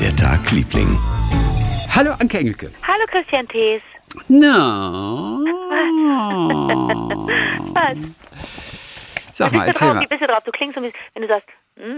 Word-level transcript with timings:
der 0.00 0.14
Tag, 0.16 0.50
Liebling. 0.50 0.98
Hallo 1.94 2.12
Anke 2.18 2.38
Engelke. 2.38 2.70
Hallo 2.86 3.04
Christian 3.10 3.46
Thees. 3.48 3.82
Na. 4.28 5.38
Was? 7.74 7.96
Sag 9.34 9.52
mal, 9.52 9.66
erzähl 9.68 9.94
mal. 9.94 10.06
Bist 10.06 10.22
du 10.22 10.26
drauf? 10.26 10.42
Du 10.44 10.50
klingst 10.52 10.76
so, 10.76 10.82
wie- 10.82 10.92
wenn 11.14 11.22
du 11.22 11.28
sagst, 11.28 11.48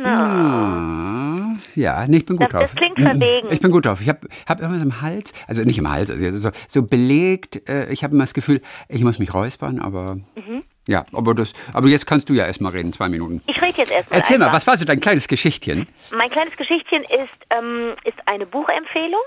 na. 0.03 1.55
Ah, 1.55 1.57
Ja, 1.75 2.05
nee, 2.07 2.19
ich 2.19 2.27
bin 2.27 2.37
gut 2.37 2.53
Das- 2.53 2.61
das 2.61 2.71
drauf. 2.71 2.75
klingt 2.77 2.99
Mhm. 2.99 3.03
verwegen. 3.05 3.49
Ich 3.51 3.61
bin 3.61 3.71
gut 3.71 3.87
drauf. 3.87 4.01
Ich 4.01 4.09
habe 4.09 4.29
hab 4.49 4.61
irgendwas 4.61 4.83
im 4.83 5.01
Hals, 5.01 5.33
also 5.49 5.63
nicht 5.63 5.79
im 5.79 5.89
Hals, 5.91 6.11
also 6.11 6.31
so, 6.39 6.51
so 6.69 6.83
belegt. 6.83 7.69
Äh, 7.69 7.91
ich 7.93 8.05
habe 8.05 8.15
immer 8.15 8.25
das 8.25 8.35
Gefühl, 8.35 8.61
ich 8.89 9.03
muss 9.03 9.19
mich 9.19 9.33
räuspern, 9.33 9.79
aber 9.81 10.17
Mhm. 10.35 10.63
ja, 10.89 11.05
aber 11.13 11.35
das, 11.35 11.53
aber 11.73 11.89
jetzt 11.89 12.07
kannst 12.07 12.29
du 12.29 12.35
ja 12.35 12.45
erstmal 12.47 12.73
reden, 12.73 12.93
zwei 12.93 13.09
Minuten. 13.09 13.41
Ich 13.47 13.61
rede 13.63 13.79
jetzt 13.79 13.91
erstmal. 13.91 14.19
Erzähl 14.21 14.39
mal, 14.39 14.47
einfach. 14.47 14.57
was 14.57 14.67
war 14.67 14.77
so 14.77 14.85
dein 14.85 15.01
kleines 15.01 15.29
Geschichtchen? 15.29 15.87
Mein 16.15 16.31
kleines 16.31 16.57
Geschichtchen 16.57 17.03
ist, 17.05 17.39
ähm, 17.51 17.93
ist 18.05 18.19
eine 18.27 18.45
Buchempfehlung. 18.47 19.21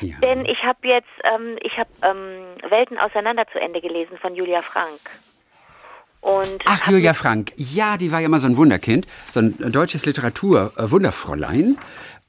Ja. 0.00 0.16
Denn 0.22 0.44
ich 0.46 0.62
habe 0.64 0.78
jetzt, 0.88 1.06
ähm, 1.24 1.56
ich 1.62 1.72
habe 1.78 1.88
ähm, 2.02 2.70
Welten 2.70 2.98
auseinander 2.98 3.44
zu 3.52 3.60
Ende 3.60 3.80
gelesen 3.80 4.16
von 4.20 4.34
Julia 4.34 4.62
Frank. 4.62 4.98
Und 6.20 6.60
Ach, 6.64 6.90
Julia 6.90 7.14
Frank. 7.14 7.52
Ja, 7.56 7.96
die 7.96 8.10
war 8.12 8.20
ja 8.20 8.26
immer 8.26 8.40
so 8.40 8.46
ein 8.46 8.56
Wunderkind, 8.56 9.06
so 9.30 9.40
ein 9.40 9.56
deutsches 9.56 10.04
Literatur-Wunderfräulein. 10.04 11.76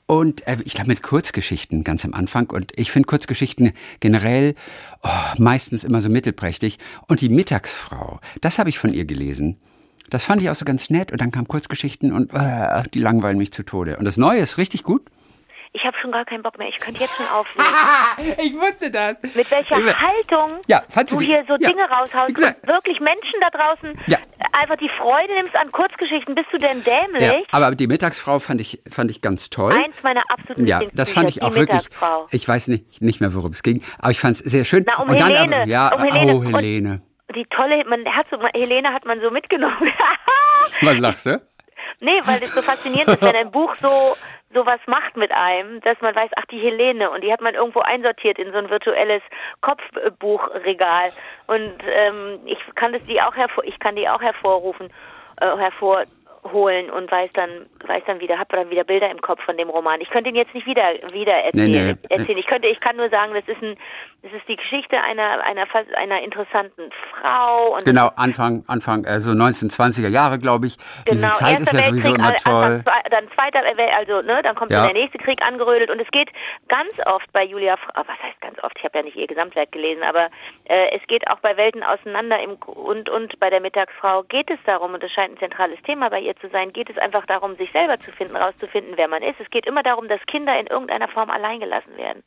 Und 0.06 0.48
äh, 0.48 0.58
ich 0.66 0.74
glaube 0.74 0.90
mit 0.90 1.04
Kurzgeschichten 1.04 1.84
ganz 1.84 2.04
am 2.06 2.14
Anfang. 2.14 2.50
Und 2.50 2.72
ich 2.76 2.92
finde 2.92 3.08
Kurzgeschichten 3.08 3.74
generell 4.00 4.56
oh, 5.04 5.10
meistens 5.38 5.84
immer 5.84 6.02
so 6.02 6.10
mittelprächtig. 6.10 6.80
Und 7.08 7.22
die 7.22 7.30
Mittagsfrau, 7.30 8.20
das 8.42 8.58
habe 8.58 8.70
ich 8.70 8.80
von 8.80 8.92
ihr 8.94 9.06
gelesen. 9.06 9.58
Das 10.10 10.24
fand 10.24 10.42
ich 10.42 10.50
auch 10.50 10.56
so 10.56 10.66
ganz 10.66 10.90
nett. 10.90 11.12
Und 11.12 11.22
dann 11.22 11.32
kamen 11.32 11.48
Kurzgeschichten 11.48 12.12
und 12.12 12.34
äh, 12.34 12.84
die 12.94 13.02
langweilen 13.02 13.38
mich 13.38 13.52
zu 13.52 13.64
Tode. 13.64 13.98
Und 13.98 14.06
das 14.06 14.18
Neue 14.18 14.40
ist 14.40 14.58
richtig 14.58 14.84
gut. 14.84 15.04
Ich 15.72 15.84
habe 15.86 15.96
schon 16.02 16.12
gar 16.12 16.26
keinen 16.26 16.42
Bock 16.42 16.58
mehr. 16.58 16.68
Ich 16.68 16.80
könnte 16.80 17.00
jetzt 17.02 17.16
schon 17.16 17.28
auflegen. 17.28 17.72
ich 18.40 18.54
wusste 18.56 18.90
das. 18.90 19.16
Mit 19.36 19.50
welcher 19.52 19.78
Ich- 19.78 19.96
Haltung 20.00 20.60
Ja, 20.68 20.82
fandst 20.90 21.14
du 21.14 21.20
hier 21.20 21.44
so 21.48 21.54
ja, 21.60 21.70
Dinge 21.70 21.84
raushaust 21.90 22.30
und 22.30 22.68
wirklich 22.68 23.00
Menschen 23.00 23.40
da 23.40 23.50
draußen 23.52 24.00
Ja. 24.08 24.18
einfach 24.54 24.78
die 24.78 24.90
Freude 24.98 25.34
nimmst 25.36 25.56
an 25.56 25.72
Kurzgeschichten. 25.72 26.34
Bist 26.34 26.48
du 26.52 26.58
denn 26.58 26.84
dämlich? 26.84 27.22
Ja, 27.22 27.34
aber 27.52 27.76
die 27.76 27.86
Mittagsfrau 27.88 28.40
fand 28.40 28.62
ich, 28.62 28.82
fand 28.92 29.12
ich 29.12 29.22
ganz 29.22 29.52
toll. 29.52 29.74
Eins 29.74 29.96
meiner 30.02 30.24
absoluten 30.30 30.66
Ja, 30.66 30.82
das 30.94 31.12
fand 31.12 31.30
ich 31.30 31.44
auch 31.44 31.54
wirklich. 31.54 31.88
Ich 32.32 32.48
weiß 32.48 32.68
nicht, 32.70 33.02
nicht 33.02 33.22
mehr, 33.22 33.34
worum 33.36 33.52
es 33.52 33.62
ging, 33.62 33.84
aber 34.00 34.12
ich 34.12 34.20
fand 34.20 34.34
es 34.36 34.40
sehr 34.40 34.66
schön. 34.66 34.84
Na, 34.88 34.98
um 35.04 35.10
und 35.10 35.20
dann 35.20 35.28
Helene, 35.28 35.56
aber, 35.58 35.68
ja, 35.68 35.90
um 35.94 36.02
Helene. 36.02 36.34
oh 36.34 36.38
Und- 36.40 36.56
Helene. 36.56 37.02
Die 37.36 37.46
tolle, 37.46 37.86
man 37.86 38.04
hat 38.16 38.26
so, 38.32 38.38
Helene 38.56 38.92
hat 38.92 39.06
man 39.06 39.22
so 39.22 39.30
mitgenommen. 39.30 39.92
Was 40.82 40.98
lachst 40.98 41.26
du? 41.28 41.40
nee, 42.02 42.20
weil 42.24 42.40
das 42.40 42.54
so 42.54 42.62
faszinierend 42.64 43.10
ist, 43.10 43.22
wenn 43.22 43.36
ein 43.36 43.52
Buch 43.52 43.76
so 43.82 44.16
sowas 44.54 44.80
macht 44.88 45.16
mit 45.16 45.32
einem, 45.32 45.80
dass 45.82 46.00
man 46.02 46.16
weiß, 46.16 46.32
ach 46.36 46.46
die 46.46 46.60
Helene 46.60 47.10
und 47.10 47.24
die 47.24 47.32
hat 47.32 47.42
man 47.42 47.54
irgendwo 47.54 47.82
einsortiert 47.82 48.40
in 48.40 48.52
so 48.52 48.58
ein 48.58 48.70
virtuelles 48.70 49.22
Kopfbuchregal. 49.62 51.12
Und 51.48 51.76
ähm, 51.88 52.40
ich 52.46 52.60
kann 52.76 52.94
das 52.94 53.04
die 53.04 53.22
auch 53.22 53.36
hervor, 53.36 53.64
ich 53.64 53.80
kann 53.80 53.96
die 53.96 54.10
auch 54.10 54.22
hervorrufen, 54.22 54.90
äh, 55.42 55.46
hervorholen 56.44 56.90
und 56.90 57.12
weiß 57.12 57.32
dann, 57.34 57.66
weiß 57.86 58.04
dann 58.08 58.20
wieder, 58.20 58.38
habe 58.40 58.56
dann 58.56 58.70
wieder 58.70 58.84
Bilder 58.84 59.10
im 59.10 59.22
Kopf 59.22 59.42
von 59.44 59.58
dem 59.58 59.70
Roman. 59.70 60.02
Ich 60.02 60.10
könnte 60.10 60.30
ihn 60.30 60.36
jetzt 60.36 60.54
nicht 60.54 60.66
wieder 60.68 60.84
wieder 61.14 61.34
erzählen. 61.34 61.72
Nee, 61.72 61.94
nee. 62.10 62.16
erzählen. 62.16 62.38
Ich 62.38 62.48
könnte, 62.48 62.68
ich 62.68 62.80
kann 62.80 62.96
nur 62.96 63.10
sagen, 63.10 63.34
das 63.34 63.48
ist 63.48 63.62
ein, 63.62 63.76
das 64.24 64.32
ist 64.34 64.48
die 64.48 64.56
Geschichte 64.56 65.00
einer 65.02 65.44
einer 65.44 65.66
einer 65.96 66.22
interessanten 66.22 66.90
Frau 67.22 67.74
und 67.76 67.86
Genau, 67.86 68.12
Anfang, 68.16 68.64
Anfang, 68.68 69.06
also 69.06 69.32
1920er 69.32 70.10
Jahre, 70.10 70.40
glaube 70.40 70.68
ich. 70.68 70.78
Diese 71.10 71.22
Genau, 71.22 71.32
Zeit 71.34 71.60
ist 71.60 71.72
ja 71.74 71.84
sowieso 71.84 72.10
Weltkrieg, 72.10 72.16
immer 72.16 72.30
Anfang 72.30 72.54
toll. 72.54 72.82
zwei- 72.84 73.10
dann 73.10 73.28
zweiter, 73.34 73.62
also 73.98 74.22
ne, 74.28 74.42
dann 74.44 74.56
kommt 74.56 74.72
Ja. 74.72 74.84
der 74.86 74.94
nächste 74.94 75.18
Krieg 75.18 75.42
angerödelt 75.46 75.90
und 75.90 76.00
es 76.02 76.10
geht 76.12 76.30
ganz 76.68 76.92
oft 77.06 77.32
bei 77.34 77.44
Julia, 77.44 77.76
ah, 77.94 78.04
was 78.06 78.18
heißt 78.22 78.40
ganz 78.42 78.62
oft? 78.64 78.78
Ich 78.78 78.84
habe 78.84 78.98
ja 78.98 79.04
nicht 79.04 79.16
ihr 79.16 79.28
Gesamtwerk 79.28 79.72
gelesen, 79.72 80.04
aber 80.04 80.30
äh, 80.66 80.96
es 80.96 81.06
geht 81.08 81.28
auch 81.30 81.40
bei 81.40 81.56
Welten 81.58 81.84
auseinander 81.84 82.40
im, 82.42 82.56
und 82.66 83.10
und 83.10 83.40
bei 83.40 83.50
der 83.50 83.60
Mittagsfrau 83.62 84.24
geht 84.24 84.50
es 84.52 84.60
darum 84.66 84.94
und 84.94 85.02
das 85.04 85.12
scheint 85.12 85.34
ein 85.34 85.38
zentrales 85.40 85.82
Thema 85.84 86.10
bei 86.10 86.20
ihr 86.20 86.29
zu 86.36 86.50
sein. 86.50 86.72
Geht 86.74 86.90
es 86.90 86.98
einfach 86.98 87.26
darum, 87.26 87.56
sich 87.56 87.72
selber 87.72 88.00
zu 88.00 88.12
finden, 88.12 88.36
rauszufinden, 88.36 88.94
wer 88.96 89.08
man 89.08 89.22
ist. 89.24 89.40
Es 89.40 89.50
geht 89.50 89.66
immer 89.66 89.84
darum, 89.84 90.08
dass 90.08 90.20
Kinder 90.28 90.60
in 90.60 90.68
irgendeiner 90.68 91.08
Form 91.08 91.30
alleingelassen 91.30 91.96
werden. 91.98 92.24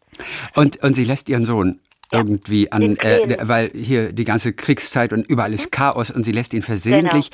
Und, 0.54 0.82
und 0.82 0.94
sie 0.94 1.04
lässt 1.04 1.28
ihren 1.28 1.44
Sohn 1.44 1.80
irgendwie 2.14 2.70
an, 2.70 2.82
äh, 2.82 2.94
Quälen. 2.96 3.48
weil 3.48 3.70
hier 3.74 4.12
die 4.12 4.24
ganze 4.26 4.52
Kriegszeit 4.52 5.14
und 5.14 5.26
überall 5.28 5.52
ist 5.54 5.72
Chaos 5.72 6.10
und 6.10 6.24
sie 6.24 6.32
lässt 6.32 6.52
ihn 6.52 6.60
versehentlich 6.62 7.30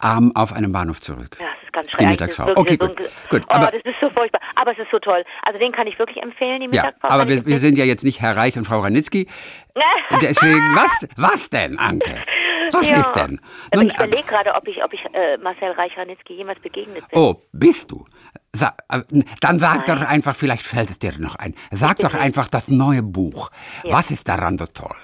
ähm, 0.00 0.30
auf 0.36 0.52
einem 0.52 0.70
Bahnhof 0.70 1.00
zurück. 1.00 1.36
Ja, 1.40 1.46
das 1.46 1.64
ist 1.64 1.72
ganz 1.72 1.86
Die 1.86 1.90
schrecklich. 1.90 2.10
Mittagsfrau. 2.10 2.44
Das 2.44 2.52
ist 2.52 2.58
Okay, 2.58 2.76
gut. 2.76 2.96
gut. 3.28 3.42
Oh, 3.48 3.54
Aber, 3.54 3.66
das 3.72 3.82
ist 3.84 3.96
so 4.00 4.08
furchtbar. 4.10 4.40
Aber 4.54 4.70
es 4.70 4.78
ist 4.78 4.90
so 4.92 5.00
toll. 5.00 5.24
Also 5.42 5.58
den 5.58 5.72
kann 5.72 5.88
ich 5.88 5.98
wirklich 5.98 6.22
empfehlen, 6.22 6.60
die 6.60 6.66
ja, 6.76 6.82
Mittagsfrau. 6.84 7.08
aber 7.08 7.24
kann 7.24 7.32
ich 7.32 7.44
wir, 7.44 7.46
wir 7.46 7.58
sind 7.58 7.76
ja 7.76 7.84
jetzt 7.84 8.04
nicht 8.04 8.20
Herr 8.20 8.36
Reich 8.36 8.56
und 8.56 8.66
Frau 8.66 8.78
Ranitzky. 8.78 9.26
Deswegen, 10.22 10.76
was, 10.76 11.08
was 11.16 11.50
denn, 11.50 11.78
Anke? 11.78 12.22
Was 12.74 12.88
Ja. 12.88 13.00
ist 13.00 13.12
denn? 13.16 13.40
Aber 13.70 13.76
Nun, 13.82 13.86
ich 13.88 13.94
überlege 13.94 14.22
gerade, 14.24 14.54
ob 14.54 14.66
ich, 14.68 14.84
ob 14.84 14.92
ich 14.92 15.04
äh, 15.12 15.36
Marcel 15.38 15.72
Reich-Ranitzky 15.72 16.34
jemals 16.34 16.60
begegnet 16.60 17.08
bin. 17.08 17.18
Oh, 17.18 17.36
bist 17.52 17.90
du? 17.90 18.06
Sa 18.54 18.74
äh, 18.88 19.00
dann 19.40 19.58
sag 19.58 19.86
Nein. 19.86 19.98
doch 19.98 20.06
einfach, 20.06 20.34
vielleicht 20.36 20.66
fällt 20.66 20.90
es 20.90 20.98
dir 20.98 21.12
noch 21.18 21.36
ein. 21.36 21.54
Sag 21.70 21.98
doch 21.98 22.14
einfach 22.14 22.48
das 22.48 22.68
neue 22.68 23.02
Buch. 23.02 23.50
Ja. 23.84 23.92
Was 23.94 24.10
ist 24.10 24.28
daran 24.28 24.58
so 24.58 24.66
toll? 24.66 24.96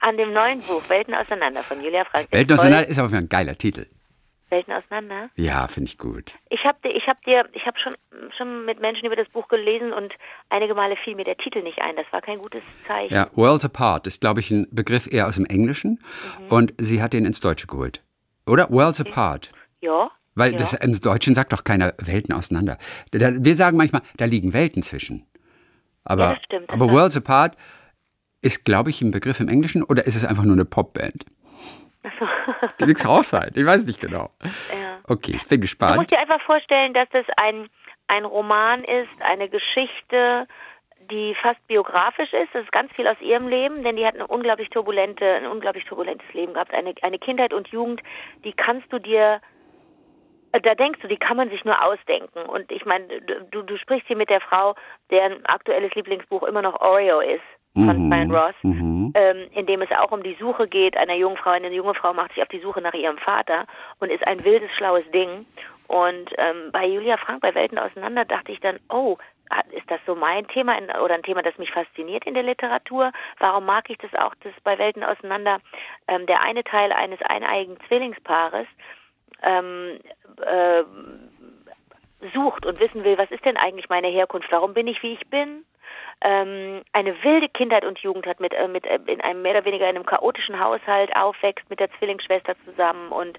An 0.00 0.16
dem 0.16 0.32
neuen 0.32 0.60
Buch 0.60 0.82
Welten 0.88 1.14
auseinander 1.14 1.62
von 1.64 1.82
Julia 1.82 2.04
Frank. 2.04 2.28
Welten 2.30 2.58
auseinander 2.58 2.88
ist 2.88 2.98
aber 2.98 3.16
ein 3.16 3.28
geiler 3.28 3.56
Titel. 3.56 3.86
Welten 4.50 4.72
auseinander. 4.74 5.28
Ja, 5.36 5.66
finde 5.66 5.88
ich 5.90 5.98
gut. 5.98 6.32
Ich 6.50 6.64
habe 6.64 6.78
ich 6.88 7.06
hab 7.06 7.20
dir, 7.22 7.48
ich 7.52 7.66
habe 7.66 7.78
schon 7.78 7.94
schon 8.36 8.64
mit 8.64 8.80
Menschen 8.80 9.06
über 9.06 9.16
das 9.16 9.28
Buch 9.32 9.48
gelesen 9.48 9.92
und 9.92 10.14
einige 10.48 10.74
Male 10.74 10.96
fiel 10.96 11.14
mir 11.16 11.24
der 11.24 11.36
Titel 11.36 11.62
nicht 11.62 11.80
ein. 11.82 11.96
Das 11.96 12.06
war 12.10 12.20
kein 12.20 12.38
gutes 12.38 12.62
Zeichen. 12.86 13.12
Ja, 13.14 13.28
Worlds 13.34 13.64
Apart 13.64 14.06
ist, 14.06 14.20
glaube 14.20 14.40
ich, 14.40 14.50
ein 14.50 14.66
Begriff 14.70 15.06
eher 15.06 15.26
aus 15.28 15.34
dem 15.36 15.44
Englischen 15.46 16.00
Mhm. 16.40 16.46
und 16.52 16.74
sie 16.78 17.02
hat 17.02 17.12
den 17.12 17.24
ins 17.24 17.40
Deutsche 17.40 17.66
geholt. 17.66 18.02
Oder? 18.46 18.70
Worlds 18.70 19.00
Apart. 19.00 19.50
Ja. 19.80 20.08
Weil 20.34 20.52
ja. 20.52 20.56
das 20.58 20.72
im 20.74 20.98
Deutschen 21.00 21.34
sagt 21.34 21.52
doch 21.52 21.64
keiner 21.64 21.94
Welten 21.98 22.32
auseinander. 22.34 22.78
Da, 23.10 23.32
wir 23.44 23.56
sagen 23.56 23.76
manchmal, 23.76 24.02
da 24.16 24.24
liegen 24.24 24.52
Welten 24.52 24.82
zwischen. 24.82 25.26
Aber, 26.04 26.22
Ja, 26.22 26.34
das 26.34 26.44
stimmt, 26.44 26.68
das 26.68 26.74
aber 26.74 26.90
Worlds 26.90 27.16
Apart 27.16 27.56
ist, 28.40 28.64
glaube 28.64 28.90
ich, 28.90 29.02
ein 29.02 29.10
Begriff 29.10 29.40
im 29.40 29.48
Englischen 29.48 29.82
oder 29.82 30.06
ist 30.06 30.14
es 30.14 30.24
einfach 30.24 30.44
nur 30.44 30.54
eine 30.54 30.64
Popband? 30.64 31.26
Kann 32.78 32.90
es 32.90 33.06
auch 33.06 33.24
sein. 33.24 33.50
Ich 33.54 33.66
weiß 33.66 33.84
nicht 33.86 34.00
genau. 34.00 34.30
Ja. 34.42 34.98
Okay, 35.06 35.32
ich 35.36 35.46
bin 35.48 35.60
Du 35.60 35.62
gespannt. 35.62 35.96
musst 35.96 36.10
dir 36.10 36.18
einfach 36.18 36.40
vorstellen, 36.42 36.94
dass 36.94 37.08
das 37.10 37.26
ein, 37.36 37.68
ein 38.06 38.24
Roman 38.24 38.84
ist, 38.84 39.20
eine 39.22 39.48
Geschichte, 39.48 40.46
die 41.10 41.34
fast 41.42 41.64
biografisch 41.66 42.32
ist. 42.32 42.54
Das 42.54 42.62
ist 42.62 42.72
ganz 42.72 42.92
viel 42.94 43.06
aus 43.08 43.20
ihrem 43.20 43.48
Leben, 43.48 43.82
denn 43.82 43.96
die 43.96 44.06
hat 44.06 44.14
eine 44.14 44.26
unglaublich 44.26 44.68
turbulente, 44.70 45.24
ein 45.24 45.46
unglaublich 45.46 45.84
turbulentes 45.84 46.32
Leben 46.34 46.54
gehabt. 46.54 46.72
Eine, 46.72 46.94
eine 47.02 47.18
Kindheit 47.18 47.52
und 47.52 47.68
Jugend, 47.68 48.02
die 48.44 48.52
kannst 48.52 48.92
du 48.92 48.98
dir 48.98 49.40
da 50.62 50.74
denkst 50.74 51.00
du, 51.02 51.08
die 51.08 51.18
kann 51.18 51.36
man 51.36 51.50
sich 51.50 51.64
nur 51.64 51.82
ausdenken. 51.84 52.40
Und 52.40 52.70
ich 52.72 52.84
meine, 52.86 53.20
du, 53.50 53.62
du 53.62 53.76
sprichst 53.76 54.06
hier 54.06 54.16
mit 54.16 54.30
der 54.30 54.40
Frau, 54.40 54.74
deren 55.10 55.44
aktuelles 55.46 55.94
Lieblingsbuch 55.94 56.42
immer 56.42 56.62
noch 56.62 56.80
Oreo 56.80 57.20
ist, 57.20 57.42
von 57.74 58.04
Mhm, 58.04 58.10
Brian 58.10 58.30
Ross, 58.30 58.54
mhm. 58.62 59.12
ähm, 59.14 59.46
in 59.52 59.66
dem 59.66 59.82
es 59.82 59.90
auch 59.92 60.10
um 60.10 60.22
die 60.22 60.36
Suche 60.40 60.66
geht 60.66 60.96
einer 60.96 61.14
jungen 61.14 61.36
Frau. 61.36 61.50
Eine 61.50 61.72
junge 61.72 61.94
Frau 61.94 62.12
macht 62.12 62.32
sich 62.32 62.42
auf 62.42 62.48
die 62.48 62.58
Suche 62.58 62.80
nach 62.80 62.94
ihrem 62.94 63.16
Vater 63.16 63.64
und 64.00 64.10
ist 64.10 64.26
ein 64.26 64.44
wildes, 64.44 64.70
schlaues 64.76 65.06
Ding. 65.10 65.46
Und 65.86 66.30
ähm, 66.36 66.70
bei 66.72 66.86
Julia 66.86 67.16
Frank, 67.16 67.40
bei 67.40 67.54
Welten 67.54 67.78
auseinander, 67.78 68.24
dachte 68.24 68.52
ich 68.52 68.60
dann, 68.60 68.78
oh, 68.90 69.16
ist 69.70 69.90
das 69.90 70.00
so 70.06 70.14
mein 70.14 70.46
Thema 70.48 70.76
in, 70.76 70.90
oder 70.90 71.14
ein 71.14 71.22
Thema, 71.22 71.42
das 71.42 71.56
mich 71.56 71.70
fasziniert 71.70 72.26
in 72.26 72.34
der 72.34 72.42
Literatur? 72.42 73.12
Warum 73.38 73.64
mag 73.64 73.88
ich 73.88 73.98
das 73.98 74.14
auch, 74.14 74.34
dass 74.42 74.52
bei 74.64 74.78
Welten 74.78 75.02
auseinander 75.02 75.58
ähm, 76.06 76.26
der 76.26 76.42
eine 76.42 76.64
Teil 76.64 76.92
eines 76.92 77.20
eineigen 77.22 77.78
Zwillingspaares 77.86 78.66
ähm, 79.42 79.98
äh, 80.42 80.84
sucht 82.34 82.66
und 82.66 82.80
wissen 82.80 83.04
will, 83.04 83.16
was 83.16 83.30
ist 83.30 83.44
denn 83.44 83.56
eigentlich 83.56 83.88
meine 83.88 84.08
Herkunft, 84.08 84.50
warum 84.50 84.74
bin 84.74 84.88
ich, 84.88 85.02
wie 85.02 85.14
ich 85.14 85.26
bin, 85.28 85.64
ähm, 86.20 86.82
eine 86.92 87.22
wilde 87.22 87.48
Kindheit 87.48 87.84
und 87.84 87.98
Jugend 88.00 88.26
hat, 88.26 88.40
mit, 88.40 88.52
äh, 88.54 88.68
mit 88.68 88.86
äh, 88.86 88.98
in 89.06 89.20
einem 89.20 89.42
mehr 89.42 89.52
oder 89.52 89.64
weniger 89.64 89.88
in 89.88 89.96
einem 89.96 90.06
chaotischen 90.06 90.58
Haushalt 90.58 91.14
aufwächst 91.16 91.68
mit 91.70 91.80
der 91.80 91.90
Zwillingsschwester 91.98 92.54
zusammen 92.64 93.10
und 93.12 93.38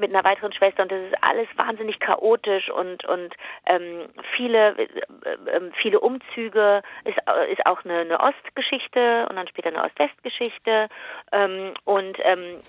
mit 0.00 0.14
einer 0.14 0.24
weiteren 0.24 0.52
Schwester. 0.52 0.82
Und 0.82 0.92
das 0.92 1.00
ist 1.02 1.22
alles 1.22 1.46
wahnsinnig 1.56 2.00
chaotisch 2.00 2.70
und 2.70 3.04
und 3.04 3.34
ähm, 3.66 4.08
viele 4.36 4.76
äh, 4.76 4.82
äh, 4.84 5.70
viele 5.80 6.00
Umzüge 6.00 6.82
ist 7.04 7.18
äh, 7.26 7.52
ist 7.52 7.64
auch 7.66 7.84
eine, 7.84 8.00
eine 8.00 8.20
Ostgeschichte 8.20 9.26
und 9.28 9.36
dann 9.36 9.48
später 9.48 9.68
eine 9.68 9.84
Ost-West-Geschichte. 9.84 10.88
Ähm, 11.32 11.74
und 11.84 12.18
ähm, 12.22 12.60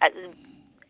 also, 0.00 0.18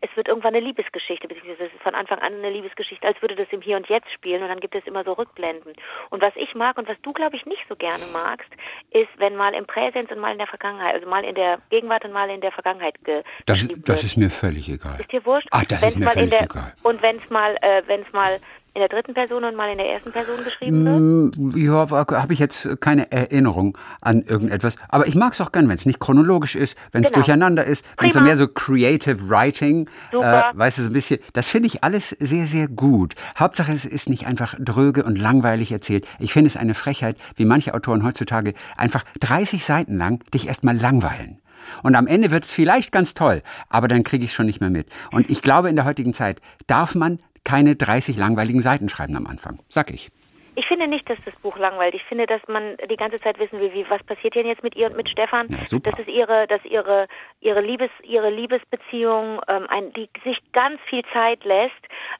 es 0.05 0.15
wird 0.15 0.27
irgendwann 0.27 0.55
eine 0.55 0.65
Liebesgeschichte, 0.65 1.27
beziehungsweise 1.27 1.65
es 1.65 1.73
ist 1.73 1.81
von 1.81 1.95
Anfang 1.95 2.19
an 2.19 2.33
eine 2.33 2.49
Liebesgeschichte, 2.49 3.07
als 3.07 3.21
würde 3.21 3.35
das 3.35 3.47
im 3.51 3.61
Hier 3.61 3.77
und 3.77 3.87
Jetzt 3.87 4.11
spielen 4.11 4.41
und 4.43 4.49
dann 4.49 4.59
gibt 4.59 4.75
es 4.75 4.85
immer 4.85 5.03
so 5.03 5.13
Rückblenden. 5.13 5.73
Und 6.09 6.21
was 6.21 6.33
ich 6.35 6.53
mag 6.55 6.77
und 6.77 6.87
was 6.87 7.01
du, 7.01 7.11
glaube 7.13 7.35
ich, 7.35 7.45
nicht 7.45 7.63
so 7.67 7.75
gerne 7.75 8.05
magst, 8.13 8.49
ist, 8.91 9.09
wenn 9.17 9.35
mal 9.35 9.53
im 9.53 9.65
Präsens 9.65 10.11
und 10.11 10.19
mal 10.19 10.31
in 10.31 10.37
der 10.37 10.47
Vergangenheit, 10.47 10.93
also 10.93 11.07
mal 11.07 11.23
in 11.23 11.35
der 11.35 11.57
Gegenwart 11.69 12.05
und 12.05 12.13
mal 12.13 12.29
in 12.29 12.41
der 12.41 12.51
Vergangenheit 12.51 12.95
ge 13.03 13.23
Das, 13.45 13.65
das 13.85 14.03
ist 14.03 14.17
mir 14.17 14.29
völlig 14.29 14.69
egal. 14.69 14.99
Ist 14.99 15.11
dir 15.11 15.25
wurscht? 15.25 15.47
Ach, 15.51 15.65
das 15.65 15.81
Wenn's 15.81 15.95
ist 15.95 15.99
mir 15.99 16.09
völlig 16.09 16.29
der, 16.29 16.43
egal. 16.43 16.73
Und 16.83 17.01
wenn 17.01 17.17
es 17.17 17.29
mal, 17.29 17.55
äh, 17.61 17.81
wenn 17.87 18.01
es 18.01 18.13
mal 18.13 18.37
in 18.75 18.81
der 18.81 18.89
dritten 18.89 19.13
Person 19.13 19.45
und 19.45 19.55
mal 19.55 19.71
in 19.71 19.77
der 19.77 19.89
ersten 19.89 20.11
Person 20.11 20.35
geschrieben 20.43 20.85
wird? 20.85 21.37
Mm, 21.37 21.57
ja, 21.57 21.89
habe 21.89 22.33
ich 22.33 22.39
jetzt 22.39 22.81
keine 22.81 23.09
Erinnerung 23.09 23.77
an 24.01 24.21
irgendetwas. 24.21 24.75
Aber 24.89 25.07
ich 25.07 25.15
mag 25.15 25.31
es 25.31 25.39
auch 25.39 25.53
gern, 25.53 25.69
wenn 25.69 25.75
es 25.75 25.85
nicht 25.85 26.01
chronologisch 26.01 26.55
ist, 26.55 26.77
wenn 26.91 27.01
es 27.01 27.09
Genau. 27.09 27.19
durcheinander 27.21 27.63
ist, 27.63 27.85
wenn 27.97 28.09
es 28.09 28.19
mehr 28.19 28.35
so 28.35 28.49
Creative 28.49 29.29
Writing, 29.29 29.89
äh, 30.11 30.43
weißt 30.53 30.77
du, 30.79 30.81
so 30.83 30.89
ein 30.89 30.93
bisschen. 30.93 31.19
Das 31.31 31.47
finde 31.47 31.67
ich 31.67 31.85
alles 31.85 32.09
sehr, 32.09 32.47
sehr 32.47 32.67
gut. 32.67 33.15
Hauptsache, 33.39 33.71
es 33.71 33.85
ist 33.85 34.09
nicht 34.09 34.27
einfach 34.27 34.55
dröge 34.59 35.05
und 35.05 35.17
langweilig 35.17 35.71
erzählt. 35.71 36.05
Ich 36.19 36.33
finde 36.33 36.47
es 36.47 36.57
eine 36.57 36.73
Frechheit, 36.73 37.15
wie 37.37 37.45
manche 37.45 37.73
Autoren 37.73 38.03
heutzutage 38.03 38.53
einfach 38.75 39.05
30 39.21 39.63
Seiten 39.63 39.97
lang 39.97 40.21
dich 40.33 40.49
erstmal 40.49 40.75
langweilen. 40.75 41.39
Und 41.81 41.95
am 41.95 42.07
Ende 42.07 42.29
wird 42.29 42.43
es 42.43 42.51
vielleicht 42.51 42.91
ganz 42.91 43.13
toll, 43.13 43.41
aber 43.69 43.87
dann 43.87 44.03
kriege 44.03 44.25
ich 44.25 44.31
es 44.31 44.35
schon 44.35 44.45
nicht 44.47 44.59
mehr 44.59 44.69
mit. 44.69 44.87
Und 45.11 45.31
ich 45.31 45.41
glaube, 45.41 45.69
in 45.69 45.77
der 45.77 45.85
heutigen 45.85 46.13
Zeit 46.13 46.41
darf 46.67 46.93
man 46.93 47.19
keine 47.45 47.75
30 47.75 48.17
langweiligen 48.17 48.61
Seiten 48.61 48.89
schreiben 48.89 49.15
am 49.15 49.27
Anfang, 49.27 49.59
sag 49.69 49.91
ich. 49.91 50.11
Ich 50.57 50.65
finde 50.67 50.87
nicht, 50.87 51.09
dass 51.09 51.17
das 51.25 51.35
Buch 51.35 51.57
langweilt. 51.57 51.95
Ich 51.95 52.03
finde, 52.05 52.25
dass 52.25 52.41
man 52.47 52.77
die 52.89 52.95
ganze 52.95 53.17
Zeit 53.17 53.37
wissen 53.39 53.59
will, 53.59 53.73
wie 53.73 53.85
was 53.89 54.01
passiert 54.03 54.35
denn 54.35 54.47
jetzt 54.47 54.63
mit 54.63 54.75
ihr 54.75 54.87
und 54.87 54.95
mit 54.95 55.09
Stefan. 55.09 55.47
Ja, 55.49 55.65
super. 55.65 55.91
Das 55.91 55.99
ist 55.99 56.07
ihre, 56.07 56.47
dass 56.47 56.63
ihre 56.63 57.07
ihre 57.41 57.59
Liebes 57.59 57.89
ihre 58.03 58.29
Liebesbeziehung, 58.29 59.41
ähm, 59.49 59.67
ein, 59.67 59.91
die 59.93 60.09
sich 60.23 60.37
ganz 60.53 60.79
viel 60.89 61.03
Zeit 61.11 61.43
lässt. 61.43 61.73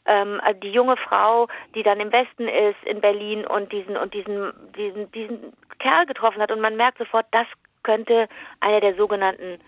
Ähm, 0.06 0.42
also 0.44 0.60
die 0.60 0.72
junge 0.72 0.98
Frau, 0.98 1.48
die 1.76 1.84
dann 1.84 2.02
im 2.02 2.12
Westen 2.12 2.50
ist 2.50 2.84
in 2.86 3.00
Berlin 3.00 3.48
und 3.48 3.72
diesen 3.72 3.96
und 3.96 4.14
diesen 4.14 4.52
diesen 4.76 5.10
diesen 5.14 5.54
Kerl 5.80 6.06
getroffen 6.06 6.42
hat 6.42 6.52
und 6.52 6.60
man 6.60 6.76
merkt 6.76 6.98
sofort, 6.98 7.28
das 7.32 7.48
könnte 7.84 8.28
einer 8.60 8.82
der 8.82 8.96
sogenannten 8.96 9.60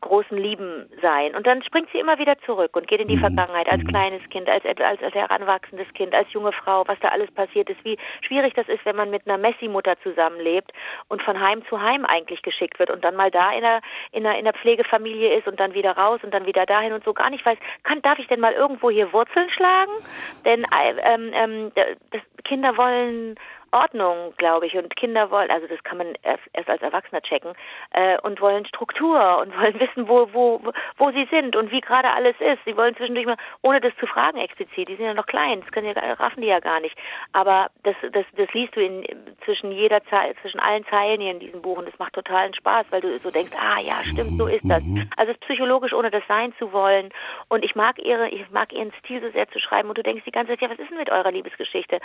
großen 0.00 0.36
Lieben 0.36 0.88
sein. 1.02 1.34
Und 1.34 1.46
dann 1.46 1.62
springt 1.62 1.88
sie 1.92 1.98
immer 1.98 2.18
wieder 2.18 2.38
zurück 2.44 2.76
und 2.76 2.86
geht 2.86 3.00
in 3.00 3.08
die 3.08 3.16
Vergangenheit 3.18 3.68
als 3.68 3.84
kleines 3.86 4.22
Kind, 4.28 4.48
als, 4.48 4.64
als, 4.64 5.02
als 5.02 5.14
heranwachsendes 5.14 5.86
Kind, 5.94 6.14
als 6.14 6.32
junge 6.32 6.52
Frau, 6.52 6.84
was 6.86 6.98
da 7.00 7.08
alles 7.08 7.30
passiert 7.32 7.70
ist, 7.70 7.82
wie 7.84 7.98
schwierig 8.20 8.54
das 8.54 8.68
ist, 8.68 8.84
wenn 8.84 8.96
man 8.96 9.10
mit 9.10 9.26
einer 9.26 9.38
Messi-Mutter 9.38 9.98
zusammenlebt 10.02 10.70
und 11.08 11.22
von 11.22 11.40
Heim 11.40 11.64
zu 11.68 11.80
Heim 11.80 12.04
eigentlich 12.04 12.42
geschickt 12.42 12.78
wird 12.78 12.90
und 12.90 13.04
dann 13.04 13.16
mal 13.16 13.30
da 13.30 13.52
in 13.52 13.62
der, 13.62 13.80
in 14.12 14.22
der, 14.22 14.38
in 14.38 14.44
der 14.44 14.54
Pflegefamilie 14.54 15.38
ist 15.38 15.48
und 15.48 15.58
dann 15.58 15.74
wieder 15.74 15.96
raus 15.96 16.20
und 16.22 16.32
dann 16.32 16.46
wieder 16.46 16.66
dahin 16.66 16.92
und 16.92 17.04
so 17.04 17.14
gar 17.14 17.30
nicht 17.30 17.44
weiß, 17.44 17.58
kann, 17.82 18.02
darf 18.02 18.18
ich 18.18 18.28
denn 18.28 18.40
mal 18.40 18.52
irgendwo 18.52 18.90
hier 18.90 19.12
Wurzeln 19.12 19.50
schlagen? 19.50 19.92
Denn 20.44 20.64
äh, 20.64 20.94
ähm, 21.02 21.30
ähm, 21.32 21.72
das, 21.74 22.22
Kinder 22.44 22.76
wollen 22.76 23.36
Ordnung, 23.72 24.34
glaube 24.36 24.66
ich, 24.66 24.76
und 24.76 24.94
Kinder 24.96 25.30
wollen, 25.30 25.50
also 25.50 25.66
das 25.66 25.82
kann 25.84 25.98
man 25.98 26.14
erst, 26.22 26.42
erst 26.52 26.68
als 26.68 26.82
Erwachsener 26.82 27.20
checken, 27.22 27.52
äh, 27.90 28.18
und 28.22 28.40
wollen 28.40 28.66
Struktur 28.66 29.38
und 29.38 29.56
wollen 29.60 29.78
wissen, 29.80 30.08
wo, 30.08 30.28
wo, 30.32 30.72
wo 30.96 31.10
sie 31.10 31.26
sind 31.30 31.56
und 31.56 31.70
wie 31.70 31.80
gerade 31.80 32.10
alles 32.10 32.36
ist. 32.40 32.58
Sie 32.64 32.76
wollen 32.76 32.96
zwischendurch 32.96 33.26
mal, 33.26 33.36
ohne 33.62 33.80
das 33.80 33.94
zu 33.98 34.06
fragen 34.06 34.38
explizit, 34.38 34.88
die 34.88 34.96
sind 34.96 35.06
ja 35.06 35.14
noch 35.14 35.26
klein, 35.26 35.60
das 35.60 35.70
können 35.72 35.86
ja, 35.86 36.12
raffen 36.14 36.40
die 36.40 36.48
ja 36.48 36.60
gar 36.60 36.80
nicht. 36.80 36.96
Aber 37.32 37.70
das, 37.82 37.96
das, 38.12 38.24
das 38.36 38.52
liest 38.52 38.76
du 38.76 38.80
in, 38.80 39.04
zwischen 39.44 39.72
jeder 39.72 40.04
Zeit, 40.06 40.36
zwischen 40.42 40.60
allen 40.60 40.84
Zeilen 40.86 41.20
hier 41.20 41.32
in 41.32 41.40
diesem 41.40 41.62
Buch 41.62 41.78
und 41.78 41.88
das 41.88 41.98
macht 41.98 42.14
totalen 42.14 42.54
Spaß, 42.54 42.86
weil 42.90 43.00
du 43.00 43.18
so 43.20 43.30
denkst, 43.30 43.52
ah 43.58 43.80
ja, 43.80 44.02
stimmt, 44.04 44.38
so 44.38 44.46
ist 44.46 44.64
das. 44.64 44.82
Also 45.16 45.32
es 45.32 45.38
ist 45.38 45.46
psychologisch, 45.46 45.92
ohne 45.92 46.10
das 46.10 46.22
sein 46.28 46.52
zu 46.58 46.72
wollen. 46.72 47.10
Und 47.48 47.64
ich 47.64 47.74
mag 47.74 47.98
ihre, 47.98 48.28
ich 48.28 48.48
mag 48.50 48.72
ihren 48.72 48.92
Stil 49.00 49.20
so 49.20 49.30
sehr 49.30 49.48
zu 49.48 49.58
schreiben 49.58 49.88
und 49.88 49.98
du 49.98 50.02
denkst 50.02 50.24
die 50.24 50.30
ganze 50.30 50.52
Zeit, 50.52 50.60
ja, 50.60 50.70
was 50.70 50.78
ist 50.78 50.90
denn 50.90 50.98
mit 50.98 51.10
eurer 51.10 51.30
Liebesgeschichte? 51.30 52.00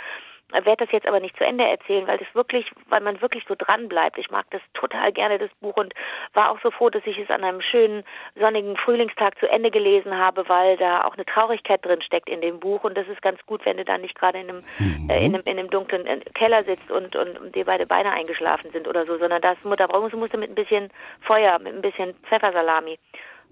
Ich 0.54 0.66
werde 0.66 0.84
das 0.84 0.92
jetzt 0.92 1.06
aber 1.06 1.20
nicht 1.20 1.36
zu 1.36 1.44
Ende 1.44 1.64
erzählen, 1.64 2.06
weil 2.06 2.18
das 2.18 2.28
wirklich, 2.34 2.70
weil 2.88 3.00
man 3.00 3.20
wirklich 3.20 3.44
so 3.48 3.54
dran 3.56 3.88
bleibt. 3.88 4.18
Ich 4.18 4.30
mag 4.30 4.46
das 4.50 4.60
total 4.74 5.12
gerne, 5.12 5.38
das 5.38 5.50
Buch, 5.60 5.76
und 5.76 5.94
war 6.34 6.50
auch 6.50 6.58
so 6.62 6.70
froh, 6.70 6.90
dass 6.90 7.06
ich 7.06 7.18
es 7.18 7.30
an 7.30 7.44
einem 7.44 7.60
schönen 7.60 8.04
sonnigen 8.38 8.76
Frühlingstag 8.76 9.38
zu 9.38 9.48
Ende 9.48 9.70
gelesen 9.70 10.16
habe, 10.16 10.48
weil 10.48 10.76
da 10.76 11.04
auch 11.04 11.14
eine 11.14 11.24
Traurigkeit 11.24 11.84
drin 11.84 12.02
steckt 12.02 12.28
in 12.28 12.40
dem 12.40 12.60
Buch 12.60 12.84
und 12.84 12.96
das 12.96 13.08
ist 13.08 13.22
ganz 13.22 13.38
gut, 13.46 13.64
wenn 13.64 13.76
du 13.76 13.84
dann 13.84 14.02
nicht 14.02 14.14
gerade 14.14 14.40
in 14.40 14.48
einem, 14.50 14.64
äh, 15.08 15.24
in 15.24 15.34
einem, 15.34 15.42
in 15.44 15.58
einem 15.58 15.70
dunklen 15.70 16.06
äh, 16.06 16.20
Keller 16.34 16.62
sitzt 16.62 16.90
und, 16.90 17.16
und, 17.16 17.38
und 17.38 17.54
dir 17.54 17.64
beide 17.64 17.86
Beine 17.86 18.12
eingeschlafen 18.12 18.70
sind 18.70 18.86
oder 18.88 19.06
so, 19.06 19.18
sondern 19.18 19.40
das 19.40 19.56
da 19.62 19.86
brauchst 19.86 20.12
du 20.12 20.18
musst 20.18 20.34
du 20.34 20.38
mit 20.38 20.50
ein 20.50 20.54
bisschen 20.54 20.90
Feuer, 21.22 21.58
mit 21.58 21.74
ein 21.74 21.82
bisschen 21.82 22.14
Pfeffersalami. 22.28 22.98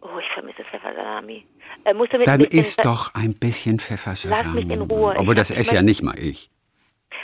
Oh, 0.02 0.18
ich 0.18 0.28
vermisse 0.30 0.64
Pfeffersalami. 0.64 1.44
Äh, 1.84 1.94
musst 1.94 2.12
du 2.12 2.18
mit 2.18 2.26
Dann 2.26 2.40
isst 2.40 2.84
doch 2.84 3.14
ein 3.14 3.34
bisschen 3.34 3.78
Pfeffersalami. 3.78 4.42
Lass 4.44 4.54
mich 4.54 4.70
in 4.70 4.82
Ruhe. 4.82 5.14
Obwohl, 5.16 5.34
das 5.34 5.50
esse 5.50 5.74
ja 5.74 5.82
nicht 5.82 6.02
mal 6.02 6.18
ich. 6.18 6.50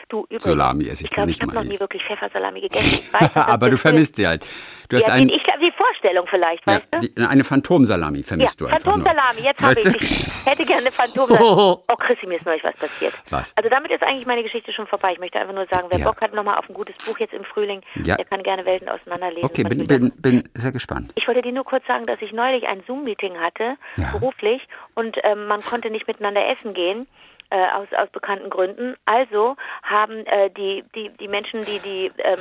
Du, 0.08 0.24
übrigens, 0.24 0.44
Salami 0.44 0.84
esse 0.84 1.04
ich 1.04 1.10
ich 1.10 1.10
glaube, 1.10 1.28
nicht 1.28 1.36
ich 1.36 1.42
habe 1.42 1.54
mal 1.54 1.60
noch 1.62 1.68
nie 1.68 1.74
ich. 1.74 1.80
wirklich 1.80 2.02
Pfeffersalami 2.04 2.60
gegessen. 2.60 2.86
Ich 2.86 3.12
weiß, 3.12 3.30
Aber 3.34 3.70
du 3.70 3.76
vermisst 3.78 4.16
sie 4.16 4.26
halt. 4.26 4.44
Du 4.88 4.96
hast 4.96 5.08
ja, 5.08 5.16
ich, 5.16 5.26
die 5.60 5.72
Vorstellung 5.72 6.26
vielleicht, 6.28 6.64
ja, 6.66 6.74
weißt 6.74 6.86
du? 6.92 6.98
die, 7.00 7.26
eine 7.26 7.42
Phantomsalami 7.42 8.22
vermisst 8.22 8.60
ja, 8.60 8.66
du 8.68 8.72
einfach 8.72 8.96
nur. 8.96 9.04
Phantomsalami, 9.04 9.40
jetzt 9.42 9.62
habe 9.62 9.72
ich 9.80 9.84
Weißt 9.86 10.00
du? 10.00 10.04
Ich 10.04 10.46
hätte 10.46 10.64
gerne 10.64 10.82
eine 10.82 10.92
Phantomsalami. 10.92 11.46
Oh, 11.88 11.96
Chrissy, 11.96 12.26
mir 12.26 12.36
ist 12.36 12.46
neulich 12.46 12.62
was 12.62 12.76
passiert. 12.76 13.14
Was? 13.30 13.52
Also 13.56 13.68
damit 13.68 13.90
ist 13.90 14.02
eigentlich 14.02 14.26
meine 14.26 14.42
Geschichte 14.42 14.72
schon 14.72 14.86
vorbei. 14.86 15.12
Ich 15.12 15.18
möchte 15.18 15.40
einfach 15.40 15.54
nur 15.54 15.66
sagen, 15.66 15.88
wer. 15.90 15.98
Bock 15.98 16.20
hat 16.20 16.32
nochmal 16.34 16.58
auf 16.58 16.68
ein 16.68 16.74
gutes 16.74 16.94
Buch 17.04 17.18
jetzt 17.18 17.32
im 17.34 17.44
Frühling, 17.44 17.80
Ja. 18.04 18.16
der 18.16 18.24
kann 18.24 18.42
gerne 18.42 18.64
Welten 18.64 18.88
auseinanderlesen. 18.88 19.44
Okay, 19.44 19.64
bin, 19.64 19.84
bin, 19.84 20.12
bin 20.20 20.48
sehr 20.54 20.70
gespannt. 20.72 21.12
ich 21.16 21.26
wollte 21.26 21.42
dir 21.42 21.52
nur 21.52 21.64
kurz 21.64 21.84
sagen, 21.86 22.04
dass 22.04 22.20
ich 22.22 22.32
neulich 22.32 22.66
ein 22.68 22.82
Zoom-Meeting 22.86 23.38
hatte, 23.40 23.76
beruflich, 24.12 24.62
und 24.94 25.16
ähm, 25.24 25.46
man 25.46 25.60
konnte 25.62 25.90
nicht 25.90 26.06
miteinander 26.06 26.48
essen 26.48 26.74
gehen. 26.74 27.06
Äh, 27.50 27.64
aus, 27.74 27.86
aus 27.96 28.08
bekannten 28.10 28.50
Gründen. 28.50 28.96
Also 29.04 29.54
haben 29.84 30.26
äh, 30.26 30.50
die, 30.50 30.82
die, 30.96 31.12
die 31.20 31.28
Menschen, 31.28 31.64
die, 31.64 31.78
die, 31.78 32.10
ähm, 32.18 32.38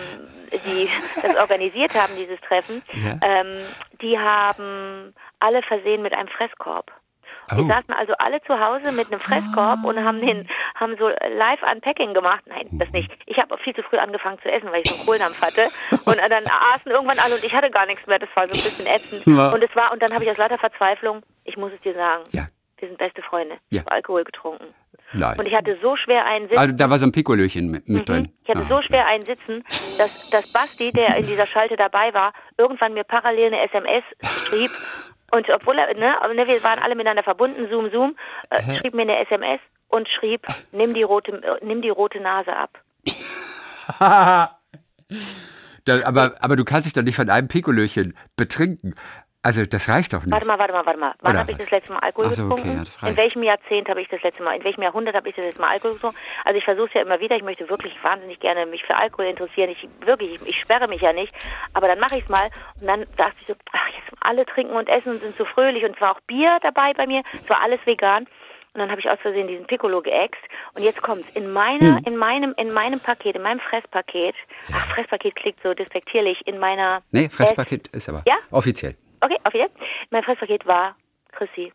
die 0.65 0.89
das 1.21 1.35
organisiert 1.35 1.93
haben, 1.93 2.15
dieses 2.17 2.39
Treffen, 2.41 2.81
Ja. 2.93 3.19
ähm, 3.21 3.59
die 4.01 4.17
haben 4.17 5.13
alle 5.39 5.61
versehen 5.61 6.01
mit 6.01 6.13
einem 6.13 6.27
Fresskorb. 6.29 6.91
Oh. 7.51 7.55
Die 7.57 7.67
saßen 7.67 7.93
also 7.93 8.13
alle 8.17 8.41
zu 8.43 8.59
Hause 8.59 8.91
mit 8.93 9.11
einem 9.11 9.19
Fresskorb 9.19 9.83
und 9.83 10.03
haben 10.03 10.19
den 10.21 10.49
haben 10.73 10.95
so 10.97 11.07
live 11.09 11.61
Unpacking 11.71 12.15
gemacht. 12.15 12.41
Nein, 12.47 12.67
das 12.71 12.89
nicht. 12.89 13.11
Ich 13.27 13.37
habe 13.37 13.55
viel 13.59 13.75
zu 13.75 13.83
früh 13.83 13.97
angefangen 13.97 14.39
zu 14.41 14.51
essen, 14.51 14.71
weil 14.71 14.81
ich 14.83 14.89
so 14.89 14.95
einen 14.95 15.05
Kohldampf 15.05 15.39
hatte. 15.39 15.69
Und 16.05 16.17
dann 16.17 16.43
aßen 16.47 16.91
irgendwann 16.91 17.19
alle 17.19 17.35
und 17.35 17.43
ich 17.43 17.53
hatte 17.53 17.69
gar 17.69 17.85
nichts 17.85 18.07
mehr. 18.07 18.17
Das 18.17 18.29
war 18.35 18.45
so 18.47 18.53
ein 18.53 18.63
bisschen 18.63 18.87
ätzend. 18.87 19.23
Ja. 19.27 19.51
Und 19.51 19.63
es 19.63 19.75
war 19.75 19.91
und 19.91 20.01
dann 20.01 20.13
habe 20.13 20.23
ich 20.23 20.31
aus 20.31 20.37
lauter 20.37 20.57
Verzweiflung, 20.57 21.21
ich 21.43 21.57
muss 21.57 21.71
es 21.73 21.81
dir 21.81 21.93
sagen, 21.93 22.23
Ja. 22.31 22.47
wir 22.79 22.87
sind 22.87 22.97
beste 22.97 23.21
Freunde. 23.21 23.57
Ja. 23.69 23.83
Alkohol 23.85 24.23
getrunken. 24.23 24.73
Nein. 25.19 25.39
Und 25.39 25.47
ich 25.47 25.55
hatte 25.55 25.77
so 25.81 25.95
schwer 25.95 26.25
einen 26.25 26.47
Sitz. 26.47 26.57
Also 26.57 26.75
da 26.75 26.89
war 26.89 26.97
so 26.97 27.05
ein 27.05 27.11
Pikolöchen 27.11 27.69
mit, 27.69 27.87
mit 27.87 28.07
drin. 28.07 28.23
Mhm. 28.23 28.29
Ich 28.43 28.49
hatte 28.49 28.61
Ah, 28.61 28.69
so 28.69 28.81
schwer 28.81 29.05
einen 29.07 29.25
Sitzen, 29.25 29.63
dass, 29.97 30.29
dass 30.29 30.51
Basti, 30.51 30.91
der 30.91 31.15
in 31.17 31.25
dieser 31.25 31.45
Schalte 31.47 31.75
dabei 31.75 32.13
war, 32.13 32.33
irgendwann 32.57 32.93
mir 32.93 33.03
parallel 33.03 33.53
eine 33.53 33.61
SMS 33.63 34.03
schrieb. 34.47 34.71
Und 35.31 35.49
obwohl 35.49 35.77
er, 35.77 35.93
ne, 35.95 36.15
ne, 36.33 36.47
wir 36.47 36.63
waren 36.63 36.79
alle 36.79 36.95
miteinander 36.95 37.23
verbunden, 37.23 37.67
Zoom, 37.69 37.89
Zoom, 37.91 38.15
äh, 38.49 38.77
schrieb 38.77 38.93
mir 38.93 39.01
eine 39.03 39.19
SMS 39.19 39.59
und 39.87 40.07
schrieb, 40.09 40.41
nimm 40.71 40.93
die 40.93 41.03
rote, 41.03 41.41
nimm 41.61 41.81
die 41.81 41.89
rote 41.89 42.19
Nase 42.19 42.55
ab. 42.55 42.79
Da, 45.85 46.03
aber, 46.03 46.35
aber 46.39 46.55
du 46.55 46.65
kannst 46.65 46.87
dich 46.87 46.93
doch 46.93 47.03
nicht 47.03 47.15
von 47.15 47.29
einem 47.29 47.47
Pikolöchen 47.47 48.17
betrinken. 48.35 48.95
Also 49.45 49.63
das 49.63 49.87
reicht 49.87 50.11
doch 50.11 50.23
nicht. 50.23 50.31
Warte 50.31 50.47
mal, 50.47 50.57
warte 50.57 50.73
mal, 50.73 50.83
warte 50.87 50.99
mal. 50.99 51.13
Wann 51.21 51.37
habe 51.37 51.51
ich 51.51 51.57
das 51.59 51.69
letzte 51.69 51.93
Mal 51.93 51.99
Alkohol 51.99 52.33
so, 52.33 52.45
okay, 52.45 52.55
getrunken? 52.55 52.77
ja, 52.77 52.83
das 52.83 52.97
in 53.03 53.15
welchem 53.15 53.43
Jahrzehnt 53.43 53.87
habe 53.89 54.01
ich 54.01 54.07
das 54.09 54.23
letzte 54.23 54.41
Mal, 54.41 54.55
in 54.57 54.63
welchem 54.63 54.81
Jahrhundert 54.81 55.13
habe 55.15 55.29
ich 55.29 55.35
das 55.35 55.45
letzte 55.45 55.61
Mal 55.61 55.69
Alkohol 55.69 55.93
getrunken? 55.93 56.17
Also 56.45 56.57
ich 56.57 56.65
versuche 56.65 56.87
es 56.87 56.93
ja 56.95 57.01
immer 57.03 57.19
wieder. 57.19 57.35
Ich 57.35 57.43
möchte 57.43 57.69
wirklich 57.69 58.03
wahnsinnig 58.03 58.39
gerne 58.39 58.65
mich 58.65 58.83
für 58.83 58.95
Alkohol 58.95 59.25
interessieren. 59.25 59.69
Ich 59.69 59.87
wirklich, 60.01 60.33
ich, 60.41 60.47
ich 60.47 60.59
sperre 60.59 60.87
mich 60.87 61.01
ja 61.01 61.13
nicht. 61.13 61.31
Aber 61.73 61.87
dann 61.87 61.99
mache 61.99 62.15
ich 62.17 62.23
es 62.23 62.29
mal 62.29 62.49
und 62.81 62.87
dann 62.87 63.05
dachte 63.17 63.35
ich 63.41 63.47
so, 63.47 63.53
ach 63.71 63.87
jetzt 63.89 64.17
alle 64.21 64.47
trinken 64.47 64.73
und 64.75 64.89
essen 64.89 65.11
und 65.13 65.19
sind 65.21 65.35
so 65.35 65.45
fröhlich 65.45 65.83
und 65.83 65.93
es 65.95 66.01
war 66.01 66.13
auch 66.15 66.21
Bier 66.21 66.57
dabei 66.63 66.93
bei 66.93 67.05
mir. 67.05 67.21
Es 67.35 67.47
war 67.47 67.61
alles 67.61 67.79
vegan. 67.85 68.23
Und 68.73 68.79
dann 68.79 68.89
habe 68.91 68.99
ich 68.99 69.09
aus 69.09 69.19
Versehen 69.21 69.47
diesen 69.47 69.65
Piccolo 69.67 70.01
geäxt. 70.01 70.41
Und 70.73 70.83
jetzt 70.83 71.01
kommt's. 71.01 71.29
In 71.35 71.53
meiner, 71.53 71.97
Hm. 71.97 72.03
in 72.05 72.17
meinem, 72.17 72.53
in 72.57 72.71
meinem 72.73 72.99
Paket, 72.99 73.35
in 73.37 73.41
meinem 73.41 73.61
Fresspaket, 73.61 74.35
ach, 74.73 74.87
Fresspaket 74.95 75.35
klingt 75.35 75.57
so 75.63 75.73
despektierlich, 75.73 76.45
in 76.45 76.59
meiner 76.59 77.01
Nee, 77.11 77.29
Fresspaket 77.29 77.87
ist 77.89 78.09
aber 78.09 78.23
Ja? 78.25 78.35
offiziell. 78.51 78.95
Okay, 79.25 79.37
auf 79.43 79.53
jeden 79.55 79.73
Mein 80.11 80.23
Fresspaket 80.23 80.67
war, 80.67 80.95
Chrissy, 81.31 81.73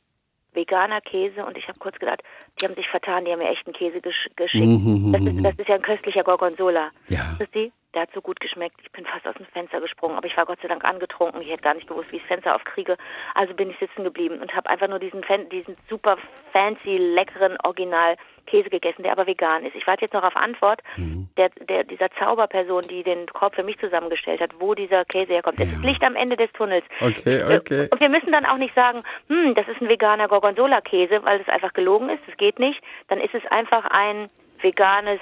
veganer 0.52 1.00
Käse 1.00 1.44
und 1.44 1.56
ich 1.58 1.66
habe 1.66 1.78
kurz 1.80 1.98
gedacht, 1.98 2.22
die 2.60 2.64
haben 2.64 2.76
sich 2.76 2.88
vertan, 2.88 3.24
die 3.24 3.32
haben 3.32 3.40
mir 3.40 3.50
echten 3.50 3.72
Käse 3.72 4.00
gesch 4.00 4.28
geschickt. 4.36 4.66
Mhm, 4.66 5.12
das, 5.12 5.22
ist, 5.22 5.44
das 5.44 5.58
ist 5.58 5.68
ja 5.68 5.74
ein 5.74 5.82
köstlicher 5.82 6.22
Gorgonzola. 6.22 6.90
Ja. 7.08 7.34
Chrissy, 7.38 7.72
der 7.94 8.02
hat 8.02 8.10
so 8.14 8.20
gut 8.20 8.40
geschmeckt. 8.40 8.76
Ich 8.82 8.92
bin 8.92 9.04
fast 9.04 9.26
aus 9.26 9.34
dem 9.34 9.46
Fenster 9.46 9.80
gesprungen, 9.80 10.16
aber 10.16 10.26
ich 10.26 10.36
war 10.36 10.46
Gott 10.46 10.58
sei 10.62 10.68
Dank 10.68 10.84
angetrunken. 10.84 11.42
Ich 11.42 11.50
hätte 11.50 11.62
gar 11.62 11.74
nicht 11.74 11.88
gewusst, 11.88 12.10
wie 12.12 12.16
ich 12.16 12.22
das 12.22 12.28
Fenster 12.28 12.54
aufkriege. 12.54 12.96
Also 13.34 13.54
bin 13.54 13.70
ich 13.70 13.78
sitzen 13.78 14.04
geblieben 14.04 14.40
und 14.40 14.54
habe 14.54 14.70
einfach 14.70 14.88
nur 14.88 14.98
diesen, 14.98 15.24
Fan 15.24 15.48
diesen 15.48 15.74
super 15.88 16.16
fancy, 16.52 16.96
leckeren 16.96 17.56
Original 17.64 18.16
Käse 18.46 18.70
gegessen, 18.70 19.02
der 19.02 19.12
aber 19.12 19.26
vegan 19.26 19.64
ist. 19.64 19.74
Ich 19.76 19.86
warte 19.86 20.02
jetzt 20.02 20.14
noch 20.14 20.24
auf 20.24 20.36
Antwort 20.36 20.82
Mhm. 20.96 21.28
der, 21.36 21.50
der, 21.50 21.84
dieser 21.84 22.10
Zauberperson, 22.12 22.82
die 22.90 23.02
den 23.02 23.26
Korb 23.26 23.54
für 23.54 23.62
mich 23.62 23.78
zusammengestellt 23.78 24.40
hat, 24.40 24.52
wo 24.58 24.74
dieser 24.74 25.04
Käse 25.04 25.32
herkommt. 25.34 25.60
Es 25.60 25.68
ist 25.70 25.82
Licht 25.84 26.02
am 26.02 26.16
Ende 26.16 26.36
des 26.36 26.50
Tunnels. 26.52 26.84
Okay, 27.00 27.42
okay. 27.56 27.88
Und 27.90 28.00
wir 28.00 28.08
müssen 28.08 28.32
dann 28.32 28.46
auch 28.46 28.56
nicht 28.56 28.74
sagen, 28.74 29.02
hm, 29.28 29.54
das 29.54 29.68
ist 29.68 29.80
ein 29.80 29.88
veganer 29.88 30.28
Gorgonzola-Käse, 30.28 31.22
weil 31.24 31.38
das 31.38 31.48
einfach 31.48 31.72
gelogen 31.72 32.08
ist. 32.08 32.22
Das 32.26 32.36
geht 32.36 32.58
nicht. 32.58 32.80
Dann 33.08 33.20
ist 33.20 33.34
es 33.34 33.44
einfach 33.50 33.84
ein 33.90 34.28
veganes, 34.60 35.20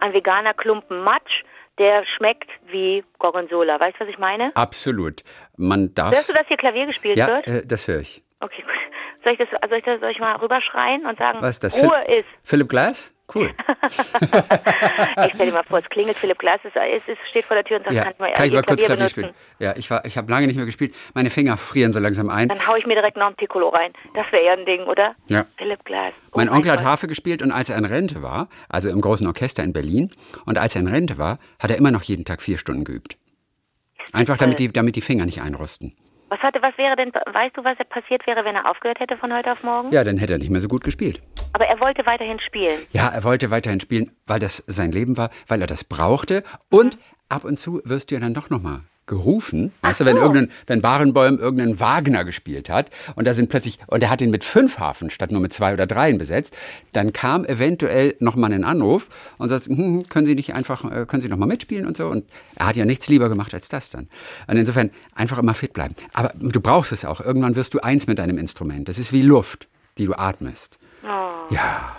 ein 0.00 0.12
veganer 0.12 0.54
Klumpen 0.54 1.02
Matsch, 1.02 1.42
der 1.80 2.04
schmeckt 2.16 2.48
wie 2.68 3.02
Gorgonzola. 3.18 3.80
Weißt 3.80 3.96
du, 3.98 4.04
was 4.04 4.10
ich 4.10 4.18
meine? 4.18 4.54
Absolut. 4.54 5.24
Man 5.56 5.92
darf. 5.94 6.14
Hörst 6.14 6.28
du, 6.28 6.32
dass 6.34 6.46
hier 6.46 6.58
Klavier 6.58 6.86
gespielt 6.86 7.16
ja, 7.18 7.26
wird? 7.26 7.46
äh, 7.48 7.66
das 7.66 7.88
höre 7.88 8.00
ich. 8.00 8.22
Okay, 8.38 8.62
gut. 8.62 8.70
Soll 9.24 9.32
ich, 9.32 9.38
das, 9.38 9.48
soll, 9.68 9.78
ich 9.78 9.84
das, 9.84 10.00
soll 10.00 10.10
ich 10.10 10.18
mal 10.18 10.36
rüberschreien 10.36 11.04
und 11.06 11.18
sagen, 11.18 11.38
Was 11.42 11.58
das? 11.58 11.74
Ruhe 11.74 11.90
Phil- 12.06 12.18
ist? 12.20 12.28
Philip 12.42 12.68
Glass? 12.68 13.14
Cool. 13.34 13.50
ich 15.26 15.34
stell 15.34 15.46
dir 15.46 15.52
mal 15.52 15.62
vor, 15.64 15.78
es 15.78 15.88
klingelt, 15.88 16.16
Philipp 16.18 16.38
Glass 16.38 16.60
ist, 16.64 16.74
ist, 16.76 17.18
steht 17.28 17.44
vor 17.44 17.54
der 17.56 17.64
Tür 17.64 17.78
und 17.78 17.84
sagt, 17.84 17.94
Ja, 17.94 18.02
kann 18.04 18.12
ich 18.12 18.18
mal, 18.18 18.32
kann 18.32 18.46
ich 18.46 18.52
mal 18.52 18.62
kurz 18.62 18.80
Klavier 18.82 18.96
Klavier 18.96 19.08
spielen? 19.08 19.34
Ja, 19.58 19.74
ich, 19.76 19.90
war- 19.90 20.04
ich 20.04 20.16
habe 20.16 20.30
lange 20.30 20.46
nicht 20.46 20.56
mehr 20.56 20.66
gespielt. 20.66 20.94
Meine 21.14 21.30
Finger 21.30 21.56
frieren 21.56 21.92
so 21.92 21.98
langsam 22.00 22.28
ein. 22.30 22.48
Dann 22.48 22.66
hau 22.66 22.76
ich 22.76 22.86
mir 22.86 22.94
direkt 22.94 23.16
noch 23.16 23.26
ein 23.28 23.34
Piccolo 23.34 23.68
rein. 23.68 23.92
Das 24.14 24.26
wäre 24.32 24.44
ja 24.44 24.52
ein 24.52 24.64
Ding, 24.66 24.82
oder? 24.84 25.14
Ja. 25.26 25.46
Philipp 25.56 25.84
Glass. 25.84 26.12
Oh 26.32 26.38
Mein 26.38 26.48
Onkel 26.48 26.70
hat 26.72 26.78
Gott. 26.80 26.86
Harfe 26.88 27.06
gespielt 27.06 27.42
und 27.42 27.52
als 27.52 27.70
er 27.70 27.76
in 27.78 27.84
Rente 27.84 28.22
war, 28.22 28.48
also 28.68 28.88
im 28.88 29.00
großen 29.00 29.26
Orchester 29.26 29.62
in 29.62 29.72
Berlin, 29.72 30.10
und 30.46 30.58
als 30.58 30.74
er 30.74 30.80
in 30.82 30.88
Rente 30.88 31.18
war, 31.18 31.38
hat 31.58 31.70
er 31.70 31.76
immer 31.76 31.90
noch 31.90 32.02
jeden 32.02 32.24
Tag 32.24 32.42
vier 32.42 32.58
Stunden 32.58 32.84
geübt. 32.84 33.16
Einfach 34.12 34.38
damit 34.38 34.58
die, 34.58 34.72
damit 34.72 34.96
die 34.96 35.02
Finger 35.02 35.24
nicht 35.26 35.40
einrosten. 35.40 35.94
Was, 36.30 36.38
hatte, 36.40 36.62
was 36.62 36.76
wäre 36.78 36.94
denn, 36.94 37.10
weißt 37.12 37.56
du, 37.56 37.64
was 37.64 37.76
passiert 37.88 38.24
wäre, 38.26 38.44
wenn 38.44 38.54
er 38.54 38.70
aufgehört 38.70 39.00
hätte 39.00 39.16
von 39.16 39.34
heute 39.34 39.50
auf 39.50 39.64
morgen? 39.64 39.90
Ja, 39.90 40.04
dann 40.04 40.16
hätte 40.16 40.34
er 40.34 40.38
nicht 40.38 40.50
mehr 40.50 40.60
so 40.60 40.68
gut 40.68 40.84
gespielt. 40.84 41.20
Aber 41.52 41.66
er 41.66 41.80
wollte 41.80 42.06
weiterhin 42.06 42.38
spielen. 42.40 42.80
Ja, 42.92 43.08
er 43.08 43.24
wollte 43.24 43.50
weiterhin 43.50 43.80
spielen, 43.80 44.10
weil 44.26 44.40
das 44.40 44.62
sein 44.66 44.92
Leben 44.92 45.16
war, 45.16 45.30
weil 45.48 45.60
er 45.60 45.66
das 45.66 45.84
brauchte. 45.84 46.44
Und 46.70 46.98
ab 47.28 47.44
und 47.44 47.58
zu 47.58 47.80
wirst 47.84 48.10
du 48.10 48.14
ja 48.14 48.20
dann 48.20 48.34
doch 48.34 48.50
nochmal 48.50 48.80
gerufen. 49.10 49.72
Weißt 49.82 50.00
du, 50.00 50.04
wenn 50.04 50.16
so. 50.16 50.22
irgendein, 50.22 50.50
wenn 50.68 50.80
Barenboim 50.80 51.38
irgendeinen 51.38 51.80
Wagner 51.80 52.24
gespielt 52.24 52.70
hat 52.70 52.90
und 53.16 53.26
da 53.26 53.34
sind 53.34 53.50
plötzlich, 53.50 53.80
und 53.88 54.04
er 54.04 54.08
hat 54.08 54.20
ihn 54.20 54.30
mit 54.30 54.44
fünf 54.44 54.78
Hafen 54.78 55.10
statt 55.10 55.32
nur 55.32 55.40
mit 55.40 55.52
zwei 55.52 55.72
oder 55.74 55.86
dreien 55.86 56.16
besetzt, 56.16 56.56
dann 56.92 57.12
kam 57.12 57.44
eventuell 57.44 58.14
nochmal 58.20 58.52
ein 58.52 58.62
Anruf 58.62 59.08
und 59.38 59.48
sagt, 59.48 59.66
hm, 59.66 60.04
können 60.08 60.26
Sie 60.26 60.36
nicht 60.36 60.54
einfach, 60.54 60.84
äh, 60.84 61.06
können 61.06 61.22
Sie 61.22 61.28
nochmal 61.28 61.48
mitspielen 61.48 61.86
und 61.86 61.96
so. 61.96 62.06
Und 62.06 62.24
er 62.54 62.68
hat 62.68 62.76
ja 62.76 62.84
nichts 62.84 63.08
lieber 63.08 63.28
gemacht 63.28 63.52
als 63.52 63.68
das 63.68 63.90
dann. 63.90 64.08
Und 64.46 64.56
insofern 64.56 64.90
einfach 65.16 65.38
immer 65.38 65.54
fit 65.54 65.72
bleiben. 65.72 65.96
Aber 66.14 66.32
du 66.38 66.60
brauchst 66.60 66.92
es 66.92 67.04
auch. 67.04 67.20
Irgendwann 67.20 67.56
wirst 67.56 67.74
du 67.74 67.80
eins 67.80 68.06
mit 68.06 68.20
deinem 68.20 68.38
Instrument. 68.38 68.88
Das 68.88 69.00
ist 69.00 69.12
wie 69.12 69.22
Luft, 69.22 69.66
die 69.98 70.06
du 70.06 70.14
atmest. 70.14 70.79
Oh. 71.04 71.52
Ja. 71.54 71.96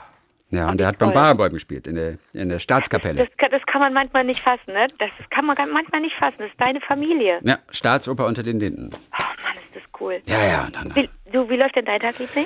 Ja, 0.49 0.69
und 0.69 0.81
er 0.81 0.87
hat 0.87 0.97
beim. 0.97 1.13
Barenboim 1.13 1.53
gespielt, 1.53 1.87
in 1.87 1.95
der, 1.95 2.17
in 2.33 2.49
der 2.49 2.59
Staatskapelle. 2.59 3.25
Das, 3.25 3.37
kann- 3.37 3.51
das 3.51 3.61
kann 3.65 3.79
man 3.79 3.93
manchmal 3.93 4.25
nicht 4.25 4.41
fassen, 4.41 4.73
ne? 4.73 4.85
Das 4.99 5.09
kann 5.29 5.45
man 5.45 5.55
manchmal 5.71 6.01
nicht 6.01 6.15
fassen. 6.17 6.35
Das 6.39 6.49
ist 6.49 6.59
deine 6.59 6.81
Familie. 6.81 7.39
Ja, 7.43 7.59
Staatsoper 7.69 8.25
unter 8.25 8.43
den 8.43 8.59
Linden. 8.59 8.89
Oh 8.93 9.23
Mann, 9.43 9.55
ist 9.63 9.75
das 9.75 10.01
cool. 10.01 10.21
Ja, 10.25 10.43
ja, 10.45 10.65
und 10.65 10.75
dann. 10.75 10.93
Wie, 10.93 11.09
du, 11.31 11.49
wie 11.49 11.55
läuft 11.55 11.77
denn 11.77 11.85
dein 11.85 12.01
Tag, 12.01 12.19
Liebling? 12.19 12.45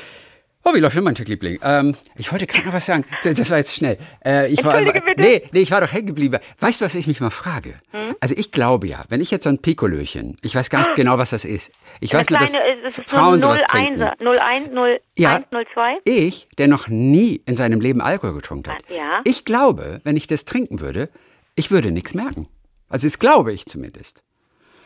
Oh, 0.67 0.73
wie 0.73 0.79
läuft 0.79 0.95
denn 0.97 1.03
mein 1.03 1.13
Liebling? 1.13 1.59
Ähm, 1.61 1.95
ich 2.15 2.31
wollte 2.31 2.47
gerade 2.47 2.65
noch 2.65 2.73
was 2.73 2.87
sagen. 2.87 3.05
Das 3.23 3.35
das 3.35 3.51
war 3.51 3.57
jetzt 3.59 3.75
schnell. 3.75 3.99
Äh, 4.25 4.51
ich 4.51 4.63
war, 4.63 4.75
Entschuldige 4.75 5.05
bitte. 5.05 5.21
Nee, 5.21 5.43
nee, 5.51 5.59
ich 5.59 5.69
war 5.69 5.79
doch 5.79 5.91
hängen 5.93 6.07
geblieben. 6.07 6.39
Weißt 6.59 6.81
du, 6.81 6.85
was 6.85 6.95
ich 6.95 7.05
mich 7.05 7.21
mal 7.21 7.29
frage? 7.29 7.75
Hm? 7.91 8.15
Also 8.19 8.33
ich 8.35 8.51
glaube 8.51 8.87
ja, 8.87 9.03
wenn 9.09 9.21
ich 9.21 9.29
jetzt 9.29 9.43
so 9.43 9.49
ein 9.49 9.59
Pikolöchen, 9.59 10.37
ich 10.41 10.55
weiß 10.55 10.71
gar 10.71 10.79
nicht 10.79 10.95
genau, 10.95 11.19
was 11.19 11.29
das 11.29 11.45
ist. 11.45 11.71
Ich 11.99 12.15
weiß 12.15 12.31
nur, 12.31 12.39
Eine 12.39 12.47
dass 12.47 12.53
kleine, 12.55 12.67
äh, 12.79 12.81
das 12.83 12.97
ist 12.97 13.09
Frauen 13.11 13.39
so 13.41 13.47
sowas 13.47 13.61
ein 13.69 13.95
trinken. 13.99 14.01
01er. 14.01 14.39
01, 14.39 14.69
01, 14.73 15.01
Ja. 15.19 15.43
02. 15.51 15.97
Ich, 16.03 16.47
der 16.57 16.67
noch 16.67 16.87
nie 16.87 17.41
in 17.45 17.55
seinem 17.55 17.79
Leben 17.79 18.01
Alkohol 18.01 18.33
getrunken 18.33 18.71
hat, 18.71 18.81
Ja. 18.89 19.21
ich 19.23 19.45
glaube, 19.45 20.01
wenn 20.03 20.17
ich 20.17 20.25
das 20.25 20.45
trinken 20.45 20.79
würde, 20.79 21.09
ich 21.55 21.69
würde 21.69 21.91
nichts 21.91 22.15
merken. 22.15 22.47
Also 22.89 23.05
das 23.05 23.19
glaube 23.19 23.53
ich 23.53 23.67
zumindest. 23.67 24.23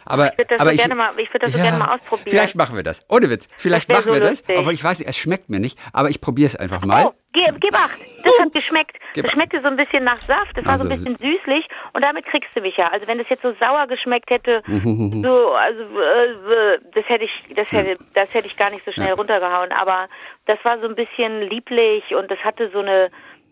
Aber, 0.06 0.32
Ich 0.32 0.38
würde 0.38 0.50
das, 0.50 0.60
aber 0.62 0.72
so 0.72 0.77
gerne 0.77 0.96
mal, 0.96 1.10
ich 1.18 1.34
würd 1.34 1.44
das 1.44 1.51
so 1.51 1.58
Ja, 1.58 1.63
gerne 1.65 1.77
mal 1.79 1.94
ausprobieren. 1.96 2.29
Vielleicht 2.29 2.56
machen 2.56 2.75
wir 2.75 2.84
das. 2.84 3.06
Ohne 3.10 3.29
Witz. 3.29 3.48
Vielleicht 3.58 3.89
Das 3.89 3.98
machen 3.98 4.08
so 4.08 4.13
wir 4.13 4.20
das. 4.22 4.29
lustig. 4.32 4.58
Obwohl 4.58 4.74
ich 4.74 4.84
weiß, 4.84 5.01
es 5.01 5.18
schmeckt 5.18 5.50
mir 5.50 5.60
nicht, 5.60 5.77
aber 5.94 6.10
ich 6.10 6.22
probiere 6.22 6.48
es 6.48 6.56
einfach 6.56 6.82
mal. 6.84 7.08
Oh, 7.08 7.13
ge, 7.34 7.44
gib 7.60 7.74
acht. 7.75 7.98
Das 8.24 8.34
hat 8.39 8.53
geschmeckt. 8.53 8.98
Gib 9.13 9.24
Das 9.25 9.34
schmeckte 9.34 9.62
so 9.62 9.68
ein 9.68 9.75
bisschen 9.77 10.03
nach 10.03 10.22
Saft. 10.22 10.56
Das 10.58 10.65
war 10.65 10.77
so 10.77 10.86
ein 10.88 10.91
Also, 10.91 11.06
bisschen 11.06 11.15
süßlich. 11.18 11.65
Und 11.94 12.03
damit 12.03 12.25
kriegst 12.25 12.56
du 12.56 12.62
mich 12.62 12.75
ja. 12.77 12.88
Also 12.89 13.08
wenn 13.08 13.18
das 13.18 13.29
jetzt 13.29 13.41
so 13.41 13.51
sauer 13.53 13.88
geschmeckt 13.88 14.29
hätte, 14.29 14.62
so, 14.68 15.53
also 15.53 15.82
äh, 15.84 16.79
das 16.94 17.08
hätte 17.08 17.25
ich, 17.25 17.56
das 17.56 17.72
hätte, 17.72 17.98
das 18.13 18.34
hätte 18.34 18.48
ich 18.48 18.58
gar 18.58 18.70
nicht 18.72 18.84
so 18.86 18.91
schnell 18.91 19.13
runtergehauen. 19.13 19.72
Aber 19.72 20.08
das 20.48 20.58
war 20.63 20.79
so 20.79 20.88
ein 20.88 20.96
bisschen 20.96 21.41
lieblich 21.50 22.03
und 22.15 22.29
das 22.32 22.39
hatte 22.39 22.70
so 22.72 22.79
eine, 22.79 23.10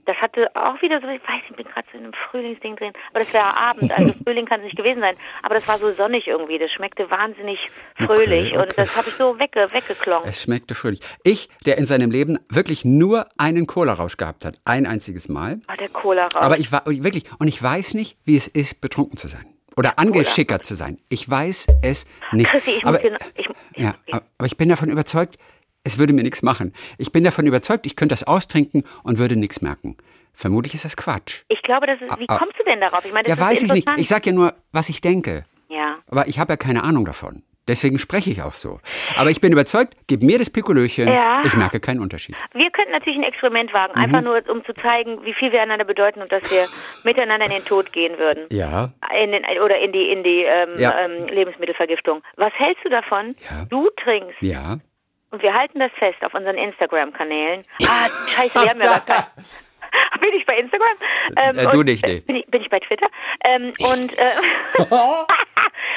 das 0.08 0.18
hatte 0.18 0.50
auch 0.56 0.82
wieder 0.82 1.00
so, 1.02 1.08
ich 1.08 1.22
weiß, 1.22 1.42
ich 1.50 1.56
bin 1.56 1.66
gerade 1.68 1.88
so 1.92 1.98
in 1.98 2.06
einem 2.06 2.14
Frühlingsding 2.32 2.76
drin, 2.78 2.94
aber 3.12 3.20
das 3.20 3.32
wäre 3.34 3.56
Abend, 3.56 3.92
also 3.92 4.14
Frühling 4.24 4.46
kann 4.46 4.62
es 4.62 4.66
nicht 4.66 4.78
gewesen 4.78 5.02
sein, 5.02 5.16
aber 5.44 5.56
das 5.56 5.68
war 5.68 5.78
so 5.78 5.92
sonnig 5.92 6.28
irgendwie, 6.28 6.58
das 6.58 6.72
schmeckte 6.72 7.10
wahnsinnig 7.12 7.60
fröhlich 7.98 8.48
Okay, 8.54 8.58
und 8.58 8.64
okay. 8.64 8.74
das 8.78 8.96
habe 8.98 9.10
ich 9.10 9.16
so 9.16 9.38
wegge 9.38 9.68
weggeklongen. 9.72 10.28
Es 10.28 10.42
schmeckte 10.42 10.74
fröhlich. 10.76 11.02
Ich, 11.24 11.50
der 11.66 11.78
in 11.78 11.86
seinem 11.86 12.10
Leben 12.10 12.40
wirklich 12.50 12.84
nur 12.86 13.28
einen 13.38 13.68
Cola-Rausch 13.68 14.18
gehabt 14.18 14.46
hat, 14.46 14.56
ein 14.66 14.86
einziges 14.88 15.30
Mal. 15.30 15.60
Oh, 15.72 15.76
der 15.80 15.90
Cola 15.90 16.24
raus. 16.24 16.36
Aber 16.36 16.58
ich 16.58 16.72
war 16.72 16.84
wirklich, 16.86 17.26
und 17.40 17.48
ich 17.48 17.62
weiß 17.62 17.94
nicht, 17.94 18.18
wie 18.26 18.38
es 18.38 18.48
ist, 18.48 18.82
betrunken 18.82 19.18
zu 19.18 19.28
sein. 19.28 19.46
Oder 19.76 20.00
angeschickert 20.00 20.66
zu 20.66 20.74
sein. 20.76 20.98
Ich 21.10 21.30
weiß 21.30 21.68
es 21.84 22.08
nicht. 22.32 22.50
Chrissy, 22.50 22.72
ich 22.78 22.84
aber, 22.84 22.94
muss 22.94 23.02
dir 23.02 23.12
noch- 23.12 23.20
ich- 23.36 23.48
ja, 23.76 23.94
aber 24.40 24.48
ich 24.48 24.58
bin 24.58 24.70
davon 24.70 24.90
überzeugt, 24.90 25.38
es 25.88 25.98
würde 25.98 26.13
mir 26.13 26.24
nichts 26.24 26.41
machen. 26.44 26.74
Ich 26.98 27.12
bin 27.12 27.24
davon 27.24 27.46
überzeugt, 27.48 27.86
ich 27.86 27.96
könnte 27.96 28.13
das 28.13 28.24
austrinken 28.25 28.84
und 29.03 29.17
würde 29.17 29.36
nichts 29.36 29.62
merken. 29.62 29.98
Vermutlich 30.34 30.74
ist 30.75 30.86
das 30.86 30.96
Quatsch. 30.98 31.44
Ich 31.50 31.62
glaube, 31.63 31.88
das 31.88 32.00
ist. 32.01 32.20
Wie 32.20 32.25
Ah, 32.29 32.36
ah. 32.36 32.38
kommst 32.38 32.60
du 32.60 32.63
denn 32.63 32.79
darauf? 32.79 33.03
Ich 33.06 33.12
meine, 33.13 33.27
das 33.27 33.39
Ja, 33.39 33.46
ist 33.46 33.51
weiß 33.51 33.63
ich 33.63 33.72
nicht. 33.74 33.88
Ich 33.98 34.08
sag 34.08 34.25
ja 34.25 34.34
nur, 34.34 34.53
was 34.72 34.89
ich 34.89 35.01
denke. 35.01 35.46
Ja. 35.70 35.96
Aber 36.10 36.27
ich 36.27 36.38
habe 36.39 36.53
ja 36.53 36.58
keine 36.58 36.84
Ahnung 36.84 37.06
davon. 37.06 37.41
Deswegen 37.67 38.00
spreche 38.00 38.29
ich 38.29 38.41
auch 38.44 38.53
so. 38.53 38.79
Aber 39.17 39.29
ich 39.29 39.41
bin 39.41 39.51
überzeugt, 39.51 39.94
gib 40.08 40.24
mir 40.24 40.39
das 40.39 40.50
Pikolöchen, 40.50 41.06
Ja. 41.10 41.41
ich 41.44 41.53
merke 41.58 41.82
keinen 41.82 42.00
Unterschied. 42.00 42.38
Wir 42.53 42.72
könnten 42.72 42.91
natürlich 42.94 43.17
ein 43.20 43.24
Experiment 43.24 43.74
wagen, 43.74 43.91
Mhm. 43.94 44.01
einfach 44.03 44.22
nur, 44.22 44.41
um 44.50 44.63
zu 44.63 44.74
zeigen, 44.74 45.25
wie 45.25 45.34
viel 45.34 45.51
wir 45.51 45.62
einander 45.62 45.84
bedeuten 45.84 46.22
und 46.22 46.32
dass 46.32 46.50
wir 46.50 46.67
miteinander 47.03 47.46
in 47.48 47.51
den 47.51 47.65
Tod 47.65 47.91
gehen 47.91 48.17
würden. 48.17 48.46
Ja. 48.51 48.94
In 49.22 49.32
den, 49.34 49.44
oder 49.62 49.77
in 49.79 49.91
die, 49.91 50.10
in 50.12 50.24
die 50.24 50.44
ähm, 50.44 50.70
Ja. 50.79 50.98
ähm, 50.98 51.27
Lebensmittelvergiftung. 51.27 52.22
Was 52.38 52.53
hältst 52.53 52.86
du 52.86 52.89
davon? 52.89 53.36
Ja. 53.50 53.65
Du 53.65 53.89
trinkst 54.01 54.41
Ja. 54.41 54.77
Und 55.31 55.41
wir 55.41 55.53
halten 55.53 55.79
das 55.79 55.91
fest 55.93 56.24
auf 56.24 56.34
unseren 56.34 56.57
Instagram-Kanälen. 56.57 57.63
Ah, 57.88 58.07
scheiße, 58.36 58.55
wir 58.55 58.69
haben 58.69 58.81
ja 58.81 59.00
gar. 59.00 59.31
Bin 60.19 60.34
ich 60.34 60.46
bei 60.46 60.57
Instagram? 60.57 60.96
Ähm, 61.38 61.57
Äh, 61.57 61.72
du 61.72 61.84
nicht, 61.84 62.05
nee. 62.05 62.17
äh, 62.17 62.22
Bin 62.22 62.36
ich, 62.38 62.46
bin 62.48 62.62
ich 62.62 62.69
bei 62.69 62.79
Twitter? 62.79 63.07
Ähm, 63.46 63.74
und 63.79 64.17
äh, 64.17 64.31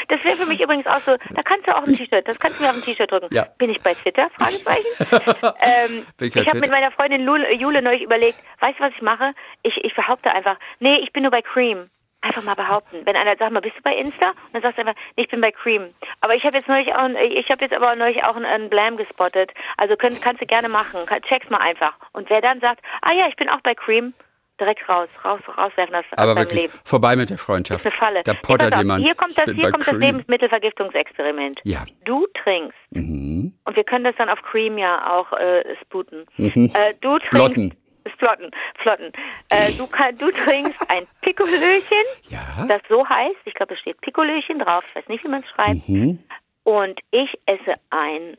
das 0.08 0.24
wäre 0.24 0.36
für 0.36 0.46
mich 0.46 0.60
übrigens 0.60 0.86
auch 0.86 1.00
so, 1.00 1.16
da 1.30 1.42
kannst 1.42 1.66
du 1.66 1.76
auch 1.76 1.86
ein 1.86 1.94
T-Shirt, 1.94 2.26
das 2.26 2.38
kannst 2.38 2.58
du 2.58 2.62
mir 2.64 2.70
auf 2.70 2.76
ein 2.76 2.82
T-Shirt 2.82 3.10
drücken. 3.10 3.28
Ja. 3.32 3.46
Bin 3.58 3.70
ich 3.70 3.82
bei 3.82 3.94
Twitter? 3.94 4.30
Fragezeichen. 4.38 4.86
ähm, 5.60 6.06
ich 6.20 6.36
habe 6.48 6.60
mit 6.60 6.70
meiner 6.70 6.90
Freundin 6.92 7.24
Lule, 7.24 7.52
Jule 7.54 7.82
neulich 7.82 8.02
überlegt, 8.02 8.38
weißt 8.60 8.78
du, 8.78 8.84
was 8.84 8.92
ich 8.94 9.02
mache? 9.02 9.32
Ich, 9.62 9.76
ich 9.84 9.94
behaupte 9.94 10.30
einfach, 10.30 10.56
nee, 10.78 10.96
ich 10.96 11.12
bin 11.12 11.22
nur 11.22 11.32
bei 11.32 11.42
Cream. 11.42 11.88
Einfach 12.22 12.42
mal 12.42 12.54
behaupten. 12.54 13.06
Wenn 13.06 13.16
einer 13.16 13.36
sagt 13.36 13.50
mal, 13.50 13.60
bist 13.60 13.76
du 13.78 13.82
bei 13.82 13.96
Insta? 13.96 14.30
Und 14.30 14.52
dann 14.52 14.62
sagst 14.62 14.76
du 14.76 14.82
einfach, 14.82 15.00
nee, 15.16 15.22
ich 15.22 15.30
bin 15.30 15.40
bei 15.40 15.52
Cream. 15.52 15.86
Aber 16.20 16.34
ich 16.34 16.44
habe 16.44 16.56
jetzt 16.56 16.68
neulich 16.68 16.94
auch, 16.94 17.08
ich 17.08 17.48
habe 17.50 17.62
jetzt 17.62 17.72
aber 17.72 17.96
neulich 17.96 18.22
auch 18.24 18.36
einen, 18.36 18.68
Blam 18.68 18.96
gespottet. 18.96 19.52
Also 19.78 19.96
könnt, 19.96 20.20
kannst 20.20 20.42
du 20.42 20.46
gerne 20.46 20.68
machen. 20.68 21.00
Check's 21.28 21.48
mal 21.48 21.58
einfach. 21.58 21.94
Und 22.12 22.28
wer 22.28 22.42
dann 22.42 22.60
sagt, 22.60 22.80
ah 23.00 23.12
ja, 23.12 23.26
ich 23.28 23.36
bin 23.36 23.48
auch 23.48 23.60
bei 23.62 23.74
Cream, 23.74 24.12
direkt 24.60 24.86
raus, 24.88 25.08
raus, 25.24 25.40
rauswerfen 25.56 25.94
aus, 25.94 26.04
aus 26.10 26.18
Aber 26.18 26.34
deinem 26.34 26.44
wirklich, 26.44 26.62
Leben. 26.62 26.74
vorbei 26.84 27.16
mit 27.16 27.30
der 27.30 27.38
Freundschaft. 27.38 27.84
Ist 27.84 27.92
eine 27.92 27.98
Falle. 27.98 28.22
Da 28.24 28.34
pottert 28.34 28.76
jemand. 28.76 29.04
Hier 29.04 29.14
kommt 29.14 29.38
das, 29.38 29.50
hier 29.50 29.70
kommt 29.70 29.86
das. 29.86 29.94
Lebensmittelvergiftungsexperiment. 29.94 31.60
Ja. 31.64 31.84
Du 32.04 32.26
trinkst. 32.42 32.76
Mhm. 32.90 33.54
Und 33.64 33.76
wir 33.76 33.84
können 33.84 34.04
das 34.04 34.14
dann 34.16 34.28
auf 34.28 34.42
Cream 34.42 34.76
ja 34.78 35.18
auch 35.18 35.32
äh, 35.32 35.64
spooten. 35.82 36.26
Äh, 36.36 36.94
du 37.00 37.18
trinkst. 37.18 37.28
Flotten. 37.30 37.74
Flotten. 38.18 38.50
Flotten. 38.82 39.12
Äh, 39.48 39.72
du, 39.72 39.86
kann, 39.86 40.16
du 40.18 40.30
trinkst 40.30 40.88
ein 40.90 41.06
Pikolöchen, 41.20 42.04
Ja. 42.28 42.66
das 42.68 42.82
so 42.88 43.08
heißt. 43.08 43.36
Ich 43.44 43.54
glaube, 43.54 43.74
es 43.74 43.80
steht 43.80 44.00
Pikolöchen 44.00 44.58
drauf. 44.58 44.84
Ich 44.88 44.96
weiß 44.96 45.08
nicht, 45.08 45.24
wie 45.24 45.28
man 45.28 45.42
es 45.42 45.48
schreibt. 45.50 45.88
Mhm. 45.88 46.18
Und 46.64 47.00
ich 47.10 47.38
esse 47.46 47.74
ein 47.90 48.36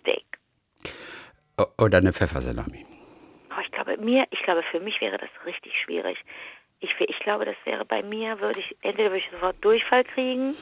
Steak. 0.00 0.24
Oder 1.78 1.98
eine 1.98 2.12
Pfeffersalami. 2.12 2.86
Oh, 3.50 3.60
ich 3.62 3.70
glaube, 3.72 3.96
mir, 3.98 4.26
ich 4.30 4.42
glaube, 4.42 4.62
für 4.70 4.80
mich 4.80 5.00
wäre 5.00 5.18
das 5.18 5.28
richtig 5.44 5.72
schwierig. 5.84 6.18
Ich, 6.80 6.90
ich 6.98 7.18
glaube, 7.20 7.44
das 7.44 7.54
wäre 7.64 7.84
bei 7.84 8.02
mir, 8.02 8.40
würde 8.40 8.60
ich, 8.60 8.76
entweder 8.82 9.10
würde 9.10 9.18
ich 9.18 9.30
sofort 9.30 9.56
Durchfall 9.64 10.04
kriegen 10.04 10.56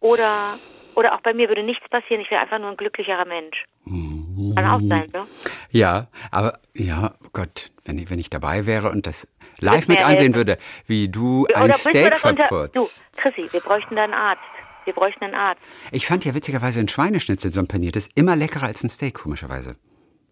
oder, 0.00 0.58
oder 0.96 1.14
auch 1.14 1.20
bei 1.20 1.34
mir 1.34 1.48
würde 1.48 1.62
nichts 1.62 1.88
passieren. 1.88 2.22
Ich 2.22 2.30
wäre 2.30 2.40
einfach 2.40 2.58
nur 2.58 2.70
ein 2.70 2.76
glücklicherer 2.76 3.26
Mensch. 3.26 3.64
Kann 3.84 4.66
auch 4.66 4.80
sein, 4.80 5.08
ne? 5.12 5.26
Ja, 5.70 6.08
aber 6.30 6.58
ja, 6.74 7.14
oh 7.22 7.28
Gott, 7.32 7.70
wenn 7.84 7.98
ich, 7.98 8.10
wenn 8.10 8.18
ich 8.18 8.30
dabei 8.30 8.66
wäre 8.66 8.90
und 8.90 9.06
das 9.06 9.28
live 9.60 9.88
mit 9.88 10.00
ansehen 10.00 10.18
helfen. 10.18 10.34
würde, 10.34 10.56
wie 10.86 11.08
du 11.08 11.46
ein 11.54 11.72
Steak 11.74 12.16
verputzt. 12.16 12.76
Du, 12.76 12.88
Chrissy, 13.16 13.48
wir 13.52 13.60
bräuchten 13.60 13.94
da 13.94 14.04
einen 14.04 14.14
Arzt. 14.14 14.42
Wir 14.84 14.94
bräuchten 14.94 15.24
einen 15.24 15.34
Arzt. 15.34 15.60
Ich 15.92 16.06
fand 16.06 16.24
ja 16.24 16.34
witzigerweise 16.34 16.80
ein 16.80 16.88
Schweineschnitzel, 16.88 17.50
so 17.50 17.60
ein 17.60 17.68
paniertes, 17.68 18.08
immer 18.14 18.34
leckerer 18.34 18.66
als 18.66 18.82
ein 18.82 18.88
Steak, 18.88 19.14
komischerweise. 19.14 19.76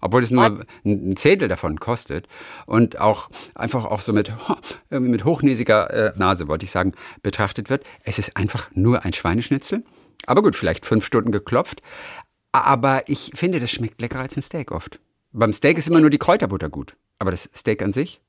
Obwohl 0.01 0.23
es 0.23 0.31
nur 0.31 0.45
ein 0.45 0.67
ein 0.85 1.17
Zehntel 1.17 1.49
davon 1.49 1.81
kostet 1.81 2.29
und 2.67 3.01
auch 3.01 3.31
einfach 3.55 3.85
auch 3.87 4.01
so 4.01 4.13
mit, 4.13 4.33
mit 4.91 5.25
hochnäsiger 5.25 5.91
äh, 5.91 6.19
Nase, 6.19 6.49
wollte 6.49 6.65
ich 6.65 6.71
sagen, 6.71 6.93
betrachtet 7.23 7.69
wird. 7.69 7.85
Es 8.03 8.19
ist 8.19 8.37
einfach 8.37 8.71
nur 8.75 9.05
ein 9.05 9.13
Schweineschnitzel. 9.13 9.83
Aber 10.27 10.43
gut, 10.43 10.57
vielleicht 10.57 10.87
fünf 10.87 11.05
Stunden 11.05 11.33
geklopft. 11.33 11.83
Aber 12.53 13.03
ich 13.07 13.33
finde, 13.35 13.59
das 13.61 13.71
schmeckt 13.71 14.01
leckerer 14.01 14.21
als 14.23 14.37
ein 14.37 14.43
Steak 14.43 14.71
oft. 14.71 15.01
Beim 15.33 15.53
Steak 15.53 15.77
ist 15.79 15.89
immer 15.89 16.01
nur 16.01 16.11
die 16.11 16.19
Kräuterbutter 16.19 16.69
gut. 16.69 16.95
Aber 17.19 17.31
das 17.33 17.51
Steak 17.55 17.83
an 17.83 17.93
sich? 17.93 18.21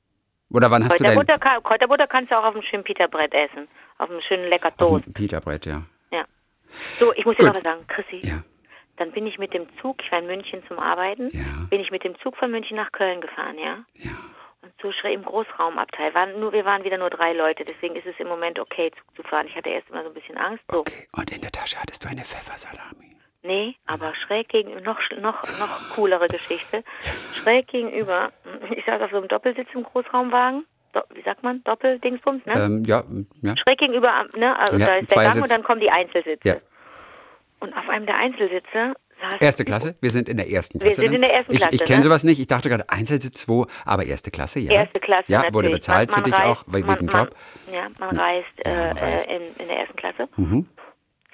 Oder 0.50 0.70
wann 0.70 0.84
hast 0.84 0.98
du 0.98 1.04
dein 1.04 1.14
Kräuterbutter, 1.14 1.38
kann, 1.38 1.62
Kräuterbutter 1.62 2.06
kannst 2.06 2.30
du 2.30 2.38
auch 2.38 2.44
auf 2.44 2.54
einem 2.54 2.62
schönen 2.62 2.84
Peterbrett 2.84 3.32
essen. 3.34 3.68
Auf 3.98 4.10
einem 4.10 4.20
schönen 4.20 4.48
lecker 4.48 4.76
Toast. 4.76 5.12
Peterbrett, 5.14 5.66
ja. 5.66 5.82
Ja. 6.10 6.24
So, 6.98 7.12
ich 7.14 7.24
muss 7.24 7.36
dir 7.36 7.46
noch 7.46 7.56
was 7.56 7.62
sagen, 7.62 7.84
Chrissy. 7.88 8.26
Ja. 8.26 8.42
Dann 8.96 9.12
bin 9.12 9.26
ich 9.26 9.38
mit 9.38 9.52
dem 9.54 9.66
Zug, 9.80 10.02
ich 10.02 10.10
war 10.10 10.20
in 10.20 10.26
München 10.26 10.62
zum 10.68 10.78
Arbeiten, 10.78 11.28
Ja. 11.32 11.66
bin 11.68 11.80
ich 11.80 11.90
mit 11.90 12.02
dem 12.04 12.18
Zug 12.20 12.36
von 12.36 12.50
München 12.50 12.76
nach 12.76 12.92
Köln 12.92 13.20
gefahren, 13.20 13.56
ja? 13.58 13.84
Ja. 13.94 14.10
So 14.82 14.92
schräg 14.92 15.14
im 15.14 15.24
Großraumabteil. 15.24 16.14
Waren 16.14 16.38
nur, 16.40 16.52
wir 16.52 16.64
waren 16.64 16.84
wieder 16.84 16.98
nur 16.98 17.10
drei 17.10 17.32
Leute, 17.32 17.64
deswegen 17.64 17.96
ist 17.96 18.06
es 18.06 18.14
im 18.18 18.28
Moment 18.28 18.58
okay, 18.58 18.90
Zug 18.92 19.16
zu 19.16 19.22
fahren. 19.22 19.46
Ich 19.48 19.56
hatte 19.56 19.70
erst 19.70 19.88
immer 19.90 20.02
so 20.02 20.08
ein 20.08 20.14
bisschen 20.14 20.36
Angst. 20.36 20.62
So. 20.70 20.80
Okay. 20.80 21.08
Und 21.12 21.30
in 21.34 21.40
der 21.40 21.50
Tasche 21.52 21.78
hattest 21.80 22.04
du 22.04 22.08
eine 22.08 22.22
Pfeffersalami. 22.24 23.16
Nee, 23.42 23.76
aber 23.86 24.12
schräg 24.26 24.48
gegenüber, 24.48 24.80
noch, 24.80 24.98
noch, 25.20 25.58
noch 25.60 25.90
coolere 25.94 26.26
Geschichte. 26.26 26.82
Schräg 27.34 27.68
gegenüber, 27.68 28.32
ich 28.70 28.84
saß 28.84 29.00
auf 29.02 29.10
so 29.10 29.18
einem 29.18 29.28
Doppelsitz 29.28 29.68
im 29.72 29.84
Großraumwagen. 29.84 30.66
Do, 30.92 31.02
wie 31.14 31.22
sagt 31.22 31.42
man? 31.44 31.62
Doppeldingsbums, 31.64 32.44
ne? 32.46 32.54
Ähm, 32.54 32.82
ja, 32.86 33.04
ja. 33.42 33.54
Schräg 33.56 33.78
gegenüber, 33.78 34.24
ne? 34.36 34.58
Also 34.58 34.76
Ja, 34.78 34.86
da 34.86 34.94
ist 34.96 35.10
der 35.10 35.22
Gang 35.22 35.32
Zweiersitz. 35.34 35.42
und 35.42 35.50
dann 35.50 35.62
kommen 35.62 35.80
die 35.80 35.90
Einzelsitze. 35.90 36.48
Ja. 36.48 36.56
Und 37.60 37.76
auf 37.76 37.88
einem 37.88 38.06
der 38.06 38.16
Einzelsitze 38.16 38.94
Erste 39.40 39.64
Klasse? 39.64 39.96
Wir 40.00 40.10
sind 40.10 40.28
in 40.28 40.36
der 40.36 40.48
ersten 40.50 40.80
Wir 40.80 40.88
Klasse. 40.92 41.00
sind 41.02 41.10
ne? 41.10 41.16
in 41.16 41.22
der 41.22 41.32
ersten 41.34 41.52
ich, 41.52 41.60
Ich 41.60 41.68
Klasse, 41.68 41.84
kenne 41.84 41.98
ne? 41.98 42.02
sowas 42.04 42.24
nicht. 42.24 42.38
Ich 42.40 42.46
dachte 42.46 42.68
gerade 42.68 42.88
Einzelsitz 42.88 43.46
2, 43.46 43.66
aber 43.84 44.04
erste 44.04 44.30
Klasse, 44.30 44.60
ja. 44.60 44.72
Erste 44.72 45.00
Klasse 45.00 45.32
Ja, 45.32 45.38
natürlich. 45.38 45.54
wurde 45.54 45.70
bezahlt 45.70 46.10
man, 46.10 46.20
man 46.20 46.24
für 46.24 46.30
dich 46.30 46.40
reist, 46.40 46.60
auch, 46.60 46.64
wegen 46.74 46.86
man, 46.86 47.06
Job. 47.06 47.34
Ja, 47.72 47.86
man 47.98 48.16
reist, 48.18 48.64
äh, 48.66 48.86
man 48.94 48.98
reist. 48.98 49.28
Äh, 49.28 49.36
in, 49.36 49.42
in 49.58 49.68
der 49.68 49.78
ersten 49.80 49.96
Klasse. 49.96 50.28
Mhm. 50.36 50.68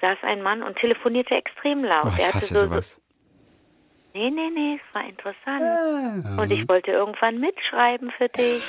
Saß 0.01 0.17
ein 0.23 0.41
Mann 0.43 0.63
und 0.63 0.77
telefonierte 0.77 1.35
extrem 1.35 1.83
laut. 1.83 2.05
Oh, 2.05 2.11
ich 2.17 2.33
hasse 2.33 2.53
so, 2.53 2.59
so, 2.61 2.67
sowas. 2.67 2.99
nee, 4.13 4.29
nee, 4.29 4.49
nee, 4.53 4.79
es 4.79 4.95
war 4.95 5.07
interessant. 5.07 6.25
Ah. 6.25 6.41
Und 6.41 6.51
ich 6.51 6.67
wollte 6.67 6.91
irgendwann 6.91 7.39
mitschreiben 7.39 8.11
für 8.11 8.27
dich, 8.29 8.63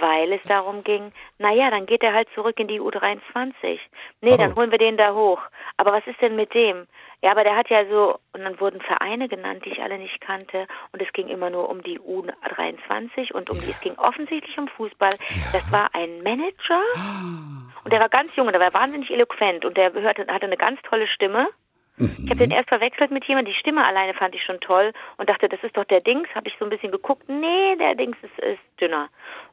weil 0.00 0.32
es 0.32 0.40
darum 0.48 0.82
ging, 0.84 1.12
naja, 1.38 1.70
dann 1.70 1.86
geht 1.86 2.02
er 2.02 2.12
halt 2.12 2.28
zurück 2.34 2.58
in 2.58 2.68
die 2.68 2.80
U23. 2.80 3.78
Nee, 4.20 4.32
Oh. 4.32 4.36
dann 4.36 4.54
holen 4.56 4.70
wir 4.70 4.78
den 4.78 4.96
da 4.96 5.14
hoch. 5.14 5.40
Aber 5.76 5.92
was 5.92 6.06
ist 6.06 6.20
denn 6.20 6.34
mit 6.36 6.52
dem? 6.54 6.86
Ja, 7.24 7.30
aber 7.30 7.42
der 7.42 7.56
hat 7.56 7.70
ja 7.70 7.86
so, 7.86 8.18
und 8.34 8.42
dann 8.42 8.60
wurden 8.60 8.82
Vereine 8.82 9.28
genannt, 9.28 9.64
die 9.64 9.70
ich 9.70 9.80
alle 9.80 9.96
nicht 9.96 10.20
kannte. 10.20 10.66
Und 10.92 11.00
es 11.00 11.10
ging 11.14 11.28
immer 11.28 11.48
nur 11.48 11.70
um 11.70 11.82
die 11.82 11.98
U23 11.98 13.32
und 13.32 13.48
um 13.48 13.58
die, 13.62 13.70
es 13.70 13.80
ging 13.80 13.96
offensichtlich 13.96 14.58
um 14.58 14.68
Fußball. 14.68 15.08
Das 15.50 15.72
war 15.72 15.88
ein 15.94 16.22
Manager 16.22 16.82
und 17.82 17.90
der 17.90 18.00
war 18.00 18.10
ganz 18.10 18.30
jung 18.36 18.46
und 18.46 18.52
der 18.52 18.60
war 18.60 18.74
wahnsinnig 18.74 19.10
eloquent 19.10 19.64
und 19.64 19.74
der 19.78 19.90
hörte, 19.94 20.26
hatte 20.28 20.44
eine 20.44 20.58
ganz 20.58 20.78
tolle 20.82 21.08
Stimme. 21.08 21.48
Ich 21.96 22.30
habe 22.30 22.36
den 22.36 22.50
erst 22.50 22.68
verwechselt 22.68 23.12
mit 23.12 23.24
jemandem. 23.24 23.52
Die 23.52 23.60
Stimme 23.60 23.86
alleine 23.86 24.14
fand 24.14 24.34
ich 24.34 24.42
schon 24.42 24.58
toll 24.60 24.92
und 25.16 25.28
dachte, 25.28 25.48
das 25.48 25.62
ist 25.62 25.76
doch 25.76 25.84
der 25.84 26.00
Dings. 26.00 26.28
Habe 26.34 26.48
ich 26.48 26.54
so 26.58 26.64
ein 26.64 26.70
bisschen 26.70 26.90
geguckt. 26.90 27.28
Nee, 27.28 27.76
der 27.76 27.94
Dings 27.94 28.16
ist, 28.22 28.36
ist 28.38 28.60
dünner 28.80 29.08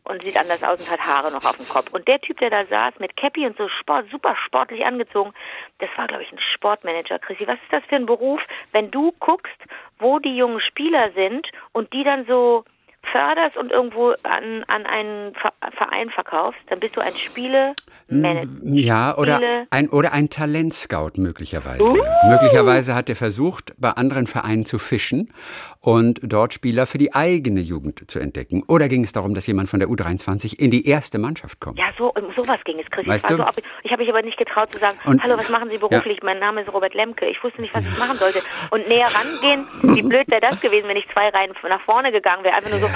und 0.06 0.24
sieht 0.24 0.36
anders 0.36 0.64
aus 0.64 0.80
und 0.80 0.92
hat 0.92 1.02
Haare 1.02 1.32
noch 1.32 1.46
auf 1.46 1.58
dem 1.58 1.68
Kopf. 1.68 1.94
Und 1.94 2.08
der 2.08 2.20
Typ, 2.20 2.40
der 2.40 2.50
da 2.50 2.66
saß 2.66 3.00
mit 3.00 3.16
Cappy 3.16 3.46
und 3.46 3.58
so 3.58 3.70
Sport, 3.70 4.10
super 4.10 4.36
sportlich 4.44 4.84
angezogen, 4.84 5.34
das 5.78 5.90
war, 5.96 6.08
glaube 6.08 6.24
ich, 6.24 6.32
ein 6.32 6.40
Sportmanager. 6.56 7.20
Chrissy, 7.20 7.48
was 7.48 7.62
ist 7.62 7.72
das 7.72 7.84
für 7.86 7.96
ein 7.96 8.08
Beruf, 8.08 8.44
wenn 8.72 8.90
du 8.90 9.12
guckst, 9.20 9.62
wo 10.00 10.18
die 10.18 10.36
jungen 10.36 10.62
Spieler 10.62 11.12
sind 11.12 11.48
und 11.74 11.94
die 11.94 12.04
dann 12.04 12.26
so 12.26 12.66
förderst 13.12 13.58
und 13.58 13.72
irgendwo 13.72 14.10
an, 14.24 14.64
an 14.68 14.86
einen 14.86 15.34
Ver- 15.36 15.54
Verein 15.78 16.10
verkaufst, 16.12 16.60
dann 16.70 16.80
bist 16.80 16.96
du 16.96 17.02
ein 17.02 17.14
Spielemanager. 17.16 18.48
Ja, 18.64 19.18
oder 19.18 19.36
Spiele. 19.38 19.68
ein, 19.70 19.90
oder 19.90 20.14
ein 20.14 20.30
Talentscout 20.30 21.12
möglicherweise. 21.18 21.84
Uh. 21.84 21.98
Möglicherweise 22.28 22.96
hat 22.96 23.10
er 23.10 23.16
versucht, 23.16 23.74
bei 23.78 23.90
anderen 23.92 24.28
Vereinen 24.28 24.66
zu 24.66 24.80
fischen 24.80 25.34
und 25.80 26.20
dort 26.24 26.54
Spieler 26.54 26.86
für 26.86 27.00
die 27.00 27.14
eigene 27.14 27.60
Jugend 27.62 28.10
zu 28.10 28.20
entdecken. 28.20 28.64
Oder 28.68 28.88
ging 28.88 29.04
es 29.04 29.12
darum, 29.14 29.34
dass 29.34 29.48
jemand 29.48 29.70
von 29.70 29.80
der 29.80 29.90
U23 29.90 30.60
in 30.60 30.70
die 30.72 30.88
erste 30.88 31.18
Mannschaft 31.18 31.60
kommt? 31.60 31.80
Ja, 31.80 31.86
so 31.98 32.14
sowas 32.36 32.60
ging 32.66 32.80
es, 32.80 32.90
Chris. 32.92 33.08
Weißt 33.08 33.30
ich 33.30 33.36
so, 33.38 33.44
ab- 33.44 33.56
ich 33.84 33.92
habe 33.92 34.02
mich 34.04 34.10
aber 34.10 34.22
nicht 34.22 34.38
getraut 34.38 34.72
zu 34.72 34.80
sagen, 34.80 34.98
Und- 35.06 35.24
hallo, 35.24 35.38
was 35.38 35.50
machen 35.50 35.70
Sie 35.70 35.78
beruflich? 35.80 36.20
Mein 36.24 36.40
Name 36.40 36.62
ist 36.62 36.72
Robert 36.74 36.94
Lemke. 36.94 37.26
Ich 37.26 37.44
wusste 37.44 37.62
nicht, 37.62 37.74
was 37.74 37.84
ich 37.84 37.98
machen 37.98 38.18
sollte. 38.18 38.42
Und 38.70 38.88
näher 38.88 39.08
rangehen, 39.14 39.66
wie 39.96 40.02
blöd 40.04 40.28
wäre 40.30 40.42
das 40.42 40.62
gewesen, 40.62 40.88
wenn 40.88 40.98
ich 40.98 41.08
zwei 41.10 41.30
Reihen 41.30 41.52
nach 41.68 41.82
vorne 41.82 42.12
gegangen 42.12 42.44
wäre. 42.44 42.56
Einfach 42.56 42.70
nur 42.70 42.80
so, 42.80 42.88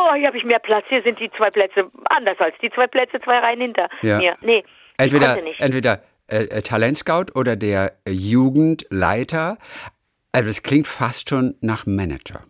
oh, 0.00 0.14
hier 0.14 0.26
habe 0.26 0.36
ich 0.38 0.44
mehr 0.44 0.58
Platz, 0.58 0.84
hier 0.88 1.02
sind 1.02 1.18
die 1.20 1.30
zwei 1.36 1.50
Plätze 1.50 1.90
anders 2.06 2.38
als 2.38 2.54
die 2.62 2.70
zwei 2.70 2.86
Plätze, 2.86 3.20
zwei 3.20 3.38
Reihen 3.38 3.60
hinter 3.60 3.88
Ja. 4.02 4.18
mir. 4.18 4.36
Nee, 4.40 4.64
Entweder, 4.98 5.36
entweder 5.58 6.02
äh, 6.28 6.44
äh, 6.44 6.62
Talentscout 6.62 7.26
oder 7.34 7.56
der 7.56 7.92
äh, 8.04 8.10
Jugendleiter. 8.12 9.58
Also 10.32 10.48
das 10.48 10.62
klingt 10.62 10.86
fast 10.86 11.28
schon 11.28 11.56
nach 11.60 11.86
Manager. 11.86 12.44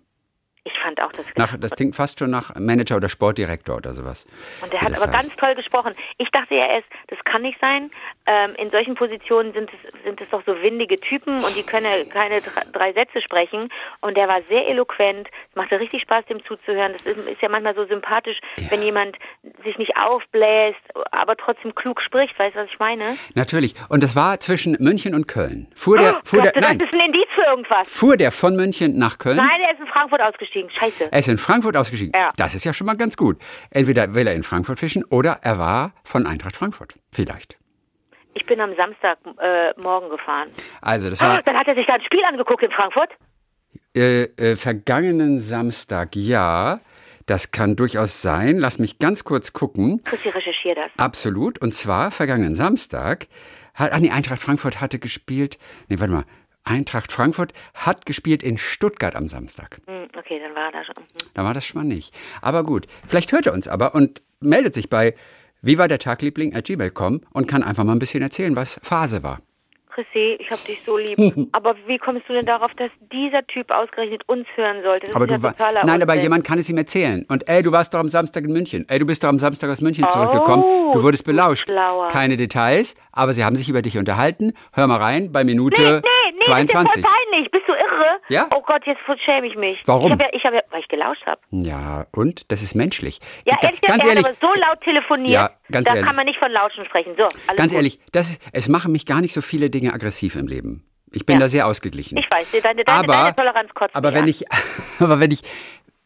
Auch 1.12 1.16
das 1.16 1.26
Nach, 1.36 1.56
das 1.58 1.72
klingt 1.72 1.94
fast 1.96 2.18
schon 2.18 2.30
nach 2.30 2.54
Manager 2.58 2.96
oder 2.96 3.08
Sportdirektor 3.08 3.76
oder 3.76 3.92
sowas. 3.92 4.26
Und 4.62 4.72
der 4.72 4.80
hat 4.80 4.88
aber 4.96 5.12
heißt. 5.12 5.28
ganz 5.28 5.36
toll 5.36 5.54
gesprochen. 5.54 5.94
Ich 6.18 6.30
dachte 6.30 6.54
ja 6.54 6.66
erst, 6.66 6.88
das 7.08 7.18
kann 7.24 7.42
nicht 7.42 7.58
sein. 7.60 7.90
Ähm, 8.26 8.50
in 8.58 8.70
solchen 8.70 8.94
Positionen 8.94 9.52
sind 9.52 9.70
es, 9.72 10.04
sind 10.04 10.20
es 10.20 10.28
doch 10.30 10.42
so 10.46 10.54
windige 10.62 10.96
Typen 10.98 11.34
und 11.34 11.56
die 11.56 11.62
können 11.62 11.86
ja 11.86 12.04
keine 12.04 12.40
dr- 12.40 12.64
drei 12.72 12.92
Sätze 12.92 13.20
sprechen. 13.20 13.68
Und 14.00 14.16
der 14.16 14.28
war 14.28 14.40
sehr 14.48 14.68
eloquent. 14.68 15.28
Es 15.50 15.56
machte 15.56 15.78
richtig 15.80 16.02
Spaß, 16.02 16.24
dem 16.26 16.44
zuzuhören. 16.44 16.92
Das 16.92 17.02
ist, 17.02 17.26
ist 17.28 17.42
ja 17.42 17.48
manchmal 17.48 17.74
so 17.74 17.84
sympathisch, 17.86 18.38
wenn 18.70 18.82
jemand 18.82 19.16
sich 19.64 19.76
nicht 19.78 19.96
aufbläst, 19.96 20.78
aber 21.10 21.36
trotzdem 21.36 21.74
klug 21.74 22.00
spricht. 22.00 22.38
Weißt 22.38 22.54
du, 22.56 22.60
was 22.60 22.68
ich 22.68 22.78
meine? 22.78 23.16
Natürlich. 23.34 23.74
Und 23.88 24.02
das 24.02 24.14
war 24.14 24.38
zwischen 24.40 24.76
München 24.80 25.14
und 25.14 25.26
Köln. 25.26 25.66
Fuhr 25.74 25.98
der, 25.98 26.16
oh, 26.16 26.20
fuhr 26.24 26.42
der, 26.42 26.52
Gott, 26.52 26.62
das 26.62 26.70
nein, 26.70 26.80
ist 26.80 26.92
ein 26.92 27.00
Indiz 27.00 27.26
für 27.34 27.42
irgendwas. 27.42 27.88
fuhr 27.88 28.16
der 28.16 28.30
von 28.32 28.54
München 28.56 28.96
nach 28.98 29.18
Köln? 29.18 29.36
Nein, 29.36 29.60
er 29.66 29.72
ist 29.72 29.80
in 29.80 29.86
Frankfurt 29.86 30.20
ausgestiegen. 30.20 30.70
Scheiße. 30.70 31.01
Er 31.10 31.18
ist 31.18 31.28
in 31.28 31.38
Frankfurt 31.38 31.76
ausgestiegen. 31.76 32.12
Ja. 32.14 32.30
Das 32.36 32.54
ist 32.54 32.64
ja 32.64 32.72
schon 32.72 32.86
mal 32.86 32.96
ganz 32.96 33.16
gut. 33.16 33.38
Entweder 33.70 34.14
will 34.14 34.26
er 34.26 34.34
in 34.34 34.42
Frankfurt 34.42 34.78
fischen 34.78 35.04
oder 35.04 35.38
er 35.42 35.58
war 35.58 35.92
von 36.04 36.26
Eintracht 36.26 36.56
Frankfurt. 36.56 36.94
Vielleicht. 37.10 37.58
Ich 38.34 38.46
bin 38.46 38.60
am 38.60 38.74
Samstag 38.76 39.18
äh, 39.40 39.72
morgen 39.82 40.08
gefahren. 40.08 40.48
Also, 40.80 41.10
das 41.10 41.20
Ah, 41.20 41.28
war 41.34 41.42
dann 41.42 41.56
hat 41.56 41.68
er 41.68 41.74
sich 41.74 41.86
da 41.86 41.94
ein 41.94 42.02
Spiel 42.02 42.24
angeguckt 42.24 42.62
in 42.62 42.70
Frankfurt. 42.70 43.10
äh, 43.94 44.22
äh, 44.36 44.56
vergangenen 44.56 45.38
Samstag, 45.38 46.16
ja. 46.16 46.80
Das 47.26 47.52
kann 47.52 47.76
durchaus 47.76 48.20
sein. 48.22 48.58
Lass 48.58 48.78
mich 48.78 48.98
ganz 48.98 49.22
kurz 49.24 49.52
gucken. 49.52 50.02
Christi, 50.04 50.28
recherchier 50.30 50.74
das. 50.74 50.90
Absolut. 50.96 51.60
Und 51.60 51.72
zwar 51.72 52.10
vergangenen 52.10 52.54
Samstag 52.54 53.26
hat, 53.74 53.92
ah 53.92 54.00
nee, 54.00 54.10
Eintracht 54.10 54.42
Frankfurt 54.42 54.80
hatte 54.80 54.98
gespielt. 54.98 55.58
Nee, 55.88 56.00
warte 56.00 56.12
mal. 56.12 56.24
Eintracht 56.64 57.10
Frankfurt 57.10 57.52
hat 57.74 58.06
gespielt 58.06 58.42
in 58.42 58.56
Stuttgart 58.58 59.16
am 59.16 59.28
Samstag. 59.28 59.80
Hm, 59.86 60.08
okay, 60.16 60.40
dann 60.40 60.54
war 60.54 60.66
er 60.66 60.72
da 60.72 60.84
schon. 60.84 60.94
Mhm. 61.02 61.30
Da 61.34 61.44
war 61.44 61.54
das 61.54 61.66
schon 61.66 61.80
mal 61.82 61.88
nicht. 61.88 62.14
Aber 62.40 62.64
gut, 62.64 62.86
vielleicht 63.06 63.32
hört 63.32 63.46
er 63.46 63.52
uns 63.52 63.68
aber 63.68 63.94
und 63.94 64.22
meldet 64.40 64.74
sich 64.74 64.88
bei 64.88 65.14
wie 65.64 65.78
war 65.78 65.86
der 65.86 66.00
Tagliebling 66.00 66.56
at 66.56 66.64
gmail.com 66.64 67.20
und 67.32 67.46
kann 67.46 67.62
einfach 67.62 67.84
mal 67.84 67.92
ein 67.92 68.00
bisschen 68.00 68.22
erzählen, 68.22 68.56
was 68.56 68.80
Phase 68.82 69.22
war. 69.22 69.40
Chrissy, 69.94 70.36
ich 70.40 70.50
hab 70.50 70.64
dich 70.64 70.80
so 70.86 70.96
lieb. 70.96 71.18
aber 71.52 71.74
wie 71.86 71.98
kommst 71.98 72.28
du 72.28 72.32
denn 72.32 72.46
darauf, 72.46 72.70
dass 72.76 72.90
dieser 73.12 73.46
Typ 73.46 73.70
ausgerechnet 73.70 74.22
uns 74.28 74.46
hören 74.56 74.82
sollte? 74.82 75.06
Das 75.06 75.14
Aber 75.16 75.24
ist 75.26 75.30
ja 75.32 75.36
du 75.36 75.42
war, 75.42 75.54
nein, 75.84 76.02
aber 76.02 76.12
Unsinn. 76.12 76.22
jemand 76.22 76.44
kann 76.44 76.58
es 76.58 76.68
ihm 76.70 76.78
erzählen. 76.78 77.24
Und 77.28 77.48
ey, 77.48 77.62
du 77.62 77.72
warst 77.72 77.92
doch 77.94 78.00
am 78.00 78.08
Samstag 78.08 78.44
in 78.44 78.52
München. 78.52 78.84
Ey, 78.88 78.98
du 78.98 79.06
bist 79.06 79.22
doch 79.22 79.28
am 79.28 79.38
Samstag 79.38 79.70
aus 79.70 79.80
München 79.80 80.06
zurückgekommen. 80.08 80.64
Oh, 80.66 80.92
Du 80.94 81.02
wurdest 81.02 81.24
belauscht. 81.24 81.64
schlauer. 81.68 82.08
Keine 82.08 82.36
Details, 82.36 82.96
aber 83.12 83.32
sie 83.32 83.44
haben 83.44 83.54
sich 83.56 83.68
über 83.68 83.82
dich 83.82 83.98
unterhalten. 83.98 84.52
Hör 84.72 84.86
mal 84.86 84.96
rein 85.00 85.30
bei 85.32 85.44
Minute 85.44 85.82
Nee, 85.82 85.88
nee, 85.90 86.32
nee, 86.32 86.38
das 86.38 86.46
22. 86.46 86.96
ist 86.96 87.04
ja 87.04 87.10
peinlich. 87.30 87.51
Irre? 88.02 88.18
Ja? 88.28 88.48
Oh 88.54 88.62
Gott, 88.66 88.82
jetzt 88.86 89.00
schäme 89.24 89.46
ich 89.46 89.56
mich. 89.56 89.78
Warum? 89.86 90.06
Ich 90.06 90.12
habe 90.12 90.22
ja, 90.24 90.28
ich 90.32 90.44
hab 90.44 90.52
ja, 90.54 90.60
weil 90.70 90.80
ich 90.80 90.88
gelauscht 90.88 91.24
habe. 91.26 91.40
Ja, 91.50 92.06
und? 92.12 92.50
Das 92.50 92.62
ist 92.62 92.74
menschlich. 92.74 93.20
Ja, 93.44 93.56
Da- 93.60 93.68
ehrlich 93.68 93.80
ganz 93.82 94.04
ehrlich, 94.04 94.26
aber 94.26 94.34
so 94.40 94.48
laut 94.60 94.80
telefoniert. 94.82 95.30
Ja, 95.32 95.50
ganz 95.70 95.86
da 95.88 95.94
ehrlich. 95.94 96.06
kann 96.06 96.16
man 96.16 96.26
nicht 96.26 96.38
von 96.38 96.50
Lauschen 96.50 96.84
sprechen. 96.84 97.14
So, 97.16 97.28
ganz 97.56 97.72
gut. 97.72 97.76
ehrlich, 97.76 98.00
das 98.12 98.30
ist, 98.30 98.42
es 98.52 98.68
machen 98.68 98.92
mich 98.92 99.06
gar 99.06 99.20
nicht 99.20 99.32
so 99.34 99.40
viele 99.40 99.70
Dinge 99.70 99.92
aggressiv 99.92 100.34
im 100.36 100.46
Leben. 100.46 100.84
Ich 101.12 101.26
bin 101.26 101.34
Ja. 101.36 101.40
da 101.40 101.48
sehr 101.48 101.66
ausgeglichen. 101.66 102.16
Ich 102.18 102.30
weiß, 102.30 102.46
deine, 102.62 102.84
deine, 102.84 102.98
aber, 102.98 103.12
deine 103.12 103.36
Toleranz 103.36 103.74
kotzt 103.74 103.94
aber 103.94 104.14
wenn 104.14 104.22
an. 104.24 104.28
ich, 104.28 104.44
aber 104.98 105.20
wenn 105.20 105.30
ich, 105.30 105.42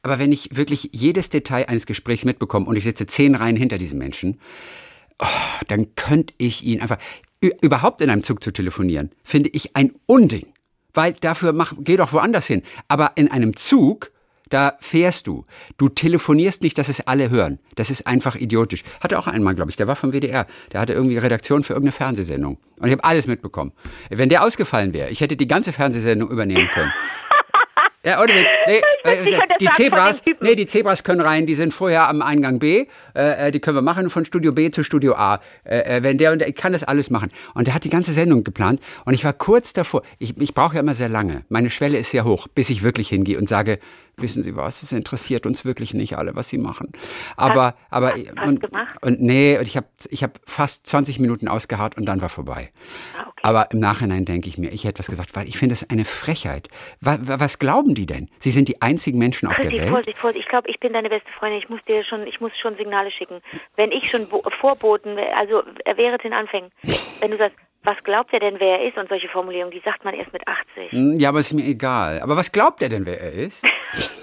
aber 0.02 0.18
wenn 0.18 0.32
ich 0.32 0.56
wirklich 0.56 0.90
jedes 0.92 1.30
Detail 1.30 1.68
eines 1.68 1.86
Gesprächs 1.86 2.24
mitbekomme 2.24 2.66
und 2.66 2.76
ich 2.76 2.84
sitze 2.84 3.06
zehn 3.06 3.34
Reihen 3.34 3.56
hinter 3.56 3.78
diesem 3.78 3.98
Menschen, 3.98 4.40
oh, 5.20 5.26
dann 5.68 5.94
könnte 5.94 6.34
ich 6.38 6.64
ihn 6.64 6.80
einfach 6.82 6.98
überhaupt 7.60 8.00
in 8.00 8.10
einem 8.10 8.22
Zug 8.24 8.42
zu 8.42 8.50
telefonieren, 8.50 9.12
finde 9.22 9.50
ich 9.52 9.76
ein 9.76 9.94
Unding, 10.06 10.46
weil 10.96 11.14
dafür 11.14 11.52
mach, 11.52 11.74
geh 11.78 11.96
doch 11.96 12.12
woanders 12.12 12.46
hin. 12.46 12.62
Aber 12.88 13.12
in 13.14 13.30
einem 13.30 13.56
Zug 13.56 14.10
da 14.48 14.76
fährst 14.80 15.26
du. 15.26 15.44
Du 15.76 15.88
telefonierst 15.88 16.62
nicht, 16.62 16.78
dass 16.78 16.88
es 16.88 17.00
alle 17.06 17.30
hören. 17.30 17.58
Das 17.74 17.90
ist 17.90 18.06
einfach 18.06 18.36
idiotisch. 18.36 18.84
Hatte 19.00 19.18
auch 19.18 19.26
einmal, 19.26 19.56
glaube 19.56 19.70
ich, 19.70 19.76
der 19.76 19.88
war 19.88 19.96
vom 19.96 20.12
WDR. 20.12 20.46
Der 20.72 20.80
hatte 20.80 20.92
irgendwie 20.92 21.18
Redaktion 21.18 21.64
für 21.64 21.72
irgendeine 21.72 21.92
Fernsehsendung. 21.92 22.58
Und 22.78 22.86
ich 22.86 22.92
habe 22.92 23.02
alles 23.02 23.26
mitbekommen. 23.26 23.72
Wenn 24.08 24.28
der 24.28 24.44
ausgefallen 24.44 24.92
wäre, 24.92 25.10
ich 25.10 25.20
hätte 25.20 25.36
die 25.36 25.48
ganze 25.48 25.72
Fernsehsendung 25.72 26.30
übernehmen 26.30 26.68
können. 26.72 26.92
Ja, 28.06 28.22
ohne 28.22 28.34
Witz. 28.34 28.50
Nee, 28.66 28.80
äh, 29.12 29.38
die 29.60 29.68
Zebras, 29.70 30.22
nee, 30.40 30.56
die 30.56 30.66
Zebras 30.66 31.04
können 31.04 31.20
rein, 31.20 31.46
die 31.46 31.54
sind 31.54 31.72
vorher 31.72 32.08
am 32.08 32.22
Eingang 32.22 32.58
B, 32.58 32.86
äh, 33.14 33.48
äh, 33.48 33.50
die 33.52 33.60
können 33.60 33.76
wir 33.76 33.82
machen 33.82 34.10
von 34.10 34.24
Studio 34.24 34.52
B 34.52 34.70
zu 34.70 34.82
Studio 34.82 35.14
A. 35.14 35.40
Äh, 35.64 35.98
äh, 35.98 36.02
wenn 36.02 36.18
der 36.18 36.32
und 36.32 36.40
der, 36.40 36.48
ich 36.48 36.56
kann 36.56 36.72
das 36.72 36.82
alles 36.82 37.10
machen. 37.10 37.30
Und 37.54 37.66
der 37.66 37.74
hat 37.74 37.84
die 37.84 37.90
ganze 37.90 38.12
Sendung 38.12 38.42
geplant 38.42 38.80
und 39.04 39.14
ich 39.14 39.24
war 39.24 39.32
kurz 39.32 39.72
davor, 39.72 40.02
ich, 40.18 40.40
ich 40.40 40.54
brauche 40.54 40.74
ja 40.74 40.80
immer 40.80 40.94
sehr 40.94 41.08
lange, 41.08 41.44
meine 41.48 41.70
Schwelle 41.70 41.98
ist 41.98 42.10
sehr 42.10 42.24
hoch, 42.24 42.48
bis 42.48 42.70
ich 42.70 42.82
wirklich 42.82 43.08
hingehe 43.08 43.38
und 43.38 43.48
sage, 43.48 43.78
wissen 44.16 44.42
Sie 44.42 44.56
was, 44.56 44.82
es 44.82 44.92
interessiert 44.92 45.46
uns 45.46 45.64
wirklich 45.64 45.94
nicht 45.94 46.16
alle, 46.16 46.34
was 46.34 46.48
Sie 46.48 46.58
machen. 46.58 46.92
Aber, 47.36 47.64
hast, 47.64 47.76
aber, 47.90 48.12
hast 48.12 48.46
und, 48.46 48.64
und 49.02 49.20
nee, 49.20 49.58
und 49.58 49.66
ich 49.66 49.76
habe 49.76 49.86
ich 50.08 50.22
hab 50.22 50.40
fast 50.46 50.86
20 50.86 51.18
Minuten 51.18 51.48
ausgeharrt 51.48 51.96
und 51.96 52.06
dann 52.06 52.20
war 52.20 52.28
vorbei. 52.28 52.70
Ah, 53.16 53.26
okay. 53.28 53.40
Aber 53.42 53.68
im 53.72 53.78
Nachhinein 53.78 54.24
denke 54.24 54.48
ich 54.48 54.56
mir, 54.58 54.70
ich 54.70 54.84
hätte 54.84 54.98
was 55.00 55.08
gesagt, 55.08 55.36
weil 55.36 55.46
ich 55.48 55.58
finde 55.58 55.74
es 55.74 55.88
eine 55.90 56.04
Frechheit. 56.04 56.68
Was, 57.00 57.18
was, 57.22 57.58
glauben 57.58 57.94
die 57.94 58.06
denn? 58.06 58.28
Sie 58.38 58.50
sind 58.50 58.68
die 58.68 58.80
einzigen 58.80 59.18
Menschen 59.18 59.48
auf 59.48 59.56
Christi, 59.56 59.72
der 59.72 59.82
Welt. 59.82 59.90
Vorsicht, 59.90 60.18
Vorsicht. 60.18 60.44
Ich 60.44 60.48
glaube, 60.48 60.70
ich 60.70 60.80
bin 60.80 60.92
deine 60.92 61.10
beste 61.10 61.30
Freundin. 61.38 61.58
Ich 61.58 61.68
muss 61.68 61.80
dir 61.86 62.02
schon, 62.04 62.26
ich 62.26 62.40
muss 62.40 62.52
schon 62.58 62.76
Signale 62.76 63.10
schicken. 63.10 63.40
Wenn 63.76 63.92
ich 63.92 64.10
schon 64.10 64.26
vorboten, 64.60 65.18
also 65.36 65.62
er 65.84 65.96
wäre 65.96 66.18
den 66.18 66.32
Anfängen, 66.32 66.70
wenn 67.20 67.30
du 67.30 67.38
sagst, 67.38 67.56
was 67.86 67.96
glaubt 68.02 68.32
er 68.32 68.40
denn, 68.40 68.56
wer 68.58 68.80
er 68.80 68.88
ist? 68.88 68.98
Und 68.98 69.08
solche 69.08 69.28
Formulierungen, 69.28 69.72
die 69.72 69.82
sagt 69.84 70.04
man 70.04 70.14
erst 70.14 70.32
mit 70.32 70.42
80. 70.46 70.92
Hm, 70.92 71.16
ja, 71.16 71.28
aber 71.28 71.40
ist 71.40 71.52
mir 71.52 71.64
egal. 71.64 72.20
Aber 72.20 72.36
was 72.36 72.52
glaubt 72.52 72.82
er 72.82 72.88
denn, 72.88 73.06
wer 73.06 73.20
er 73.20 73.32
ist? 73.32 73.64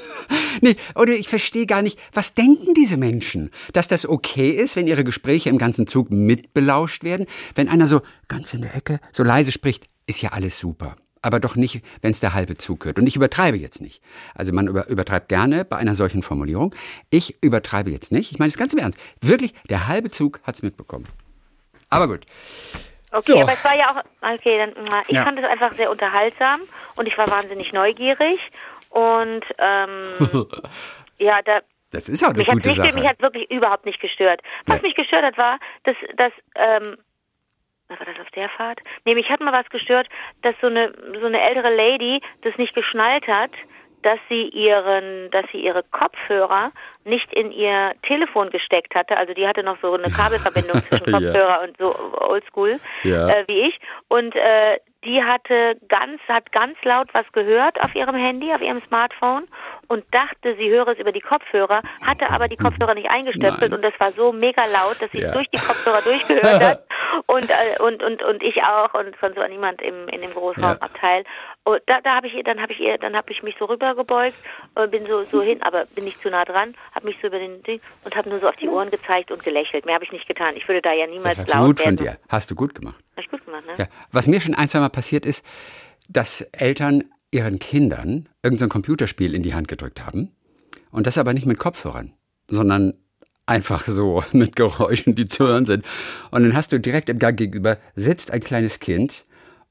nee, 0.61 0.75
oder 0.95 1.13
ich 1.13 1.29
verstehe 1.29 1.65
gar 1.65 1.81
nicht, 1.81 1.97
was 2.11 2.35
denken 2.35 2.73
diese 2.73 2.97
Menschen? 2.97 3.51
Dass 3.71 3.87
das 3.87 4.07
okay 4.07 4.49
ist, 4.49 4.75
wenn 4.75 4.87
ihre 4.87 5.03
Gespräche 5.03 5.49
im 5.49 5.57
ganzen 5.57 5.87
Zug 5.87 6.11
mitbelauscht 6.11 7.03
werden? 7.03 7.25
Wenn 7.55 7.69
einer 7.69 7.87
so 7.87 8.01
ganz 8.27 8.53
in 8.53 8.61
der 8.61 8.75
Ecke 8.75 8.99
so 9.11 9.23
leise 9.23 9.51
spricht, 9.51 9.85
ist 10.07 10.21
ja 10.21 10.29
alles 10.33 10.59
super. 10.59 10.97
Aber 11.21 11.39
doch 11.39 11.55
nicht, 11.55 11.81
wenn 12.01 12.11
es 12.11 12.19
der 12.19 12.33
halbe 12.33 12.55
Zug 12.55 12.83
hört. 12.83 12.99
Und 12.99 13.07
ich 13.07 13.15
übertreibe 13.15 13.57
jetzt 13.57 13.81
nicht. 13.81 14.03
Also 14.35 14.51
man 14.51 14.67
über, 14.67 14.89
übertreibt 14.89 15.29
gerne 15.29 15.63
bei 15.63 15.77
einer 15.77 15.95
solchen 15.95 16.21
Formulierung. 16.21 16.75
Ich 17.09 17.41
übertreibe 17.41 17.91
jetzt 17.91 18.11
nicht. 18.11 18.33
Ich 18.33 18.39
meine 18.39 18.49
es 18.49 18.57
ganz 18.57 18.73
im 18.73 18.79
Ernst. 18.79 18.99
Wirklich, 19.21 19.53
der 19.69 19.87
halbe 19.87 20.11
Zug 20.11 20.41
hat 20.43 20.55
es 20.55 20.63
mitbekommen. 20.63 21.05
Aber 21.89 22.09
gut. 22.09 22.25
Okay, 23.13 23.33
so. 23.33 23.39
aber 23.41 23.53
es 23.53 23.63
war 23.63 23.75
ja 23.75 23.91
auch, 23.91 24.33
okay, 24.35 24.57
dann, 24.57 25.03
ich 25.07 25.15
Ja. 25.15 25.23
fand 25.23 25.39
es 25.39 25.45
einfach 25.45 25.73
sehr 25.75 25.91
unterhaltsam 25.91 26.61
und 26.95 27.07
ich 27.07 27.17
war 27.17 27.29
wahnsinnig 27.29 27.71
neugierig 27.71 28.39
und 28.89 29.45
ähm, 29.59 30.47
ja, 31.19 31.41
da, 31.43 31.61
Das 31.91 32.09
ist 32.09 32.23
auch 32.23 32.29
eine 32.29 32.39
mich 32.39 32.47
hat 32.47 32.55
gute 32.55 32.69
nicht, 32.69 32.77
Sache. 32.77 32.93
mich 32.93 33.05
hat 33.07 33.21
wirklich 33.21 33.49
überhaupt 33.51 33.85
nicht 33.85 33.99
gestört. 33.99 34.41
Was 34.65 34.81
Nee. 34.81 34.87
mich 34.87 34.95
gestört 34.95 35.23
hat, 35.23 35.37
war, 35.37 35.59
dass, 35.83 35.95
dass 36.15 36.31
ähm, 36.55 36.97
war 37.89 37.97
das 38.05 38.19
auf 38.19 38.31
der 38.31 38.49
Fahrt? 38.49 38.79
Nee, 39.05 39.13
mich 39.13 39.29
hat 39.29 39.39
mal 39.41 39.53
was 39.53 39.69
gestört, 39.69 40.07
dass 40.41 40.55
so 40.61 40.67
eine 40.67 40.91
so 41.19 41.27
eine 41.27 41.39
ältere 41.41 41.69
Lady 41.75 42.21
das 42.41 42.57
nicht 42.57 42.73
geschnallt 42.73 43.27
hat, 43.27 43.51
dass 44.03 44.19
sie 44.29 44.43
ihren, 44.49 45.31
dass 45.31 45.45
sie 45.51 45.59
ihre 45.59 45.83
Kopfhörer 45.91 46.71
nicht 47.05 47.33
in 47.33 47.51
ihr 47.51 47.93
Telefon 48.07 48.49
gesteckt 48.51 48.93
hatte. 48.95 49.17
Also 49.17 49.33
die 49.33 49.47
hatte 49.47 49.63
noch 49.63 49.77
so 49.81 49.93
eine 49.93 50.11
Kabelverbindung 50.11 50.81
zwischen 50.89 51.09
Ja. 51.09 51.17
Kopfhörer 51.19 51.61
und 51.63 51.77
so 51.77 51.95
Oldschool 52.21 52.79
Ja. 53.03 53.27
äh, 53.29 53.43
wie 53.47 53.61
ich. 53.69 53.79
Und 54.09 54.35
äh, 54.35 54.77
die 55.03 55.21
hatte 55.23 55.75
ganz, 55.89 56.21
hat 56.27 56.51
ganz 56.51 56.75
laut 56.83 57.09
was 57.13 57.29
gehört 57.33 57.81
auf 57.83 57.93
ihrem 57.95 58.15
Handy, 58.15 58.53
auf 58.53 58.61
ihrem 58.61 58.81
Smartphone 58.87 59.47
und 59.93 60.03
dachte, 60.11 60.55
sie 60.57 60.69
höre 60.69 60.87
es 60.89 60.99
über 60.99 61.11
die 61.11 61.21
Kopfhörer, 61.21 61.81
hatte 62.05 62.29
aber 62.29 62.47
die 62.47 62.57
Kopfhörer 62.57 62.93
nicht 62.95 63.09
eingestöpselt 63.09 63.71
Nein. 63.71 63.73
und 63.73 63.81
das 63.81 63.93
war 63.99 64.11
so 64.11 64.31
mega 64.31 64.65
laut, 64.65 65.01
dass 65.01 65.11
sie 65.11 65.19
Ja. 65.21 65.31
durch 65.31 65.47
die 65.49 65.57
Kopfhörer 65.59 66.01
durchgehört 66.01 66.63
hat 66.63 66.83
und, 67.27 67.49
äh, 67.49 67.79
und, 67.81 68.03
und, 68.03 68.21
und 68.23 68.43
ich 68.43 68.61
auch 68.63 68.93
und 68.93 69.15
sonst 69.21 69.37
war 69.37 69.47
niemand 69.47 69.81
im, 69.81 70.07
in 70.09 70.21
dem 70.21 70.31
Großraumabteil. 70.33 71.23
Und 71.65 71.81
da, 71.85 72.01
da 72.01 72.15
habe 72.15 72.27
ich 72.27 72.33
ihr, 72.33 72.43
dann 72.43 72.61
habe 72.61 72.73
ich 72.73 72.79
ihr, 72.81 72.97
dann 72.97 73.15
habe 73.15 73.31
ich 73.31 73.41
mich 73.43 73.55
so 73.57 73.65
rübergebeugt, 73.65 74.35
äh, 74.75 74.87
bin 74.87 75.05
so 75.05 75.23
so 75.23 75.41
hin, 75.41 75.61
aber 75.63 75.85
bin 75.95 76.03
nicht 76.03 76.21
zu 76.21 76.29
nah 76.29 76.43
dran, 76.43 76.73
habe 76.93 77.05
mich 77.05 77.15
so 77.21 77.27
über 77.27 77.39
den 77.39 77.63
Ding 77.63 77.79
und 78.03 78.15
habe 78.15 78.29
nur 78.29 78.39
so 78.39 78.49
auf 78.49 78.55
die 78.57 78.67
Ohren 78.67 78.89
gezeigt 78.91 79.31
und 79.31 79.43
gelächelt. 79.43 79.85
Mehr 79.85 79.95
habe 79.95 80.03
ich 80.03 80.11
nicht 80.11 80.27
getan. 80.27 80.55
Ich 80.57 80.67
würde 80.67 80.81
da 80.81 80.91
ja 80.91 81.07
niemals 81.07 81.37
Das 81.37 81.47
laut 81.47 81.67
gut 81.67 81.79
von 81.79 81.85
werden. 81.99 82.15
dir. 82.17 82.17
Hast 82.29 82.51
du 82.51 82.55
gut 82.55 82.75
gemacht. 82.75 82.97
Hab 83.15 83.23
ich 83.23 83.29
gut 83.31 83.45
gemacht, 83.45 83.65
ne? 83.65 83.73
Ja. 83.77 83.85
Was 84.11 84.27
mir 84.27 84.41
schon 84.41 84.55
ein, 84.55 84.67
zwei 84.67 84.79
Mal 84.79 84.89
passiert 84.89 85.25
ist, 85.25 85.45
dass 86.09 86.41
Eltern 86.51 87.05
ihren 87.33 87.59
Kindern 87.59 88.29
irgendein 88.43 88.69
so 88.69 88.73
Computerspiel 88.73 89.33
in 89.33 89.43
die 89.43 89.53
Hand 89.53 89.67
gedrückt 89.67 90.05
haben. 90.05 90.31
Und 90.91 91.07
das 91.07 91.17
aber 91.17 91.33
nicht 91.33 91.45
mit 91.45 91.57
Kopfhörern, 91.57 92.13
sondern 92.49 92.93
einfach 93.45 93.87
so 93.87 94.23
mit 94.31 94.55
Geräuschen, 94.55 95.15
die 95.15 95.25
zu 95.25 95.45
hören 95.45 95.65
sind. 95.65 95.85
Und 96.31 96.43
dann 96.43 96.55
hast 96.55 96.71
du 96.71 96.79
direkt 96.79 97.09
im 97.09 97.19
Gang 97.19 97.37
gegenüber 97.37 97.77
sitzt 97.95 98.31
ein 98.31 98.41
kleines 98.41 98.79
Kind 98.79 99.25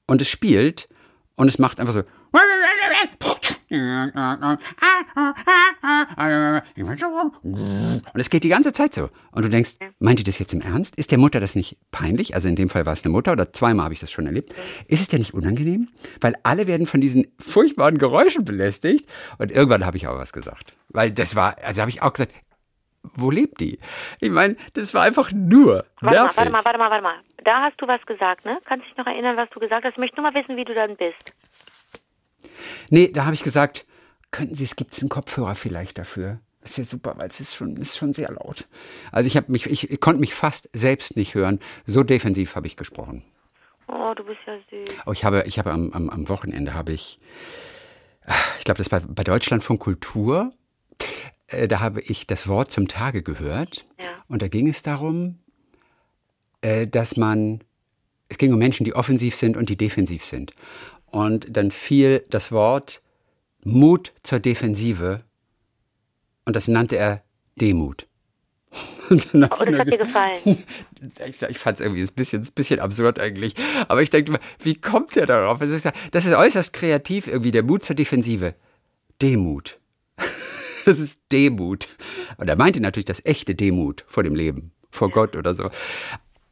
und 0.06 0.20
es 0.20 0.28
spielt 0.28 0.88
und 1.36 1.48
es 1.48 1.58
macht 1.58 1.80
einfach 1.80 1.94
so. 1.94 2.02
Und 7.42 8.20
es 8.20 8.28
geht 8.30 8.44
die 8.44 8.48
ganze 8.48 8.72
Zeit 8.72 8.92
so. 8.94 9.08
Und 9.32 9.44
du 9.44 9.48
denkst, 9.48 9.76
meint 9.98 10.18
ihr 10.20 10.24
das 10.24 10.38
jetzt 10.38 10.52
im 10.52 10.60
Ernst? 10.60 10.96
Ist 10.96 11.10
der 11.10 11.18
Mutter 11.18 11.40
das 11.40 11.54
nicht 11.54 11.78
peinlich? 11.90 12.34
Also 12.34 12.48
in 12.48 12.56
dem 12.56 12.68
Fall 12.68 12.84
war 12.86 12.92
es 12.92 13.04
eine 13.04 13.12
Mutter 13.12 13.32
oder 13.32 13.52
zweimal 13.52 13.84
habe 13.84 13.94
ich 13.94 14.00
das 14.00 14.10
schon 14.10 14.26
erlebt. 14.26 14.54
Ist 14.88 15.00
es 15.00 15.08
dir 15.08 15.18
nicht 15.18 15.34
unangenehm? 15.34 15.88
Weil 16.20 16.34
alle 16.42 16.66
werden 16.66 16.86
von 16.86 17.00
diesen 17.00 17.26
furchtbaren 17.38 17.98
Geräuschen 17.98 18.44
belästigt. 18.44 19.08
Und 19.38 19.50
irgendwann 19.50 19.86
habe 19.86 19.96
ich 19.96 20.06
auch 20.06 20.18
was 20.18 20.32
gesagt. 20.32 20.74
Weil 20.90 21.10
das 21.10 21.34
war, 21.34 21.56
also 21.64 21.80
habe 21.80 21.90
ich 21.90 22.02
auch 22.02 22.12
gesagt, 22.12 22.32
wo 23.14 23.30
lebt 23.30 23.60
die? 23.60 23.78
Ich 24.20 24.30
meine, 24.30 24.56
das 24.74 24.94
war 24.94 25.02
einfach 25.02 25.32
nur 25.32 25.84
Warte 26.00 26.18
mal, 26.18 26.36
warte 26.36 26.50
mal, 26.50 26.64
warte 26.64 26.78
mal, 26.78 26.90
warte 26.90 27.02
mal. 27.02 27.16
Da 27.44 27.62
hast 27.62 27.80
du 27.80 27.88
was 27.88 28.04
gesagt, 28.06 28.44
ne? 28.44 28.58
Kannst 28.64 28.84
du 28.84 28.88
dich 28.90 28.96
noch 28.98 29.06
erinnern, 29.06 29.36
was 29.36 29.50
du 29.50 29.58
gesagt 29.58 29.84
hast? 29.84 29.92
Ich 29.92 29.98
möchte 29.98 30.20
nur 30.20 30.30
mal 30.30 30.40
wissen, 30.40 30.56
wie 30.56 30.64
du 30.64 30.74
dann 30.74 30.96
bist. 30.96 31.34
Nee, 32.90 33.08
da 33.08 33.24
habe 33.24 33.34
ich 33.34 33.42
gesagt, 33.42 33.86
könnten 34.30 34.54
Sie, 34.54 34.64
es 34.64 34.76
gibt 34.76 34.98
einen 35.00 35.08
Kopfhörer 35.08 35.54
vielleicht 35.54 35.98
dafür. 35.98 36.40
Das 36.62 36.78
wäre 36.78 36.86
super, 36.86 37.14
weil 37.18 37.28
es 37.28 37.40
ist 37.40 37.54
schon, 37.54 37.76
ist 37.76 37.96
schon 37.96 38.12
sehr 38.12 38.30
laut. 38.30 38.68
Also 39.10 39.26
ich 39.26 39.36
habe 39.36 39.50
mich, 39.50 39.66
ich, 39.66 39.90
ich 39.90 40.00
konnte 40.00 40.20
mich 40.20 40.32
fast 40.34 40.68
selbst 40.72 41.16
nicht 41.16 41.34
hören. 41.34 41.58
So 41.84 42.02
defensiv 42.04 42.54
habe 42.54 42.66
ich 42.68 42.76
gesprochen. 42.76 43.24
Oh, 43.88 44.14
du 44.14 44.24
bist 44.24 44.38
ja 44.46 44.56
süß. 44.70 44.96
Oh, 45.06 45.12
ich 45.12 45.24
habe, 45.24 45.42
ich 45.46 45.58
habe 45.58 45.72
am, 45.72 45.92
am, 45.92 46.08
am 46.08 46.28
Wochenende 46.28 46.72
habe 46.72 46.92
ich, 46.92 47.18
ich 48.58 48.64
glaube, 48.64 48.78
das 48.78 48.92
war 48.92 49.00
bei 49.00 49.24
Deutschlandfunk 49.24 49.80
Kultur. 49.80 50.52
Äh, 51.48 51.66
Da 51.66 51.80
habe 51.80 52.00
ich 52.00 52.26
das 52.28 52.46
Wort 52.46 52.70
zum 52.70 52.86
Tage 52.86 53.22
gehört. 53.22 53.84
Ja. 54.00 54.06
Und 54.28 54.40
da 54.40 54.48
ging 54.48 54.68
es 54.68 54.82
darum, 54.82 55.40
äh, 56.60 56.86
dass 56.86 57.16
man, 57.16 57.64
es 58.28 58.38
ging 58.38 58.52
um 58.52 58.58
Menschen, 58.60 58.84
die 58.84 58.94
offensiv 58.94 59.34
sind 59.34 59.56
und 59.56 59.68
die 59.68 59.76
defensiv 59.76 60.24
sind. 60.24 60.54
Und 61.12 61.56
dann 61.56 61.70
fiel 61.70 62.24
das 62.30 62.50
Wort 62.52 63.00
Mut 63.64 64.12
zur 64.24 64.40
Defensive 64.40 65.22
und 66.44 66.56
das 66.56 66.66
nannte 66.66 66.96
er 66.96 67.22
Demut. 67.60 68.06
Und 69.10 69.28
Oh, 69.34 69.38
das 69.40 69.50
hat 69.58 69.68
dir 69.68 69.84
ge- 69.84 69.96
gefallen. 69.98 70.40
ich, 71.28 71.42
ich 71.42 71.58
fand 71.58 71.76
es 71.78 71.80
irgendwie 71.82 72.00
ein 72.02 72.08
bisschen, 72.14 72.42
ein 72.42 72.52
bisschen 72.54 72.80
absurd 72.80 73.18
eigentlich. 73.18 73.54
Aber 73.88 74.00
ich 74.02 74.08
denke, 74.08 74.40
wie 74.60 74.74
kommt 74.74 75.14
der 75.14 75.26
darauf? 75.26 75.58
Das 75.58 75.70
ist, 75.70 75.86
das 76.12 76.24
ist 76.24 76.32
äußerst 76.34 76.72
kreativ 76.72 77.26
irgendwie, 77.26 77.50
der 77.52 77.62
Mut 77.62 77.84
zur 77.84 77.94
Defensive. 77.94 78.54
Demut. 79.20 79.78
Das 80.84 80.98
ist 80.98 81.20
Demut. 81.30 81.88
Und 82.38 82.50
er 82.50 82.56
meinte 82.56 82.80
natürlich 82.80 83.04
das 83.04 83.24
echte 83.24 83.54
Demut 83.54 84.04
vor 84.08 84.24
dem 84.24 84.34
Leben, 84.34 84.72
vor 84.90 85.10
Gott 85.10 85.36
oder 85.36 85.54
so. 85.54 85.70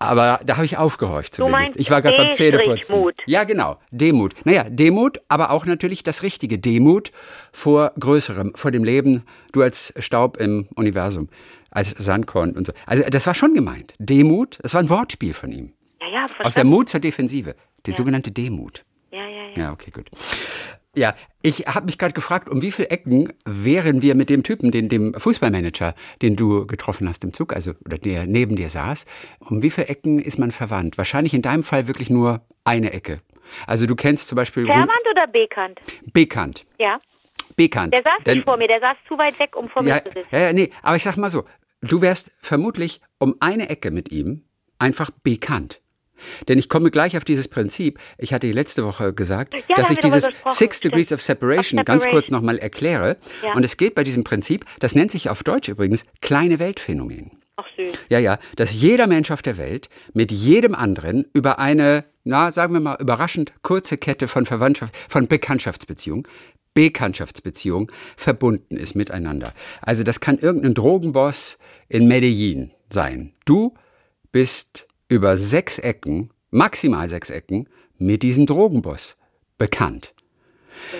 Aber 0.03 0.41
da 0.45 0.57
habe 0.57 0.65
ich 0.65 0.79
aufgehorcht 0.79 1.35
zumindest. 1.35 1.77
ich 1.77 1.91
war 1.91 2.01
gerade 2.01 2.17
beim 2.17 2.33
Zähneputzen. 2.33 2.97
D-Mut. 2.97 3.17
Ja, 3.27 3.45
genau. 3.45 3.77
Demut. 3.91 4.35
Naja, 4.45 4.65
Demut, 4.65 5.21
aber 5.29 5.51
auch 5.51 5.67
natürlich 5.67 6.03
das 6.03 6.23
richtige 6.23 6.59
Demut 6.59 7.13
vor 7.53 7.93
Größerem, 8.01 8.53
vor 8.57 8.71
dem 8.71 8.83
Leben, 8.83 9.25
du 9.53 9.61
als 9.61 9.93
Staub 9.99 10.39
im 10.39 10.69
Universum, 10.75 11.29
als 11.71 11.91
Sandkorn 11.91 12.53
und 12.53 12.67
so. 12.67 12.73
Also 12.87 13.03
das 13.11 13.27
war 13.27 13.35
schon 13.35 13.53
gemeint. 13.53 13.93
Demut, 13.99 14.59
das 14.63 14.73
war 14.73 14.81
ein 14.81 14.89
Wortspiel 14.89 15.35
von 15.35 15.53
ihm. 15.53 15.75
Ja, 16.01 16.09
ja, 16.09 16.27
Aus 16.47 16.55
der. 16.55 16.65
Mut 16.65 16.89
zur 16.89 17.01
Defensive. 17.01 17.55
Die 17.85 17.93
sogenannte 17.93 18.31
Demut. 18.31 18.85
Ja, 19.11 19.21
ja, 19.21 19.27
ja. 19.55 19.63
Ja, 19.63 19.73
okay, 19.73 19.91
gut. 19.91 20.09
Ja, 20.97 21.15
ich 21.43 21.61
habe 21.69 21.87
mich 21.87 21.99
gerade 21.99 22.15
gefragt, 22.15 22.49
um 22.49 22.63
wie 22.63 22.73
viele 22.73 22.91
Ecken 22.91 23.33
wären 23.45 24.03
wir 24.03 24.17
mit 24.17 24.29
dem 24.29 24.43
Typen, 24.43 24.73
den, 24.73 24.89
dem 24.89 25.15
Fußballmanager, 25.15 25.95
den 26.21 26.35
du 26.35 26.67
getroffen 26.67 27.09
hast 27.09 27.23
im 27.23 27.33
Zug, 27.33 27.55
also 27.55 27.73
oder 27.87 27.97
der 27.97 28.27
neben 28.27 28.57
dir 28.57 28.69
saß, 28.69 29.07
um 29.39 29.63
wie 29.63 29.71
viele 29.71 29.87
Ecken 29.87 30.19
ist 30.19 30.39
man 30.39 30.51
verwandt? 30.51 30.99
Wahrscheinlich 30.99 31.33
in 31.33 31.43
deinem 31.43 31.63
Fall 31.63 31.87
wirklich 31.87 32.11
nur 32.11 32.41
eine 32.65 32.93
Ecke. 32.93 33.21
Also 33.69 33.87
du 33.87 33.95
kennst 33.95 34.27
zum 34.29 34.37
Beispiel 34.37 34.67
Verwandt 34.67 34.91
oder 35.11 35.27
bekannt? 35.29 35.81
Bekannt. 36.13 36.67
Ja. 36.79 37.01
Bekannt. 37.57 37.95
Der 37.95 38.03
saß 38.03 38.25
Denn- 38.27 38.39
nicht 38.39 38.45
vor 38.45 38.57
mir, 38.57 38.69
der 38.69 38.81
saß 38.81 38.97
zu 39.07 39.17
weit 39.17 39.39
weg, 39.39 39.55
um 39.57 39.69
vor 39.69 39.85
ja, 39.85 39.95
mir 39.97 40.03
zu 40.05 40.11
sitzen. 40.11 40.29
ja, 40.33 40.39
ja, 40.41 40.53
nee, 40.53 40.71
aber 40.83 40.97
ich 40.97 41.03
sag 41.05 41.17
mal 41.17 41.31
so, 41.31 41.45
du 41.83 42.01
wärst 42.01 42.33
vermutlich 42.43 43.01
um 43.19 43.37
eine 43.39 43.69
Ecke 43.69 43.91
mit 43.93 44.11
ihm 44.11 44.45
einfach 44.79 45.11
bekannt. 45.23 45.81
Denn 46.49 46.59
ich 46.59 46.69
komme 46.69 46.91
gleich 46.91 47.17
auf 47.17 47.25
dieses 47.25 47.49
Prinzip. 47.49 47.99
Ich 48.19 48.33
hatte 48.33 48.51
letzte 48.51 48.85
Woche 48.85 49.13
gesagt, 49.13 49.55
Ja, 49.55 49.61
da 49.69 49.75
dass 49.83 49.91
ich 49.91 49.99
dieses 49.99 50.29
Six. 50.49 50.81
Degrees 50.81 51.13
of 51.13 51.23
Separation 51.23 51.81
Of 51.81 51.87
ganz 51.87 52.07
kurz 52.07 52.31
nochmal 52.31 52.59
erkläre. 52.59 53.17
Ja. 53.45 53.55
Und 53.55 53.65
es 53.65 53.77
geht 53.77 53.95
bei 53.95 54.05
diesem 54.05 54.25
Prinzip, 54.25 54.65
das 54.79 54.95
nennt 54.95 55.11
sich 55.11 55.29
auf 55.29 55.43
Deutsch 55.43 55.69
übrigens 55.69 56.05
kleine 56.21 56.59
Weltphänomen. 56.59 57.31
Ach 57.57 57.67
süß. 57.77 57.93
Ja, 58.09 58.19
ja, 58.19 58.39
dass 58.57 58.73
jeder 58.73 59.07
Mensch 59.07 59.31
auf 59.31 59.43
der 59.43 59.59
Welt 59.59 59.89
mit 60.15 60.33
jedem 60.33 60.75
anderen 60.75 61.27
über 61.35 61.59
eine, 61.59 62.05
na, 62.25 62.51
sagen 62.51 62.73
wir 62.73 62.81
mal, 62.81 62.97
überraschend 63.01 63.53
kurze 63.63 63.99
Kette 63.99 64.29
von 64.29 64.47
Verwandtschaft, 64.47 64.97
von 65.09 65.29
Bekanntschaftsbeziehungen, 65.29 66.27
Bekanntschaftsbeziehungen 66.75 67.89
verbunden 68.17 68.77
ist 68.77 68.95
miteinander. 68.95 69.53
Also 69.83 70.05
das 70.05 70.21
kann 70.21 70.39
irgendein 70.39 70.75
Drogenboss 70.75 71.59
in 71.89 72.07
Medellin 72.07 72.71
sein. 72.89 73.33
Du 73.45 73.75
bist 74.33 74.87
über 75.11 75.37
sechs 75.37 75.79
Ecken, 75.79 76.31
maximal 76.51 77.09
sechs 77.09 77.29
Ecken, 77.29 77.69
mit 77.99 78.23
diesem 78.23 78.47
Drogenboss 78.47 79.19
bekannt. 79.59 80.15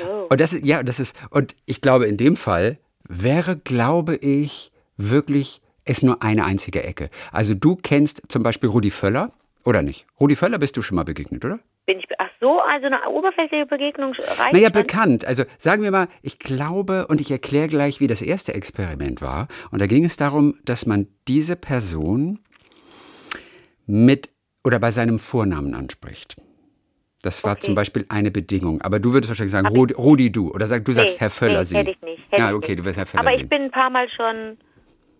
Oh. 0.05 0.27
Und 0.29 0.41
das 0.41 0.53
ist, 0.53 0.67
ja, 0.67 0.83
das 0.83 1.01
ist, 1.01 1.17
und 1.31 1.57
ich 1.65 1.81
glaube, 1.81 2.07
in 2.07 2.19
dem 2.19 2.37
Fall 2.37 2.79
wäre, 3.09 3.57
glaube 3.57 4.17
ich, 4.17 4.73
wirklich 4.97 5.63
es 5.85 6.03
nur 6.03 6.23
eine 6.23 6.45
einzige 6.45 6.83
Ecke. 6.83 7.09
Also 7.33 7.55
du 7.55 7.77
kennst 7.77 8.23
zum 8.29 8.43
Beispiel 8.43 8.69
Rudi 8.69 8.91
Völler, 8.91 9.33
oder 9.65 9.83
nicht? 9.83 10.07
Rudi 10.19 10.37
Völler 10.37 10.59
bist 10.59 10.77
du 10.77 10.83
schon 10.83 10.97
mal 10.97 11.05
begegnet, 11.05 11.45
oder? 11.45 11.61
Bin 11.87 11.99
ich, 11.99 12.07
ach 12.19 12.29
so, 12.41 12.61
also 12.61 12.87
eine 12.87 13.09
oberflächliche 13.09 13.67
Begegnung 13.67 14.13
reicht 14.13 14.53
Naja, 14.53 14.69
bekannt. 14.71 15.25
Also 15.25 15.45
sagen 15.59 15.83
wir 15.83 15.91
mal, 15.91 16.09
ich 16.23 16.39
glaube, 16.39 17.07
und 17.07 17.21
ich 17.21 17.31
erkläre 17.31 17.69
gleich, 17.69 18.01
wie 18.01 18.07
das 18.07 18.23
erste 18.23 18.55
Experiment 18.55 19.23
war. 19.23 19.49
Und 19.71 19.81
da 19.81 19.87
ging 19.87 20.05
es 20.05 20.17
darum, 20.17 20.57
dass 20.65 20.85
man 20.85 21.07
diese 21.27 21.57
Person 21.57 22.41
mit 23.91 24.31
oder 24.65 24.79
bei 24.79 24.91
seinem 24.91 25.19
Vornamen 25.19 25.75
anspricht. 25.75 26.37
Das 27.23 27.45
war 27.45 27.53
Okay. 27.53 27.61
zum 27.67 27.75
Beispiel 27.75 28.07
eine 28.09 28.31
Bedingung. 28.31 28.81
Aber 28.81 28.99
du 28.99 29.13
würdest 29.13 29.29
wahrscheinlich 29.31 29.53
sagen, 29.53 29.67
Rudi, 29.67 29.93
Rudi 29.95 30.33
du. 30.33 30.51
Oder 30.53 30.67
sag, 30.67 30.85
du 30.87 30.93
sagst 30.95 31.15
Nee, 31.17 31.21
Herr 31.21 31.31
Völler 31.31 31.59
nee, 31.61 31.65
Sie. 31.65 31.77
hätte 31.77 31.91
ich 31.91 32.01
nicht. 32.01 32.23
Hätte 32.31 32.43
ja, 32.43 32.55
okay, 32.55 32.75
du 32.77 32.85
wirst 32.85 32.97
Herr 32.97 33.05
Völler 33.07 33.27
Aber 33.27 33.35
ich 33.39 33.47
bin 33.49 33.63
ein 33.63 33.71
paar 33.71 33.91
Mal 33.91 34.09
schon 34.09 34.57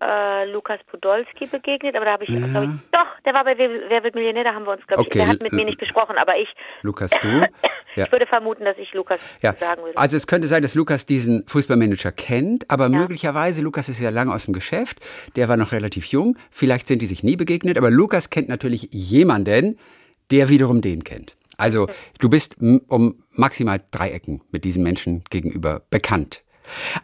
äh, 0.01 0.51
Lukas 0.51 0.81
Podolski 0.91 1.47
begegnet, 1.47 1.95
aber 1.97 2.05
da 2.07 2.13
habe 2.13 2.25
ich, 2.25 2.31
Ja. 2.31 2.47
glaube 2.47 2.65
ich, 2.67 2.91
doch, 2.93 3.07
der 3.25 3.35
war 3.35 3.45
bei 3.45 3.57
Wer, 3.59 4.03
wird 4.03 4.15
Millionär, 4.15 4.45
da 4.45 4.55
haben 4.55 4.65
wir 4.65 4.73
uns, 4.73 4.87
glaube 4.87 5.01
Okay, 5.03 5.09
ich, 5.19 5.25
der 5.25 5.29
hat 5.29 5.41
mit 5.43 5.53
mir 5.53 5.65
nicht 5.65 5.79
gesprochen, 5.79 6.17
aber 6.19 6.37
ich, 6.37 6.49
Lukas, 6.83 7.11
du. 7.21 7.29
Ja. 7.97 8.05
ich 8.07 8.13
würde 8.13 8.25
vermuten, 8.27 8.65
dass 8.65 8.79
ich 8.79 8.93
Lukas 8.95 9.19
Ja, 9.43 9.53
sagen 9.55 9.83
würde. 9.83 9.99
also 9.99 10.17
es 10.17 10.29
könnte 10.29 10.47
sein, 10.47 10.63
dass 10.63 10.77
Lukas 10.77 11.07
diesen 11.07 11.45
Fußballmanager 11.49 12.13
kennt, 12.13 12.71
aber 12.71 12.89
möglicherweise, 12.89 13.63
Lukas 13.63 13.89
ist 13.89 14.01
ja 14.01 14.11
lange 14.11 14.33
aus 14.33 14.45
dem 14.45 14.55
Geschäft, 14.55 15.01
der 15.35 15.49
war 15.49 15.57
noch 15.57 15.73
relativ 15.73 16.05
jung, 16.07 16.39
vielleicht 16.53 16.87
sind 16.87 17.03
die 17.03 17.07
sich 17.07 17.25
nie 17.25 17.35
begegnet, 17.37 17.77
aber 17.77 17.91
Lukas 17.91 18.31
kennt 18.31 18.49
natürlich 18.49 18.89
jemanden, 18.93 19.77
der 20.31 20.49
wiederum 20.49 20.83
den 20.83 21.03
kennt. 21.03 21.37
Also 21.59 21.89
du 22.21 22.31
bist 22.31 22.57
um 22.61 23.25
maximal 23.33 23.81
drei 23.91 24.11
Ecken 24.13 24.41
mit 24.53 24.63
diesem 24.65 24.85
Menschen 24.85 25.25
gegenüber 25.29 25.83
bekannt. 25.91 26.45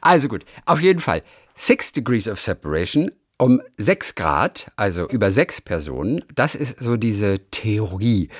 Also 0.01 0.29
gut, 0.29 0.45
auf 0.67 0.81
jeden 0.81 1.01
Fall. 1.01 1.23
Six 1.57 1.93
Degrees 1.93 2.29
of 2.29 2.41
Separation 2.41 3.11
um 3.39 3.61
sechs 3.77 4.15
Grad, 4.15 4.71
also 4.77 5.09
über 5.09 5.31
sechs 5.31 5.61
Personen, 5.61 6.25
das 6.35 6.55
ist 6.55 6.79
so 6.79 6.97
diese 6.97 7.41
Theorie. 7.51 8.31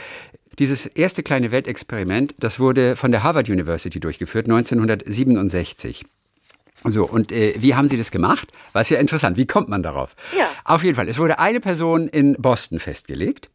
Dieses 0.59 0.87
erste 0.87 1.23
kleine 1.23 1.51
Weltexperiment, 1.51 2.35
das 2.39 2.59
wurde 2.59 2.97
von 2.97 3.11
der 3.11 3.23
Harvard 3.23 3.51
University 3.51 4.01
durchgeführt, 4.01 4.47
1967. 4.47 6.07
So, 6.85 7.05
und 7.05 7.33
äh, 7.33 7.55
wie 7.59 7.75
haben 7.75 7.89
Sie 7.89 7.99
das 7.99 8.11
gemacht? 8.11 8.53
War 8.73 8.81
es 8.83 8.89
ja 8.89 8.99
interessant. 8.99 9.37
Wie 9.37 9.47
kommt 9.47 9.69
man 9.69 9.83
darauf? 9.83 10.15
Ja. 10.37 10.49
Auf 10.65 10.83
jeden 10.83 10.95
Fall. 10.95 11.09
Es 11.09 11.19
wurde 11.19 11.39
eine 11.39 11.61
Person 11.61 12.09
in 12.09 12.35
Boston 12.39 12.79
festgelegt 12.79 13.51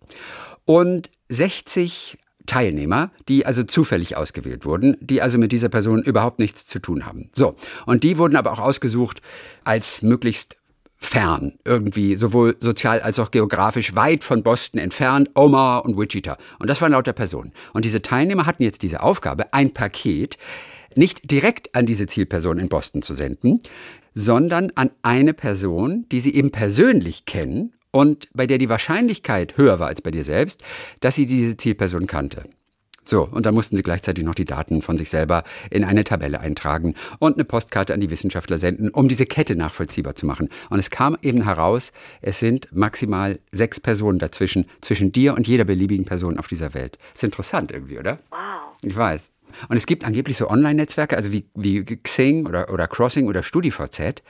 und 0.65 1.10
60 1.30 2.17
Teilnehmer, 2.46 3.12
die 3.28 3.46
also 3.46 3.64
zufällig 3.64 4.18
ausgewählt 4.18 4.66
wurden, 4.66 4.98
die 5.00 5.22
also 5.22 5.38
mit 5.38 5.52
dieser 5.52 5.70
Person 5.70 6.04
überhaupt 6.04 6.40
nichts 6.40 6.66
zu 6.66 6.80
tun 6.80 7.06
haben. 7.06 7.30
So, 7.34 7.56
und 7.86 8.04
die 8.04 8.18
wurden 8.18 8.36
aber 8.36 8.52
auch 8.52 8.60
ausgesucht 8.60 9.22
als 9.64 10.02
möglichst 10.02 10.58
fern, 10.98 11.54
irgendwie 11.66 12.16
sowohl 12.16 12.56
sozial 12.60 13.02
als 13.02 13.18
auch 13.18 13.32
geografisch 13.32 13.96
weit 13.96 14.24
von 14.24 14.44
Boston 14.44 14.80
entfernt, 14.80 15.32
Omaha 15.34 15.80
und 15.80 15.98
Wichita. 15.98 16.38
Und 16.60 16.70
das 16.70 16.80
waren 16.80 16.92
lauter 16.92 17.14
Personen. 17.14 17.54
Und 17.74 17.86
diese 17.86 18.04
Teilnehmer 18.04 18.46
hatten 18.46 18.64
jetzt 18.64 18.84
diese 18.84 19.02
Aufgabe, 19.02 19.52
ein 19.52 19.74
Paket 19.74 20.38
nicht 20.96 21.32
direkt 21.32 21.74
an 21.74 21.86
diese 21.86 22.06
Zielperson 22.06 22.60
in 22.60 22.70
Boston 22.70 23.02
zu 23.02 23.16
senden, 23.16 23.62
sondern 24.14 24.72
an 24.76 24.92
eine 25.02 25.34
Person, 25.34 26.06
die 26.12 26.20
sie 26.20 26.36
eben 26.36 26.52
persönlich 26.52 27.26
kennen 27.26 27.74
und 27.92 28.30
bei 28.34 28.48
der 28.48 28.58
die 28.58 28.70
Wahrscheinlichkeit 28.70 29.58
höher 29.58 29.80
war 29.80 29.88
als 29.88 30.02
bei 30.02 30.12
dir 30.12 30.24
selbst, 30.24 30.64
dass 31.00 31.16
sie 31.16 31.26
diese 31.26 31.58
Zielperson 31.58 32.08
kannte. 32.08 32.46
So, 33.04 33.24
und 33.24 33.46
dann 33.46 33.56
mussten 33.56 33.76
sie 33.76 33.84
gleichzeitig 33.84 34.24
noch 34.24 34.36
die 34.36 34.46
Daten 34.46 34.82
von 34.82 34.96
sich 34.96 35.10
selber 35.10 35.44
in 35.72 35.84
eine 35.84 36.04
Tabelle 36.04 36.40
eintragen 36.40 36.96
und 37.20 37.36
eine 37.36 37.46
Postkarte 37.46 37.94
an 37.94 38.00
die 38.00 38.12
Wissenschaftler 38.12 38.60
senden, 38.60 38.90
um 38.90 39.10
diese 39.10 39.26
Kette 39.26 39.56
nachvollziehbar 39.56 40.16
zu 40.16 40.26
machen. 40.26 40.50
Und 40.70 40.80
es 40.80 40.92
kam 40.92 41.18
eben 41.22 41.44
heraus, 41.44 41.94
es 42.22 42.40
sind 42.40 42.70
maximal 42.72 43.40
sechs 43.52 43.80
Personen 43.80 44.20
dazwischen, 44.20 44.66
zwischen 44.82 45.12
dir 45.12 45.34
und 45.34 45.48
jeder 45.48 45.64
beliebigen 45.64 46.06
Person 46.06 46.38
auf 46.38 46.48
dieser 46.48 46.74
Welt. 46.76 47.00
Ist 47.14 47.24
interessant 47.24 47.72
irgendwie, 47.72 47.98
oder? 47.98 48.20
wow. 48.30 48.78
Ich 48.84 48.96
weiß. 48.96 49.30
Und 49.68 49.78
es 49.78 49.86
gibt 49.86 50.06
angeblich 50.06 50.38
so 50.38 50.50
Online-Netzwerke, 50.50 51.18
also 51.18 51.32
wie, 51.32 51.46
wie 51.56 51.84
Xing 51.84 52.46
oder, 52.46 52.72
oder 52.72 52.88
Crossing 52.88 53.28
oder 53.28 53.44
StudiVZ. 53.44 54.22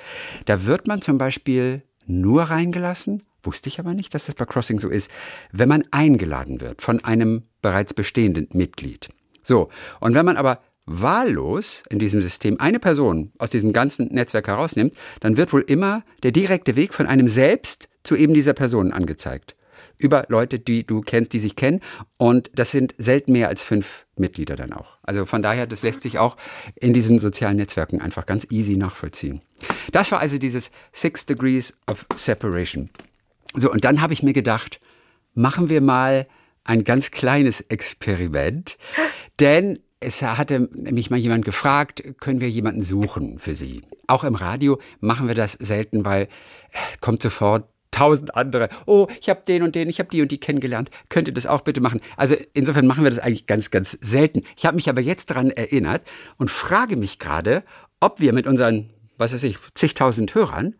Da 0.45 0.65
wird 0.65 0.87
man 0.87 1.01
zum 1.01 1.17
Beispiel 1.17 1.83
nur 2.07 2.43
reingelassen, 2.43 3.21
wusste 3.43 3.69
ich 3.69 3.79
aber 3.79 3.93
nicht, 3.93 4.13
dass 4.13 4.25
das 4.25 4.35
bei 4.35 4.45
Crossing 4.45 4.79
so 4.79 4.89
ist, 4.89 5.09
wenn 5.51 5.69
man 5.69 5.83
eingeladen 5.91 6.61
wird 6.61 6.81
von 6.81 7.03
einem 7.03 7.43
bereits 7.61 7.93
bestehenden 7.93 8.47
Mitglied. 8.53 9.09
So, 9.43 9.69
und 9.99 10.13
wenn 10.13 10.25
man 10.25 10.37
aber 10.37 10.61
wahllos 10.85 11.83
in 11.89 11.99
diesem 11.99 12.21
System 12.21 12.59
eine 12.59 12.79
Person 12.79 13.31
aus 13.37 13.49
diesem 13.49 13.73
ganzen 13.73 14.07
Netzwerk 14.07 14.47
herausnimmt, 14.47 14.95
dann 15.19 15.37
wird 15.37 15.53
wohl 15.53 15.61
immer 15.61 16.03
der 16.23 16.31
direkte 16.31 16.75
Weg 16.75 16.93
von 16.93 17.05
einem 17.05 17.27
selbst 17.27 17.87
zu 18.03 18.15
eben 18.15 18.33
dieser 18.33 18.53
Person 18.53 18.91
angezeigt 18.91 19.55
über 19.97 20.25
Leute, 20.29 20.59
die 20.59 20.85
du 20.85 21.01
kennst, 21.01 21.33
die 21.33 21.39
sich 21.39 21.55
kennen. 21.55 21.79
Und 22.17 22.51
das 22.55 22.71
sind 22.71 22.95
selten 22.97 23.31
mehr 23.31 23.47
als 23.47 23.61
fünf 23.61 24.05
Mitglieder 24.15 24.55
dann 24.55 24.73
auch. 24.73 24.97
Also 25.03 25.25
von 25.25 25.41
daher, 25.41 25.67
das 25.67 25.83
lässt 25.83 26.01
sich 26.01 26.19
auch 26.19 26.37
in 26.75 26.93
diesen 26.93 27.19
sozialen 27.19 27.57
Netzwerken 27.57 28.01
einfach 28.01 28.25
ganz 28.25 28.47
easy 28.49 28.77
nachvollziehen. 28.77 29.41
Das 29.91 30.11
war 30.11 30.19
also 30.19 30.37
dieses 30.37 30.71
Six 30.91 31.25
Degrees 31.25 31.77
of 31.89 32.05
Separation. 32.15 32.89
So, 33.53 33.71
und 33.71 33.83
dann 33.83 34.01
habe 34.01 34.13
ich 34.13 34.23
mir 34.23 34.33
gedacht, 34.33 34.79
machen 35.33 35.69
wir 35.69 35.81
mal 35.81 36.27
ein 36.63 36.83
ganz 36.83 37.11
kleines 37.11 37.61
Experiment, 37.61 38.77
denn 39.39 39.79
es 39.99 40.21
hatte 40.23 40.67
mich 40.73 41.11
mal 41.11 41.17
jemand 41.17 41.45
gefragt, 41.45 42.03
können 42.19 42.41
wir 42.41 42.49
jemanden 42.49 42.81
suchen 42.81 43.37
für 43.37 43.53
Sie? 43.53 43.83
Auch 44.07 44.23
im 44.23 44.33
Radio 44.33 44.79
machen 44.99 45.27
wir 45.27 45.35
das 45.35 45.53
selten, 45.53 46.03
weil 46.05 46.23
äh, 46.23 46.27
kommt 47.01 47.21
sofort 47.21 47.69
tausend 47.91 48.35
andere. 48.35 48.69
Oh, 48.87 49.07
ich 49.19 49.29
habe 49.29 49.43
den 49.47 49.61
und 49.61 49.75
den, 49.75 49.89
ich 49.89 49.99
habe 49.99 50.09
die 50.09 50.21
und 50.21 50.31
die 50.31 50.39
kennengelernt. 50.39 50.89
Könnt 51.09 51.27
ihr 51.27 51.33
das 51.33 51.45
auch 51.45 51.61
bitte 51.61 51.81
machen? 51.81 52.01
Also 52.17 52.35
insofern 52.53 52.87
machen 52.87 53.03
wir 53.03 53.11
das 53.11 53.19
eigentlich 53.19 53.45
ganz, 53.45 53.69
ganz 53.69 53.91
selten. 54.01 54.43
Ich 54.57 54.65
habe 54.65 54.75
mich 54.75 54.89
aber 54.89 55.01
jetzt 55.01 55.29
daran 55.29 55.51
erinnert 55.51 56.03
und 56.37 56.49
frage 56.49 56.95
mich 56.95 57.19
gerade, 57.19 57.63
ob 57.99 58.19
wir 58.19 58.33
mit 58.33 58.47
unseren, 58.47 58.89
was 59.17 59.33
weiß 59.33 59.43
ich, 59.43 59.57
zigtausend 59.75 60.33
Hörern, 60.33 60.75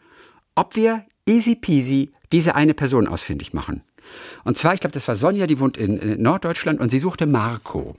ob 0.55 0.75
wir 0.75 1.05
easy 1.31 1.55
peasy 1.55 2.11
diese 2.31 2.55
eine 2.55 2.73
Person 2.73 3.07
ausfindig 3.07 3.53
machen. 3.53 3.83
Und 4.43 4.57
zwar, 4.57 4.73
ich 4.73 4.81
glaube, 4.81 4.93
das 4.93 5.07
war 5.07 5.15
Sonja, 5.15 5.47
die 5.47 5.59
wohnt 5.59 5.77
in, 5.77 5.99
in 5.99 6.21
Norddeutschland 6.21 6.79
und 6.79 6.89
sie 6.89 6.99
suchte 6.99 7.25
Marco. 7.25 7.95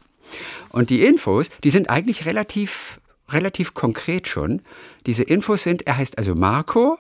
Und 0.71 0.91
die 0.91 1.03
Infos, 1.03 1.49
die 1.65 1.71
sind 1.71 1.91
eigentlich 1.91 2.27
relativ, 2.27 3.01
relativ 3.29 3.75
konkret 3.75 4.29
schon. 4.29 4.63
Diese 5.07 5.23
Infos 5.23 5.63
sind, 5.63 5.87
er 5.87 5.97
heißt 5.97 6.19
also 6.19 6.35
Marco, 6.35 6.99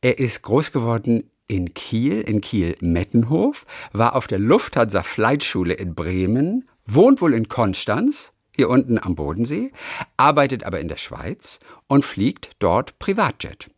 er 0.00 0.18
ist 0.18 0.42
groß 0.42 0.72
geworden 0.72 1.30
in 1.48 1.74
Kiel, 1.74 2.20
in 2.20 2.40
Kiel-Mettenhof, 2.40 3.66
war 3.92 4.14
auf 4.16 4.26
der 4.26 4.38
Lufthansa 4.38 5.02
Flightschule 5.02 5.74
in 5.74 5.94
Bremen, 5.94 6.68
wohnt 6.86 7.20
wohl 7.20 7.34
in 7.34 7.48
Konstanz, 7.48 8.32
hier 8.56 8.68
unten 8.68 8.98
am 8.98 9.14
Bodensee, 9.14 9.72
arbeitet 10.16 10.64
aber 10.64 10.80
in 10.80 10.88
der 10.88 10.96
Schweiz 10.96 11.58
und 11.88 12.04
fliegt 12.04 12.50
dort 12.58 12.98
Privatjet. 12.98 13.71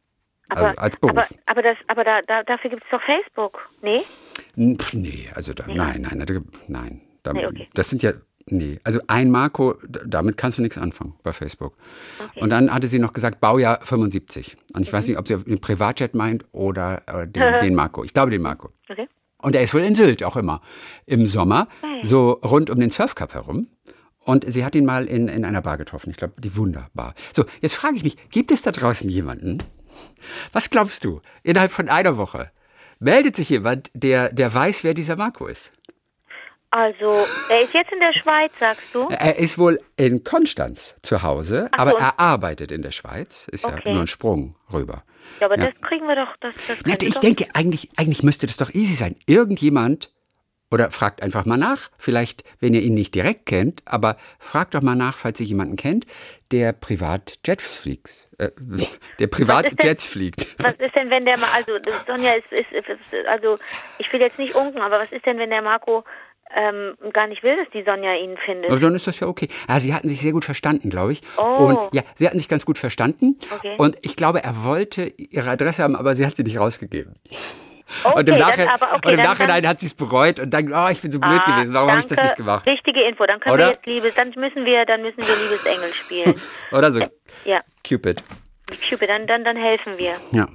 Aber, 0.50 0.61
also 0.68 0.76
als 0.78 0.96
Beruf. 0.96 1.16
aber, 1.16 1.26
aber, 1.46 1.62
das, 1.62 1.76
aber 1.87 2.04
da, 2.04 2.20
da, 2.22 2.42
dafür 2.42 2.70
gibt 2.70 2.83
es 2.85 2.88
doch 2.90 3.02
Facebook, 3.02 3.68
nee? 3.83 4.02
N- 4.57 4.78
pf, 4.78 4.94
Nee, 4.94 5.30
also 5.35 5.52
da, 5.54 5.64
nein, 5.66 6.02
nein, 6.09 6.24
da- 6.26 6.40
nein. 6.68 7.00
Da, 7.22 7.33
Nee, 7.33 7.46
okay. 7.46 7.68
Das 7.74 7.88
sind 7.88 8.02
ja, 8.02 8.12
nee, 8.46 8.78
also 8.85 9.00
ein 9.07 9.30
Marco, 9.30 9.76
damit 10.07 10.37
kannst 10.37 10.59
du 10.59 10.62
nichts 10.62 10.76
anfangen 10.76 11.14
bei 11.22 11.33
Facebook. 11.33 11.74
Okay. 12.18 12.30
Mhm. 12.37 12.42
Und 12.42 12.50
dann 12.50 12.72
hatte 12.74 12.87
sie 12.88 12.98
noch 12.98 13.12
gesagt, 13.14 13.40
Baujahr 13.40 13.80
75. 13.83 14.57
Und 14.74 14.83
ich 14.83 14.92
weiß 14.92 15.09
nicht, 15.09 15.18
ob 15.18 15.26
sie 15.26 15.37
den 15.38 15.61
Privatjet 15.61 16.14
meint 16.14 16.44
oder 16.52 17.02
äh, 17.07 17.26
den, 17.26 17.42
den 17.62 17.74
Marco. 17.74 18.04
Ich 18.04 18.12
glaube 18.12 18.30
den 18.30 18.42
Marco. 18.42 18.70
Okay. 18.90 19.09
Und 19.38 19.54
er 19.54 19.62
ist 19.62 19.74
wohl 19.74 19.83
in 19.83 19.94
Sylt 19.94 20.22
auch 20.24 20.37
immer 20.37 20.62
im 21.07 21.26
Sommer, 21.26 21.68
so 22.02 22.30
rund 22.44 22.70
um 22.70 22.80
den 22.80 22.90
Surfcup 22.90 23.35
herum. 23.35 23.68
Und 24.20 24.50
sie 24.50 24.64
hat 24.64 24.74
ihn 24.74 24.87
mal 24.87 25.04
in, 25.04 25.28
in 25.28 25.44
einer 25.44 25.61
Bar 25.61 25.76
getroffen. 25.76 26.09
Ich 26.11 26.16
glaube, 26.16 26.33
die 26.40 26.57
Wunderbar. 26.57 27.14
So, 27.35 27.44
jetzt 27.61 27.74
frage 27.74 27.96
ich 27.96 28.04
mich, 28.04 28.16
gibt 28.30 28.50
es 28.52 28.62
da 28.62 28.72
draußen 28.72 29.09
jemanden? 29.11 29.59
Was 30.52 30.70
glaubst 30.70 31.04
du? 31.04 31.20
Innerhalb 31.42 31.72
von 31.72 31.88
einer 31.88 32.16
Woche 32.16 32.50
meldet 32.98 33.37
sich 33.37 33.48
jemand, 33.50 33.90
der, 33.94 34.33
der 34.33 34.52
weiß, 34.54 34.85
wer 34.85 34.94
dieser 34.94 35.16
Marco 35.16 35.46
ist. 35.46 35.70
Also, 36.70 37.24
er 37.50 37.62
ist 37.62 37.72
jetzt 37.72 37.92
in 37.92 38.00
der 38.00 38.12
Schweiz, 38.14 38.50
sagst 38.59 38.87
du? 38.92 39.07
Er 39.09 39.37
ist 39.38 39.59
wohl 39.59 39.78
in 39.96 40.24
Konstanz 40.24 40.96
zu 41.02 41.22
Hause, 41.22 41.68
Ach 41.72 41.78
aber 41.78 41.90
so. 41.92 41.96
er 41.98 42.18
arbeitet 42.18 42.72
in 42.72 42.83
der 42.83 42.90
Schweiz. 42.90 43.46
Ist 43.52 43.62
ja 43.62 43.74
Okay. 43.74 43.92
nur 43.92 44.00
ein 44.02 44.07
Sprung 44.09 44.57
rüber. 44.72 45.04
Ja, 45.40 45.46
aber 45.46 45.57
Ja. 45.59 45.66
das 45.70 45.80
kriegen 45.88 46.07
wir 46.09 46.16
doch. 46.16 46.35
Das, 46.40 46.52
das 46.66 46.78
Na, 46.85 46.94
ich 47.00 47.14
doch. 47.14 47.20
denke, 47.20 47.46
eigentlich, 47.52 47.90
eigentlich 47.96 48.24
müsste 48.24 48.46
das 48.48 48.57
doch 48.57 48.74
easy 48.74 48.94
sein. 48.94 49.14
Irgendjemand, 49.26 50.11
oder 50.70 50.90
fragt 50.90 51.22
einfach 51.22 51.44
mal 51.44 51.57
nach, 51.57 51.90
vielleicht, 51.98 52.42
wenn 52.61 52.74
ihr 52.74 52.83
ihn 52.83 52.94
nicht 52.94 53.14
direkt 53.14 53.46
kennt, 53.46 53.83
aber 53.85 54.16
fragt 54.38 54.74
doch 54.74 54.83
mal 54.83 54.96
nach, 54.96 55.16
falls 55.16 55.38
ihr 55.40 55.46
jemanden 55.46 55.77
kennt, 55.77 56.07
der 56.50 56.72
privat 56.72 57.38
Jets 57.46 57.79
fliegt. 57.79 58.29
Äh, 58.38 58.50
der 59.18 59.27
privat 59.29 59.64
Was 59.66 59.70
ist 59.72 59.83
denn- 59.83 59.88
Jets 59.88 60.07
fliegt. 60.07 60.57
Was 60.59 60.74
ist 60.79 60.94
denn, 60.96 61.11
wenn 61.11 61.24
der 61.24 61.38
mal, 61.38 61.50
also 61.55 61.72
Sonja 62.07 62.33
ist, 62.33 62.50
ist, 62.50 62.72
ist, 62.72 63.29
also 63.29 63.59
ich 63.98 64.12
will 64.12 64.20
jetzt 64.20 64.38
nicht 64.38 64.55
unken, 64.55 64.81
aber 64.81 64.98
was 64.98 65.12
ist 65.12 65.24
denn, 65.27 65.38
wenn 65.38 65.50
der 65.50 65.62
Marco 65.62 66.05
ähm, 66.57 66.94
gar 67.12 67.27
nicht 67.27 67.42
will, 67.42 67.57
dass 67.57 67.68
die 67.72 67.83
Sonja 67.85 68.14
ihn 68.14 68.37
findet. 68.44 68.70
Aber 68.70 68.79
dann 68.81 68.94
ist 68.94 69.07
das 69.07 69.18
ja 69.20 69.27
okay. 69.27 69.48
Ah, 69.66 69.81
sie 69.81 69.94
hatten 69.94 70.09
sich 70.09 70.20
sehr 70.20 70.33
gut 70.33 70.44
verstanden, 70.44 70.90
glaube 70.90 71.12
ich. 71.12 71.22
Oh. 71.37 71.42
Und 71.42 71.94
ja, 71.94 72.03
sie 72.14 72.27
hatten 72.27 72.38
sich 72.38 72.48
ganz 72.48 72.64
gut 72.64 72.79
verstanden. 72.79 73.37
Okay. 73.57 73.74
Und 73.79 73.96
ich 74.03 74.16
glaube, 74.16 74.42
er 74.42 74.62
wollte 74.64 75.05
ihre 75.16 75.50
Adresse 75.50 75.83
haben, 75.83 75.96
aber 75.96 76.14
sie 76.14 76.27
hat 76.27 76.37
sie 76.37 76.44
nicht 76.44 76.59
rausgegeben. 76.59 77.14
Okay, 78.03 78.18
und 78.18 78.29
im, 78.29 78.37
dann 78.38 78.49
Nachhinein, 78.49 78.68
aber 78.68 78.87
okay, 78.94 79.07
und 79.07 79.12
im 79.12 79.16
dann- 79.18 79.27
Nachhinein 79.27 79.62
dann- 79.62 79.70
hat 79.70 79.81
sie 79.81 79.87
es 79.87 79.94
bereut 79.94 80.40
und 80.40 80.51
dann, 80.51 80.73
oh, 80.73 80.88
ich 80.90 81.01
bin 81.01 81.11
so 81.11 81.18
blöd 81.20 81.40
Ah, 81.44 81.57
gewesen, 81.57 81.75
warum 81.75 81.90
habe 81.90 82.01
ich 82.01 82.07
das 82.07 82.23
nicht 82.23 82.37
gemacht? 82.37 82.66
Richtige 82.66 83.03
Info, 83.09 83.27
dann 83.27 83.40
können 83.40 83.55
Oder? 83.55 83.66
wir 83.66 83.73
jetzt 83.75 83.87
Liebes, 83.87 84.14
dann 84.14 84.29
müssen 84.37 84.64
wir, 84.64 84.85
dann 84.87 85.03
müssen 85.03 85.18
wir 85.18 85.37
Liebesengel 85.37 85.92
spielen. 85.92 86.35
Oder 86.73 86.92
so, 86.92 87.01
ja, 87.44 87.61
Cupid. 87.87 88.23
Cupid, 88.88 89.09
dann, 89.09 89.27
dann, 89.27 89.44
dann 89.44 89.57
helfen 89.57 89.99
wir. 89.99 90.14
Ja. 90.33 90.49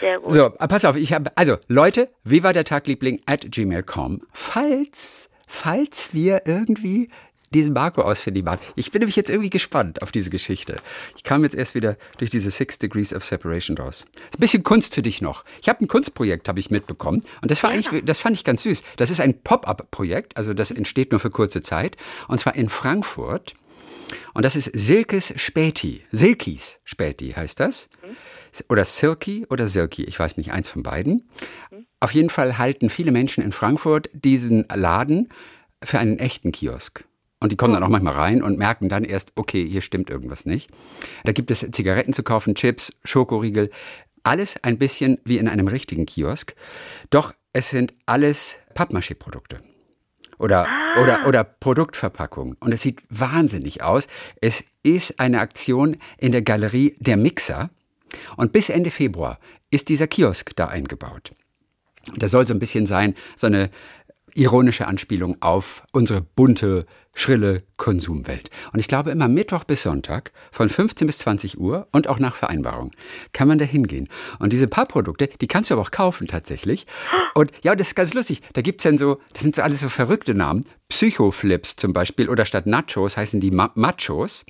Sehr 0.00 0.18
gut. 0.18 0.32
So, 0.32 0.46
ah, 0.58 0.66
pass 0.66 0.84
auf, 0.84 0.96
ich 0.96 1.12
habe, 1.12 1.30
also 1.36 1.56
Leute, 1.68 2.10
wie 2.24 2.42
war 2.42 2.52
der 2.52 2.64
Tagliebling 2.64 3.20
at 3.26 3.46
gmail.com, 3.50 4.20
falls, 4.32 5.30
falls 5.46 6.12
wir 6.12 6.42
irgendwie 6.46 7.08
diesen 7.52 7.72
Marco 7.72 8.02
ausfindig 8.02 8.44
machen. 8.44 8.60
Ich 8.76 8.90
bin 8.90 9.00
nämlich 9.00 9.16
jetzt 9.16 9.30
irgendwie 9.30 9.50
gespannt 9.50 10.02
auf 10.02 10.12
diese 10.12 10.30
Geschichte. 10.30 10.76
Ich 11.16 11.22
kam 11.22 11.44
jetzt 11.44 11.54
erst 11.54 11.74
wieder 11.74 11.96
durch 12.18 12.30
diese 12.30 12.50
Six 12.50 12.78
Degrees 12.78 13.14
of 13.14 13.24
Separation 13.24 13.76
raus. 13.76 14.06
Ist 14.30 14.38
ein 14.38 14.40
bisschen 14.40 14.62
Kunst 14.62 14.94
für 14.94 15.02
dich 15.02 15.22
noch. 15.22 15.44
Ich 15.60 15.68
habe 15.68 15.84
ein 15.84 15.88
Kunstprojekt, 15.88 16.48
habe 16.48 16.60
ich 16.60 16.70
mitbekommen. 16.70 17.22
Und 17.40 17.50
das 17.50 17.62
war 17.62 17.70
eigentlich, 17.70 18.04
das 18.04 18.18
fand 18.18 18.36
ich 18.36 18.44
ganz 18.44 18.62
süß. 18.64 18.82
Das 18.96 19.10
ist 19.10 19.20
ein 19.20 19.42
Pop-up-Projekt, 19.42 20.36
also 20.36 20.54
das 20.54 20.70
entsteht 20.70 21.12
nur 21.12 21.20
für 21.20 21.30
kurze 21.30 21.62
Zeit. 21.62 21.96
Und 22.28 22.40
zwar 22.40 22.54
in 22.54 22.68
Frankfurt. 22.68 23.54
Und 24.34 24.44
das 24.44 24.56
ist 24.56 24.70
Silkes 24.74 25.32
Späti. 25.36 26.02
Silkis 26.10 26.80
Späti 26.84 27.32
heißt 27.32 27.60
das. 27.60 27.88
Oder 28.68 28.84
Silky 28.84 29.46
oder 29.48 29.66
Silky, 29.66 30.04
ich 30.04 30.18
weiß 30.18 30.36
nicht, 30.36 30.52
eins 30.52 30.68
von 30.68 30.82
beiden. 30.82 31.28
Auf 32.00 32.12
jeden 32.12 32.28
Fall 32.30 32.58
halten 32.58 32.90
viele 32.90 33.12
Menschen 33.12 33.42
in 33.42 33.52
Frankfurt 33.52 34.10
diesen 34.12 34.66
Laden 34.74 35.28
für 35.82 35.98
einen 35.98 36.18
echten 36.18 36.52
Kiosk. 36.52 37.04
Und 37.42 37.50
die 37.50 37.56
kommen 37.56 37.74
dann 37.74 37.82
auch 37.82 37.88
manchmal 37.88 38.14
rein 38.14 38.40
und 38.40 38.56
merken 38.56 38.88
dann 38.88 39.02
erst, 39.02 39.32
okay, 39.34 39.66
hier 39.66 39.80
stimmt 39.80 40.10
irgendwas 40.10 40.46
nicht. 40.46 40.70
Da 41.24 41.32
gibt 41.32 41.50
es 41.50 41.66
Zigaretten 41.72 42.12
zu 42.12 42.22
kaufen, 42.22 42.54
Chips, 42.54 42.92
Schokoriegel, 43.04 43.70
alles 44.22 44.62
ein 44.62 44.78
bisschen 44.78 45.18
wie 45.24 45.38
in 45.38 45.48
einem 45.48 45.66
richtigen 45.66 46.06
Kiosk. 46.06 46.54
Doch 47.10 47.34
es 47.52 47.70
sind 47.70 47.94
alles 48.06 48.54
Pappmaché-Produkte 48.74 49.58
oder, 50.38 50.68
oder, 51.00 51.26
oder 51.26 51.42
Produktverpackung. 51.42 52.56
Und 52.60 52.72
es 52.72 52.82
sieht 52.82 53.02
wahnsinnig 53.10 53.82
aus. 53.82 54.06
Es 54.40 54.62
ist 54.84 55.18
eine 55.18 55.40
Aktion 55.40 55.96
in 56.18 56.30
der 56.30 56.42
Galerie 56.42 56.94
der 57.00 57.16
Mixer. 57.16 57.70
Und 58.36 58.52
bis 58.52 58.68
Ende 58.68 58.92
Februar 58.92 59.40
ist 59.70 59.88
dieser 59.88 60.06
Kiosk 60.06 60.54
da 60.54 60.68
eingebaut. 60.68 61.32
Der 62.16 62.28
soll 62.28 62.46
so 62.46 62.54
ein 62.54 62.60
bisschen 62.60 62.86
sein, 62.86 63.16
so 63.36 63.48
eine 63.48 63.68
ironische 64.34 64.86
Anspielung 64.86 65.36
auf 65.40 65.84
unsere 65.92 66.20
bunte, 66.20 66.86
schrille 67.14 67.62
Konsumwelt. 67.76 68.50
Und 68.72 68.80
ich 68.80 68.88
glaube, 68.88 69.10
immer 69.10 69.28
Mittwoch 69.28 69.64
bis 69.64 69.82
Sonntag 69.82 70.32
von 70.50 70.68
15 70.68 71.06
bis 71.06 71.18
20 71.18 71.58
Uhr 71.58 71.88
und 71.92 72.08
auch 72.08 72.18
nach 72.18 72.34
Vereinbarung 72.34 72.92
kann 73.32 73.48
man 73.48 73.58
da 73.58 73.64
hingehen. 73.64 74.08
Und 74.38 74.52
diese 74.52 74.66
Paarprodukte, 74.66 75.28
die 75.40 75.48
kannst 75.48 75.70
du 75.70 75.74
aber 75.74 75.82
auch 75.82 75.90
kaufen 75.90 76.26
tatsächlich. 76.26 76.86
Und 77.34 77.52
ja, 77.62 77.74
das 77.74 77.88
ist 77.88 77.94
ganz 77.94 78.14
lustig. 78.14 78.42
Da 78.54 78.62
gibt's 78.62 78.84
dann 78.84 78.98
so, 78.98 79.18
das 79.32 79.42
sind 79.42 79.56
so 79.56 79.62
alles 79.62 79.80
so 79.80 79.88
verrückte 79.88 80.34
Namen. 80.34 80.64
Psychoflips 80.88 81.76
zum 81.76 81.92
Beispiel 81.92 82.28
oder 82.28 82.46
statt 82.46 82.66
Nachos 82.66 83.16
heißen 83.16 83.40
die 83.40 83.50
Ma 83.50 83.70
Machos 83.74 84.44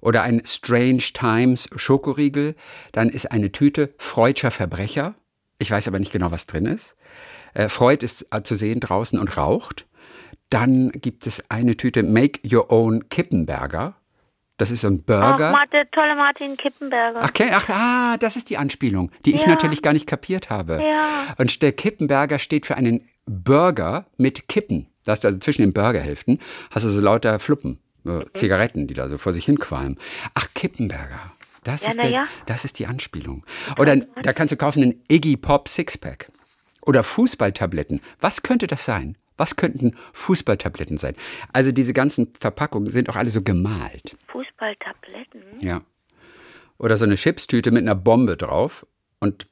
oder 0.00 0.22
ein 0.22 0.42
Strange 0.46 1.02
Times 1.12 1.68
Schokoriegel. 1.76 2.54
Dann 2.92 3.08
ist 3.08 3.30
eine 3.30 3.52
Tüte 3.52 3.94
Freudscher 3.98 4.50
Verbrecher. 4.50 5.14
Ich 5.58 5.70
weiß 5.70 5.88
aber 5.88 5.98
nicht 5.98 6.12
genau, 6.12 6.30
was 6.30 6.46
drin 6.46 6.66
ist. 6.66 6.96
Äh, 7.54 7.68
Freud 7.68 8.04
ist 8.04 8.26
äh, 8.30 8.42
zu 8.42 8.54
sehen 8.54 8.80
draußen 8.80 9.18
und 9.18 9.36
raucht. 9.36 9.86
Dann 10.50 10.90
gibt 10.90 11.26
es 11.26 11.48
eine 11.50 11.76
Tüte 11.76 12.02
Make 12.02 12.40
Your 12.50 12.72
Own 12.72 13.08
Kippenberger. 13.08 13.94
Das 14.56 14.70
ist 14.70 14.82
so 14.82 14.88
ein 14.88 14.98
Ach, 15.02 15.06
Burger. 15.06 15.52
Ma- 15.52 15.66
der 15.66 15.90
tolle 15.90 16.14
Martin 16.16 16.56
Kippenberger. 16.56 17.20
Ach, 17.22 17.28
okay, 17.30 17.50
ach, 17.52 17.68
ah, 17.70 18.16
das 18.18 18.36
ist 18.36 18.50
die 18.50 18.58
Anspielung, 18.58 19.10
die 19.24 19.34
ich 19.34 19.42
Ja. 19.42 19.48
natürlich 19.48 19.80
gar 19.80 19.92
nicht 19.92 20.06
kapiert 20.06 20.50
habe. 20.50 20.80
Ja. 20.82 21.34
Und 21.38 21.62
der 21.62 21.72
Kippenberger 21.72 22.38
steht 22.38 22.66
für 22.66 22.76
einen 22.76 23.08
Burger 23.26 24.06
mit 24.18 24.48
Kippen. 24.48 24.88
Da 25.04 25.12
hast 25.12 25.24
du 25.24 25.28
also 25.28 25.38
zwischen 25.40 25.62
den 25.62 25.72
Burgerhälften 25.72 26.40
hast 26.70 26.84
du 26.84 26.90
so 26.90 27.00
lauter 27.00 27.38
Fluppen, 27.38 27.78
so. 28.04 28.22
Zigaretten, 28.34 28.86
die 28.86 28.94
da 28.94 29.08
so 29.08 29.16
vor 29.18 29.32
sich 29.32 29.44
hin 29.46 29.58
qualmen. 29.58 29.98
Ach, 30.34 30.48
Kippenberger. 30.54 31.32
Das, 31.64 31.82
Ja, 31.84 31.90
ist 31.90 32.02
der, 32.02 32.10
ja. 32.10 32.26
das 32.46 32.64
ist 32.64 32.78
die 32.78 32.86
Anspielung. 32.86 33.44
Oder 33.78 33.96
da 33.96 34.32
kannst 34.32 34.52
du 34.52 34.56
kaufen 34.56 34.82
einen 34.82 35.02
Iggy 35.10 35.36
Pop 35.36 35.68
Sixpack. 35.68 36.30
Oder 36.82 37.02
Fußballtabletten. 37.02 38.00
Was 38.20 38.42
könnte 38.42 38.66
das 38.66 38.84
sein? 38.84 39.16
Was 39.36 39.56
könnten 39.56 39.96
Fußballtabletten 40.12 40.98
sein? 40.98 41.14
Also 41.52 41.72
diese 41.72 41.92
ganzen 41.92 42.32
Verpackungen 42.38 42.90
sind 42.90 43.08
auch 43.08 43.16
alle 43.16 43.30
so 43.30 43.42
gemalt. 43.42 44.16
Fußballtabletten. 44.28 45.42
Ja. 45.60 45.82
Oder 46.78 46.96
so 46.96 47.04
eine 47.04 47.16
Chipstüte 47.16 47.70
mit 47.70 47.82
einer 47.82 47.94
Bombe 47.94 48.36
drauf 48.36 48.86
und 49.18 49.46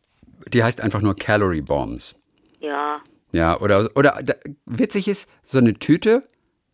die 0.52 0.62
heißt 0.62 0.80
einfach 0.80 1.00
nur 1.00 1.16
Calorie 1.16 1.62
Bombs. 1.62 2.18
Ja. 2.60 2.96
Ja, 3.32 3.60
oder, 3.60 3.90
oder 3.94 4.20
da, 4.22 4.34
witzig 4.66 5.08
ist, 5.08 5.30
so 5.42 5.58
eine 5.58 5.74
Tüte 5.74 6.28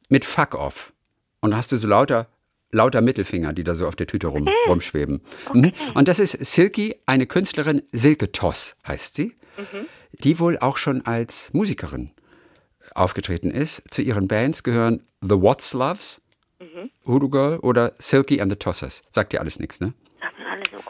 mit 0.09 0.25
Fuck 0.25 0.55
off. 0.55 0.93
Und 1.41 1.51
da 1.51 1.57
hast 1.57 1.73
du 1.73 1.77
so 1.77 1.89
lauter, 1.89 2.29
lauter 2.71 3.01
Mittelfinger, 3.01 3.53
die 3.53 3.65
da 3.65 3.75
so 3.75 3.87
auf 3.87 3.97
der 3.97 4.07
Tüte 4.07 4.29
rum, 4.29 4.49
rumschweben. 4.69 5.21
Mhm. 5.53 5.73
Und 5.95 6.09
das 6.09 6.19
ist 6.19 6.33
Silky, 6.45 6.97
eine 7.07 7.27
Künstlerin, 7.27 7.83
Silke 7.93 8.33
Toss 8.33 8.77
heißt 8.87 9.17
sie, 9.17 9.35
die 10.23 10.39
wohl 10.39 10.59
auch 10.59 10.77
schon 10.77 11.05
als 11.07 11.53
Musikerin 11.53 12.11
aufgetreten 12.95 13.51
ist. 13.51 13.83
Zu 13.91 14.03
ihren 14.03 14.29
Bands 14.29 14.63
gehören 14.63 15.03
The 15.21 15.41
Watsloves, 15.41 16.21
Voodoo 17.05 17.29
Girl 17.29 17.59
oder 17.59 17.93
Silky 17.99 18.41
and 18.41 18.51
the 18.53 18.57
Tossers. 18.59 19.03
Sagt 19.13 19.33
dir 19.33 19.41
alles 19.41 19.59
nichts, 19.59 19.81
ne? 19.81 19.93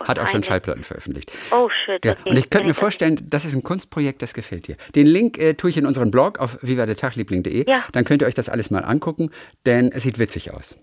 Hat 0.01 0.19
auch 0.19 0.27
schon. 0.29 0.43
Schallplatten 0.43 0.85
veröffentlicht. 0.85 1.33
Oh 1.51 1.71
shit. 1.85 2.05
Ja, 2.05 2.15
und 2.27 2.37
ich 2.37 2.51
könnte 2.51 2.67
mir 2.69 2.75
vorstellen, 2.75 3.27
das 3.31 3.45
ist 3.47 3.55
ein 3.55 3.63
Kunstprojekt, 3.63 4.21
das 4.21 4.35
gefällt 4.35 4.67
dir. 4.69 4.77
Den 4.95 5.07
Link 5.07 5.39
äh, 5.39 5.55
tue 5.55 5.71
ich 5.71 5.77
in 5.79 5.87
unseren 5.87 6.11
Blog 6.11 6.39
auf 6.41 6.59
vivadertagliebling.de. 6.61 7.69
Ja. 7.69 7.85
Dann 7.93 8.05
könnt 8.05 8.21
ihr 8.23 8.29
euch 8.29 8.35
das 8.35 8.49
alles 8.51 8.71
mal 8.71 8.85
angucken, 8.85 9.31
denn 9.65 9.91
es 9.93 10.03
sieht 10.03 10.19
witzig 10.19 10.53
aus. 10.53 10.77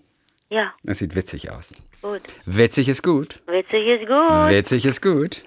Ja, 0.50 0.74
Es 0.84 0.98
sieht 0.98 1.14
witzig 1.14 1.50
aus. 1.50 1.72
gut. 2.02 2.20
Witzig 2.46 2.88
ist 2.88 3.02
gut. 3.02 3.40
Witzig 3.46 3.86
ist 3.86 4.06
gut. 4.06 4.48
Witzig 4.50 4.84
ist 4.86 5.00
gut. 5.00 5.42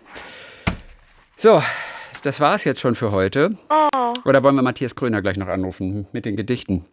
So, 1.37 1.61
das 2.25 2.39
war's 2.39 2.63
jetzt 2.63 2.81
schon 2.81 2.95
für 2.95 3.11
heute. 3.11 3.57
Oh, 3.69 4.13
Oder 4.25 4.41
wollen 4.41 4.55
wir 4.55 4.63
Matthias 4.63 4.95
Kröner 4.95 5.21
gleich 5.21 5.37
noch 5.37 5.47
anrufen 5.47 6.07
mit 6.11 6.25
den 6.25 6.35
Gedichten? 6.35 6.85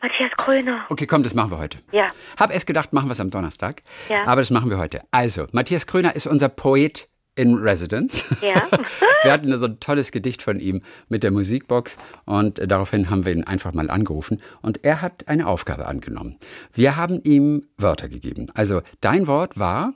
Matthias 0.00 0.30
Kröner. 0.36 0.84
Okay, 0.90 1.06
komm, 1.06 1.22
das 1.22 1.34
machen 1.34 1.50
wir 1.50 1.58
heute. 1.58 1.78
Ja. 1.92 2.08
Hab 2.38 2.52
erst 2.52 2.66
gedacht, 2.66 2.92
machen 2.92 3.08
wir 3.08 3.12
es 3.12 3.20
am 3.20 3.30
Donnerstag. 3.30 3.82
Ja. 4.08 4.24
Aber 4.26 4.40
das 4.40 4.50
machen 4.50 4.70
wir 4.70 4.78
heute. 4.78 5.00
Also, 5.10 5.46
Matthias 5.52 5.86
Kröner 5.86 6.14
ist 6.14 6.26
unser 6.26 6.48
Poet 6.48 7.08
in 7.36 7.54
Residence. 7.54 8.24
Ja. 8.40 8.68
wir 9.22 9.32
hatten 9.32 9.56
so 9.56 9.66
ein 9.66 9.80
tolles 9.80 10.12
Gedicht 10.12 10.42
von 10.42 10.60
ihm 10.60 10.82
mit 11.08 11.22
der 11.22 11.30
Musikbox 11.30 11.96
und 12.26 12.58
äh, 12.58 12.68
daraufhin 12.68 13.10
haben 13.10 13.24
wir 13.24 13.32
ihn 13.32 13.44
einfach 13.44 13.72
mal 13.72 13.90
angerufen 13.90 14.40
und 14.62 14.84
er 14.84 15.00
hat 15.00 15.26
eine 15.26 15.46
Aufgabe 15.46 15.86
angenommen. 15.86 16.38
Wir 16.72 16.96
haben 16.96 17.22
ihm 17.22 17.66
Wörter 17.76 18.08
gegeben. 18.08 18.46
Also, 18.54 18.82
dein 19.00 19.26
Wort 19.26 19.58
war, 19.58 19.94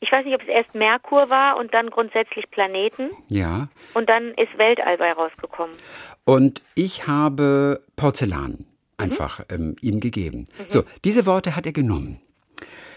Ich 0.00 0.10
weiß 0.10 0.24
nicht, 0.24 0.34
ob 0.34 0.42
es 0.42 0.48
erst 0.48 0.74
Merkur 0.74 1.28
war 1.30 1.56
und 1.58 1.74
dann 1.74 1.90
grundsätzlich 1.90 2.50
Planeten 2.50 3.10
ja, 3.28 3.68
und 3.94 4.08
dann 4.08 4.32
ist 4.34 4.56
Weltall 4.56 4.96
bei 4.98 5.12
rausgekommen. 5.12 5.76
und 6.24 6.62
ich 6.74 7.06
habe 7.06 7.82
Porzellan 7.96 8.64
einfach 8.96 9.40
ähm, 9.50 9.76
ihm 9.80 10.00
gegeben. 10.00 10.46
So, 10.68 10.84
diese 11.04 11.26
Worte 11.26 11.54
hat 11.56 11.66
er 11.66 11.72
genommen. 11.72 12.20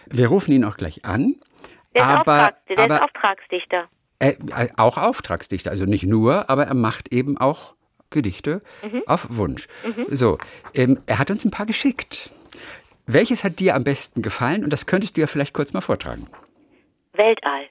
Wir 0.08 0.28
rufen 0.28 0.52
ihn 0.52 0.63
auch 0.66 0.78
gleich 0.78 1.06
an. 1.06 1.36
Der 1.96 2.04
ist, 2.04 2.08
aber, 2.08 2.34
Auftrags 2.34 2.58
der 2.70 2.80
aber 2.80 2.96
ist 2.96 3.02
Auftragsdichter. 3.02 3.84
Äh, 4.20 4.36
äh, 4.56 4.70
auch 4.78 4.98
Auftragsdichter, 4.98 5.72
also 5.72 5.86
nicht 5.86 6.04
nur, 6.06 6.50
aber 6.50 6.66
er 6.66 6.74
macht 6.74 7.12
eben 7.12 7.38
auch 7.38 7.76
Gedichte 8.10 8.62
auf 9.08 9.28
Wunsch. 9.30 9.68
So, 10.08 10.38
ähm, 10.74 11.00
er 11.08 11.20
hat 11.20 11.32
uns 11.32 11.46
ein 11.46 11.52
paar 11.52 11.66
geschickt. 11.66 12.30
Welches 13.08 13.44
hat 13.44 13.60
dir 13.60 13.76
am 13.76 13.84
besten 13.84 14.22
gefallen? 14.22 14.63
Und 14.63 14.72
das 14.72 14.86
könntest 14.86 15.18
du 15.18 15.22
ja 15.22 15.28
vielleicht 15.28 15.54
kurz 15.54 15.74
mal 15.74 15.82
vortragen. 15.82 16.28
Weltall. 17.13 17.69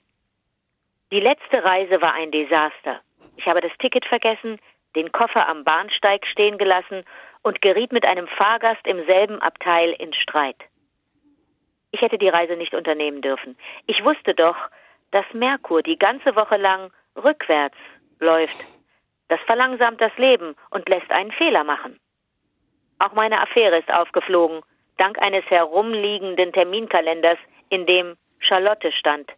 Die 1.10 1.20
letzte 1.20 1.64
Reise 1.64 2.00
war 2.00 2.14
ein 2.14 2.30
Desaster. 2.30 3.00
Ich 3.36 3.46
habe 3.46 3.60
das 3.60 3.72
Ticket 3.78 4.04
vergessen, 4.04 4.58
den 4.94 5.10
Koffer 5.10 5.48
am 5.48 5.64
Bahnsteig 5.64 6.24
stehen 6.26 6.58
gelassen 6.58 7.04
und 7.42 7.60
geriet 7.60 7.92
mit 7.92 8.04
einem 8.04 8.28
Fahrgast 8.28 8.86
im 8.86 9.04
selben 9.06 9.42
Abteil 9.42 9.90
in 9.98 10.14
Streit. 10.14 10.56
Ich 11.90 12.00
hätte 12.00 12.18
die 12.18 12.28
Reise 12.28 12.56
nicht 12.56 12.72
unternehmen 12.74 13.20
dürfen. 13.20 13.56
Ich 13.86 14.04
wusste 14.04 14.34
doch, 14.34 14.56
dass 15.10 15.24
Merkur 15.32 15.82
die 15.82 15.98
ganze 15.98 16.36
Woche 16.36 16.56
lang 16.56 16.92
rückwärts 17.16 17.76
läuft. 18.20 18.64
Das 19.28 19.40
verlangsamt 19.40 20.00
das 20.00 20.16
Leben 20.18 20.54
und 20.70 20.88
lässt 20.88 21.10
einen 21.10 21.32
Fehler 21.32 21.64
machen. 21.64 21.98
Auch 23.00 23.12
meine 23.12 23.40
Affäre 23.40 23.78
ist 23.78 23.92
aufgeflogen, 23.92 24.62
dank 24.98 25.20
eines 25.20 25.44
herumliegenden 25.46 26.52
Terminkalenders, 26.52 27.38
in 27.68 27.86
dem 27.86 28.16
Charlotte 28.42 28.92
stand. 28.92 29.30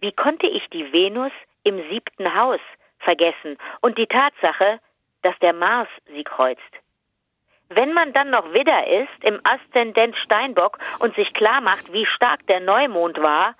Wie 0.00 0.12
konnte 0.12 0.46
ich 0.46 0.66
die 0.70 0.92
Venus 0.92 1.32
im 1.64 1.82
siebten 1.88 2.34
Haus 2.34 2.60
vergessen 2.98 3.58
und 3.80 3.98
die 3.98 4.06
Tatsache, 4.06 4.80
dass 5.22 5.38
der 5.40 5.52
Mars 5.52 5.88
sie 6.06 6.24
kreuzt? 6.24 6.60
Wenn 7.68 7.92
man 7.92 8.12
dann 8.12 8.30
noch 8.30 8.52
Widder 8.52 8.86
ist, 8.86 9.24
im 9.24 9.40
Aszendent 9.44 10.16
Steinbock 10.16 10.78
und 10.98 11.14
sich 11.14 11.32
klar 11.32 11.60
macht, 11.60 11.92
wie 11.92 12.04
stark 12.04 12.46
der 12.46 12.60
Neumond 12.60 13.20
war, 13.22 13.54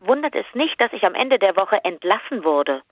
wundert 0.00 0.34
es 0.34 0.46
nicht, 0.54 0.80
dass 0.80 0.92
ich 0.92 1.04
am 1.04 1.14
Ende 1.14 1.38
der 1.38 1.56
Woche 1.56 1.84
entlassen 1.84 2.44
wurde. 2.44 2.82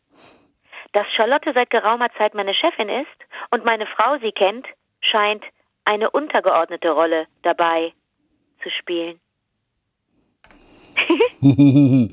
Dass 0.92 1.06
Charlotte 1.14 1.52
seit 1.54 1.70
geraumer 1.70 2.12
Zeit 2.18 2.34
meine 2.34 2.54
Chefin 2.54 2.88
ist 2.88 3.26
und 3.50 3.64
meine 3.64 3.86
Frau 3.86 4.18
sie 4.18 4.32
kennt, 4.32 4.66
scheint 5.00 5.44
eine 5.84 6.10
untergeordnete 6.10 6.90
Rolle 6.90 7.26
dabei 7.42 7.92
zu 8.62 8.70
spielen. 8.70 9.20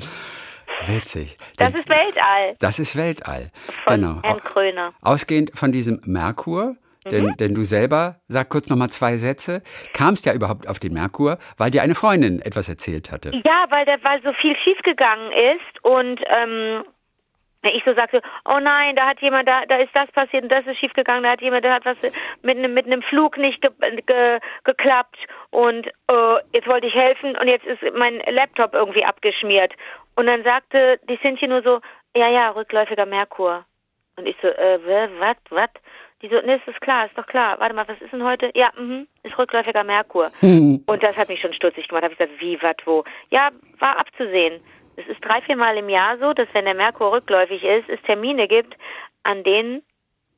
Witzig. 0.87 1.37
Das 1.57 1.73
ist 1.73 1.89
Weltall. 1.89 2.55
Das 2.59 2.79
ist 2.79 2.95
Weltall. 2.95 3.51
Von 3.85 4.01
genau. 4.01 4.21
Herrn 4.23 4.39
Kröner. 4.39 4.93
Ausgehend 5.01 5.51
von 5.53 5.71
diesem 5.71 6.01
Merkur, 6.05 6.75
denn, 7.05 7.25
mhm. 7.25 7.37
denn 7.37 7.53
du 7.53 7.63
selber, 7.63 8.17
sag 8.27 8.49
kurz 8.49 8.69
nochmal 8.69 8.89
zwei 8.89 9.17
Sätze, 9.17 9.61
kamst 9.93 10.25
ja 10.25 10.33
überhaupt 10.33 10.67
auf 10.67 10.79
den 10.79 10.93
Merkur, 10.93 11.37
weil 11.57 11.71
dir 11.71 11.83
eine 11.83 11.95
Freundin 11.95 12.41
etwas 12.41 12.69
erzählt 12.69 13.11
hatte. 13.11 13.31
Ja, 13.43 13.65
weil, 13.69 13.85
der, 13.85 14.03
weil 14.03 14.21
so 14.23 14.33
viel 14.33 14.55
schiefgegangen 14.63 15.31
ist 15.31 15.83
und 15.85 16.21
ähm, 16.27 16.83
ich 17.71 17.83
so 17.85 17.93
sagte, 17.93 18.21
oh 18.45 18.59
nein, 18.59 18.95
da 18.95 19.07
hat 19.07 19.21
jemand, 19.21 19.47
da, 19.47 19.65
da 19.65 19.77
ist 19.77 19.95
das 19.95 20.11
passiert 20.11 20.43
und 20.43 20.51
das 20.51 20.65
ist 20.67 20.77
schiefgegangen, 20.79 21.23
da 21.23 21.31
hat 21.31 21.41
jemand, 21.41 21.63
da 21.63 21.73
hat 21.73 21.85
was 21.85 21.97
mit 22.41 22.57
einem 22.57 22.73
mit 22.73 22.85
einem 22.85 23.01
Flug 23.01 23.37
nicht 23.37 23.61
ge, 23.61 23.71
ge, 24.05 24.39
geklappt 24.63 25.17
und 25.51 25.87
äh, 25.87 26.35
jetzt 26.51 26.67
wollte 26.67 26.87
ich 26.87 26.93
helfen 26.93 27.37
und 27.37 27.47
jetzt 27.47 27.65
ist 27.65 27.81
mein 27.95 28.21
Laptop 28.29 28.73
irgendwie 28.73 29.05
abgeschmiert. 29.05 29.73
Und 30.15 30.27
dann 30.27 30.43
sagte 30.43 30.99
die 31.09 31.19
Cynthia 31.19 31.47
nur 31.47 31.63
so, 31.63 31.79
ja, 32.15 32.29
ja, 32.29 32.49
rückläufiger 32.51 33.05
Merkur. 33.05 33.65
Und 34.15 34.27
ich 34.27 34.35
so, 34.41 34.47
äh, 34.47 34.79
was, 35.19 35.37
was? 35.49 35.69
Die 36.21 36.29
so, 36.29 36.35
ne, 36.35 36.55
ist 36.55 36.67
das 36.67 36.79
klar, 36.79 37.05
ist 37.05 37.17
doch 37.17 37.25
klar. 37.25 37.59
Warte 37.59 37.75
mal, 37.75 37.87
was 37.87 37.99
ist 37.99 38.13
denn 38.13 38.23
heute? 38.23 38.49
Ja, 38.53 38.71
mhm, 38.77 39.07
ist 39.23 39.37
rückläufiger 39.37 39.83
Merkur. 39.83 40.31
Mhm. 40.41 40.83
Und 40.85 41.03
das 41.03 41.17
hat 41.17 41.27
mich 41.27 41.41
schon 41.41 41.53
stutzig 41.53 41.87
gemacht. 41.87 42.03
Da 42.03 42.05
habe 42.05 42.13
ich 42.13 42.19
gesagt, 42.19 42.41
wie, 42.41 42.61
was, 42.61 42.75
wo? 42.85 43.03
Ja, 43.29 43.49
war 43.79 43.97
abzusehen. 43.97 44.61
Es 44.95 45.07
ist 45.07 45.23
drei, 45.23 45.41
vier 45.41 45.55
Mal 45.55 45.77
im 45.77 45.89
Jahr 45.89 46.17
so, 46.19 46.33
dass 46.33 46.47
wenn 46.53 46.65
der 46.65 46.75
Merkur 46.75 47.11
rückläufig 47.11 47.63
ist, 47.63 47.89
es 47.89 48.01
Termine 48.03 48.47
gibt, 48.47 48.75
an 49.23 49.43
denen, 49.43 49.81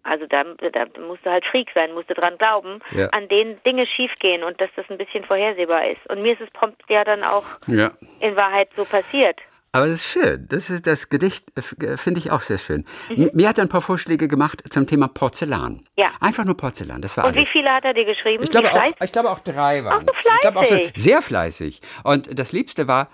also 0.03 0.25
da, 0.27 0.43
da 0.43 0.85
musst 1.01 1.25
du 1.25 1.31
halt 1.31 1.45
Freak 1.45 1.69
sein, 1.73 1.93
musst 1.93 2.09
du 2.09 2.13
dran 2.13 2.37
glauben, 2.37 2.79
ja. 2.91 3.07
an 3.09 3.27
denen 3.27 3.61
Dinge 3.63 3.85
schiefgehen 3.87 4.43
und 4.43 4.59
dass 4.61 4.69
das 4.75 4.85
ein 4.89 4.97
bisschen 4.97 5.23
vorhersehbar 5.23 5.89
ist. 5.89 6.07
Und 6.09 6.21
mir 6.21 6.33
ist 6.33 6.41
es 6.41 6.49
prompt 6.51 6.83
ja 6.89 7.03
dann 7.03 7.23
auch 7.23 7.45
ja. 7.67 7.91
in 8.19 8.35
Wahrheit 8.35 8.69
so 8.75 8.85
passiert. 8.85 9.39
Aber 9.75 9.87
das 9.87 9.95
ist 9.95 10.05
schön. 10.05 10.47
Das, 10.47 10.69
ist, 10.69 10.87
das 10.87 11.09
Gedicht 11.09 11.51
äh, 11.57 11.97
finde 11.97 12.19
ich 12.19 12.31
auch 12.31 12.39
sehr 12.39 12.59
schön. 12.59 12.85
Mhm. 13.09 13.31
Mir 13.33 13.49
hat 13.49 13.57
er 13.57 13.65
ein 13.65 13.69
paar 13.69 13.81
Vorschläge 13.81 14.29
gemacht 14.29 14.63
zum 14.69 14.87
Thema 14.87 15.09
Porzellan. 15.09 15.83
Ja. 15.97 16.11
Einfach 16.21 16.45
nur 16.45 16.55
Porzellan. 16.55 17.01
Das 17.01 17.17
war 17.17 17.25
Und 17.25 17.35
alles. 17.35 17.49
wie 17.49 17.51
viele 17.51 17.69
hat 17.71 17.83
er 17.83 17.93
dir 17.93 18.05
geschrieben? 18.05 18.41
Ich 18.43 18.51
glaube, 18.51 18.71
auch, 18.71 19.03
ich 19.03 19.11
glaube 19.11 19.29
auch 19.29 19.39
drei 19.39 19.83
waren 19.83 20.07
es. 20.07 20.17
Ich 20.17 20.39
glaube 20.39 20.59
auch 20.59 20.65
so, 20.65 20.79
sehr 20.95 21.21
fleißig. 21.21 21.81
Und 22.05 22.39
das 22.39 22.53
Liebste 22.53 22.87
war 22.87 23.09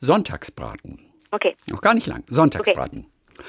Sonntagsbraten. 0.00 0.98
Okay. 1.30 1.56
Noch 1.68 1.80
gar 1.80 1.94
nicht 1.94 2.06
lang. 2.06 2.24
Sonntagsbraten. 2.28 3.00
Okay. 3.00 3.44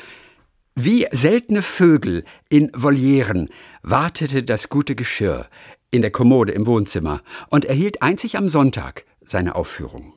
Wie 0.76 1.08
seltene 1.12 1.62
Vögel 1.62 2.24
in 2.50 2.72
Volieren 2.74 3.50
wartete 3.82 4.44
das 4.44 4.70
gute 4.70 4.96
Geschirr 4.96 5.48
in 5.92 6.02
der 6.02 6.12
Kommode 6.12 6.54
im 6.54 6.66
Wohnzimmer 6.66 7.22
und 7.50 7.66
erhielt 7.66 8.02
einzig 8.02 8.38
am 8.38 8.48
Sonntag 8.48 9.06
seine 9.22 9.56
Aufführung. 9.56 10.14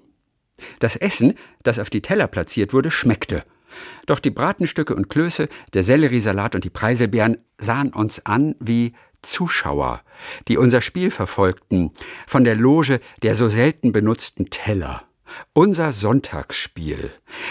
Das 0.79 0.95
Essen, 0.95 1.35
das 1.65 1.79
auf 1.79 1.91
die 1.91 2.03
Teller 2.03 2.29
platziert 2.29 2.73
wurde, 2.73 2.91
schmeckte. 2.91 3.45
Doch 4.07 4.21
die 4.21 4.31
Bratenstücke 4.31 4.95
und 4.95 5.11
Klöße, 5.11 5.49
der 5.73 5.83
Selleriesalat 5.83 6.55
und 6.55 6.63
die 6.63 6.71
Preiselbeeren 6.71 7.39
sahen 7.59 7.93
uns 7.93 8.25
an 8.25 8.55
wie 8.61 8.93
Zuschauer, 9.23 10.03
die 10.47 10.59
unser 10.59 10.81
Spiel 10.81 11.11
verfolgten, 11.11 11.91
von 12.27 12.45
der 12.45 12.55
Loge 12.55 13.01
der 13.23 13.35
so 13.35 13.49
selten 13.49 13.91
benutzten 13.91 14.51
Teller. 14.51 15.03
Unser 15.53 15.93
Sonntagsspiel, 15.93 17.11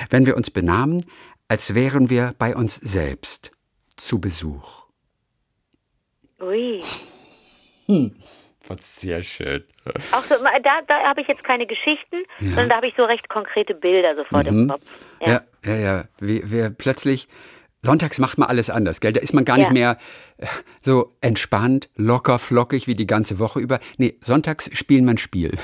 wenn 0.10 0.26
wir 0.26 0.36
uns 0.36 0.52
benahmen, 0.52 1.06
als 1.48 1.76
wären 1.76 2.10
wir 2.10 2.34
bei 2.38 2.56
uns 2.56 2.76
selbst 2.76 3.52
zu 3.98 4.20
Besuch. 4.20 4.84
Ui. 6.42 6.82
Hm. 7.88 8.16
Was 8.68 9.02
sehr 9.02 9.22
schön. 9.22 9.64
Auch 10.12 10.22
so, 10.22 10.36
da, 10.36 10.82
da 10.88 11.04
habe 11.04 11.22
ich 11.22 11.28
jetzt 11.28 11.44
keine 11.44 11.68
Geschichten, 11.68 12.24
ja. 12.40 12.50
sondern 12.50 12.70
da 12.70 12.76
habe 12.78 12.88
ich 12.88 12.96
so 12.96 13.04
recht 13.04 13.28
konkrete 13.28 13.74
Bilder 13.74 14.16
sofort 14.16 14.50
mhm. 14.50 14.62
im 14.62 14.70
Kopf. 14.70 14.84
Ja, 15.20 15.28
ja, 15.28 15.42
ja. 15.66 15.76
ja. 15.76 16.06
Wir, 16.20 16.52
wir 16.52 16.70
plötzlich 16.70 17.28
Sonntags 17.84 18.18
macht 18.18 18.38
man 18.38 18.48
alles 18.48 18.70
anders, 18.70 19.02
gell? 19.02 19.12
Da 19.12 19.20
ist 19.20 19.34
man 19.34 19.44
gar 19.44 19.58
nicht 19.58 19.74
mehr 19.74 19.98
äh, 20.38 20.48
so 20.82 21.14
entspannt, 21.20 21.90
locker, 21.96 22.40
flockig 22.40 22.88
wie 22.88 22.96
die 22.96 23.06
ganze 23.06 23.40
Woche 23.40 23.60
über. 23.60 23.80
Nee, 23.98 24.16
sonntags 24.22 24.70
spielen 24.74 25.04
wir 25.04 25.12
ein 25.12 25.18
Spiel. 25.18 25.58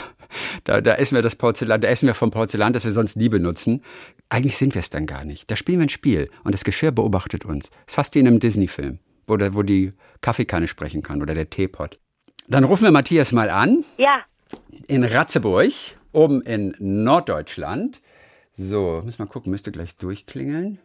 Da, 0.63 0.79
da 0.81 0.93
essen 0.93 1.15
wir 1.15 1.23
das 1.23 1.35
Porzellan, 1.35 1.81
da 1.81 1.87
essen 1.87 2.05
wir 2.05 2.13
vom 2.13 2.29
Porzellan, 2.29 2.73
das 2.73 2.83
wir 2.85 2.91
sonst 2.91 3.15
nie 3.15 3.29
benutzen. 3.29 3.83
Eigentlich 4.29 4.57
sind 4.57 4.75
wir 4.75 4.81
es 4.81 4.91
dann 4.91 5.07
gar 5.07 5.25
nicht. 5.25 5.49
Da 5.49 5.55
spielen 5.55 5.79
wir 5.79 5.87
ein 5.87 5.89
Spiel 5.89 6.29
und 6.43 6.53
das 6.53 6.63
Geschirr 6.63 6.91
beobachtet 6.91 7.45
uns. 7.45 7.69
Das 7.69 7.79
ist 7.87 7.95
fast 7.95 8.15
wie 8.15 8.19
in 8.19 8.27
einem 8.27 8.39
Disney-Film, 8.39 8.99
wo, 9.25 9.37
wo 9.53 9.63
die 9.63 9.93
Kaffeekanne 10.21 10.67
sprechen 10.67 11.01
kann 11.01 11.23
oder 11.23 11.33
der 11.33 11.49
Teepot. 11.49 11.97
Dann 12.47 12.63
rufen 12.63 12.83
wir 12.83 12.91
Matthias 12.91 13.31
mal 13.31 13.49
an. 13.49 13.85
Ja. 13.97 14.21
In 14.87 15.03
Ratzeburg, 15.03 15.71
oben 16.11 16.41
in 16.41 16.75
Norddeutschland. 16.79 18.01
So, 18.53 19.01
müssen 19.05 19.19
wir 19.19 19.27
gucken, 19.27 19.51
müsste 19.51 19.71
gleich 19.71 19.95
durchklingeln. 19.95 20.79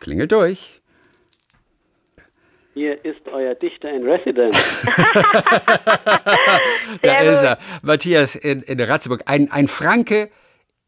Klingelt 0.00 0.32
durch. 0.32 0.80
Hier 2.74 3.04
ist 3.04 3.26
euer 3.26 3.54
Dichter 3.56 3.92
in 3.92 4.08
Residence. 4.08 4.56
da 7.02 7.18
ist 7.18 7.42
er. 7.42 7.58
Matthias 7.82 8.36
in, 8.36 8.62
in 8.62 8.80
Ratzeburg. 8.80 9.22
Ein, 9.26 9.50
ein 9.50 9.66
Franke 9.66 10.30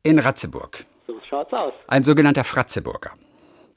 in 0.05 0.21
Ratzeburg. 0.21 0.85
So 1.07 1.21
schaut's 1.29 1.53
aus. 1.53 1.73
Ein 1.89 2.05
sogenannter 2.05 2.45
Fratzeburger. 2.45 3.11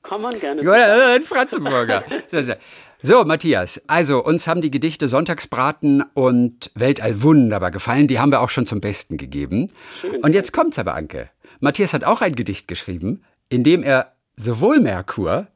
Kann 0.04 0.22
man 0.22 0.40
gerne. 0.40 0.64
Ja, 0.64 1.16
ein 1.16 1.24
Fratzeburger. 1.24 2.04
So, 3.06 3.26
Matthias, 3.26 3.82
also 3.86 4.24
uns 4.24 4.48
haben 4.48 4.62
die 4.62 4.72
Gedichte 4.72 5.10
Sonntagsbraten 5.10 6.06
und 6.14 6.72
Weltall 6.74 7.22
wunderbar 7.22 7.70
gefallen. 7.70 8.08
Die 8.08 8.18
haben 8.18 8.32
wir 8.32 8.40
auch 8.40 8.48
schon 8.48 8.66
zum 8.66 8.80
Besten 8.80 9.18
gegeben. 9.18 9.74
Schön. 10.00 10.24
Und 10.24 10.32
jetzt 10.32 10.54
kommt's 10.54 10.80
aber, 10.80 10.96
Anke. 10.96 11.30
Matthias 11.60 11.94
hat 11.94 12.06
auch 12.06 12.22
ein 12.22 12.34
Gedicht 12.34 12.70
geschrieben, 12.70 13.26
in 13.50 13.66
dem 13.66 13.84
er 13.84 14.13
sowohl 14.36 14.80
Merkur 14.80 15.48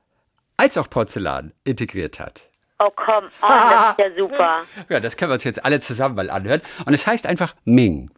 als 0.57 0.77
auch 0.77 0.89
Porzellan 0.89 1.53
integriert 1.63 2.19
hat. 2.19 2.43
Oh 2.79 2.89
komm, 2.95 3.25
oh, 3.41 3.47
das 3.47 3.91
ist 3.91 3.97
ja 3.99 4.11
super. 4.17 4.61
Ja, 4.89 4.99
das 4.99 5.17
können 5.17 5.31
wir 5.31 5.33
uns 5.35 5.43
jetzt 5.43 5.65
alle 5.65 5.79
zusammen 5.79 6.15
mal 6.15 6.29
anhören. 6.29 6.61
Und 6.85 6.93
es 6.93 7.07
heißt 7.07 7.25
einfach 7.25 7.55
Ming. 7.65 8.11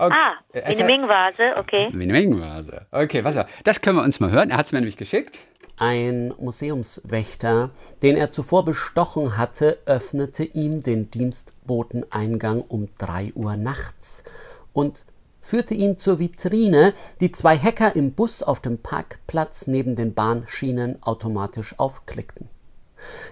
Okay. 0.00 0.14
Ah, 0.14 0.34
wie 0.52 0.60
eine 0.60 0.84
Ming-Vase, 0.84 1.54
okay. 1.58 1.88
Wie 1.92 2.04
eine 2.04 2.12
Ming-Vase. 2.12 2.86
Okay, 2.90 3.24
was 3.24 3.36
Das 3.64 3.80
können 3.80 3.96
wir 3.96 4.04
uns 4.04 4.20
mal 4.20 4.30
hören. 4.30 4.50
Er 4.50 4.56
hat 4.56 4.66
es 4.66 4.72
mir 4.72 4.78
nämlich 4.78 4.96
geschickt. 4.96 5.40
Ein 5.76 6.34
Museumswächter, 6.38 7.70
den 8.02 8.16
er 8.16 8.32
zuvor 8.32 8.64
bestochen 8.64 9.36
hatte, 9.36 9.78
öffnete 9.86 10.44
ihm 10.44 10.82
den 10.82 11.10
Dienstboteneingang 11.10 12.62
um 12.62 12.88
drei 12.98 13.32
Uhr 13.34 13.56
nachts 13.56 14.24
und 14.72 15.04
führte 15.48 15.72
ihn 15.72 15.98
zur 15.98 16.18
Vitrine, 16.18 16.92
die 17.22 17.32
zwei 17.32 17.56
Hacker 17.56 17.96
im 17.96 18.12
Bus 18.12 18.42
auf 18.42 18.60
dem 18.60 18.76
Parkplatz 18.76 19.66
neben 19.66 19.96
den 19.96 20.12
Bahnschienen 20.12 21.02
automatisch 21.02 21.74
aufklickten. 21.78 22.50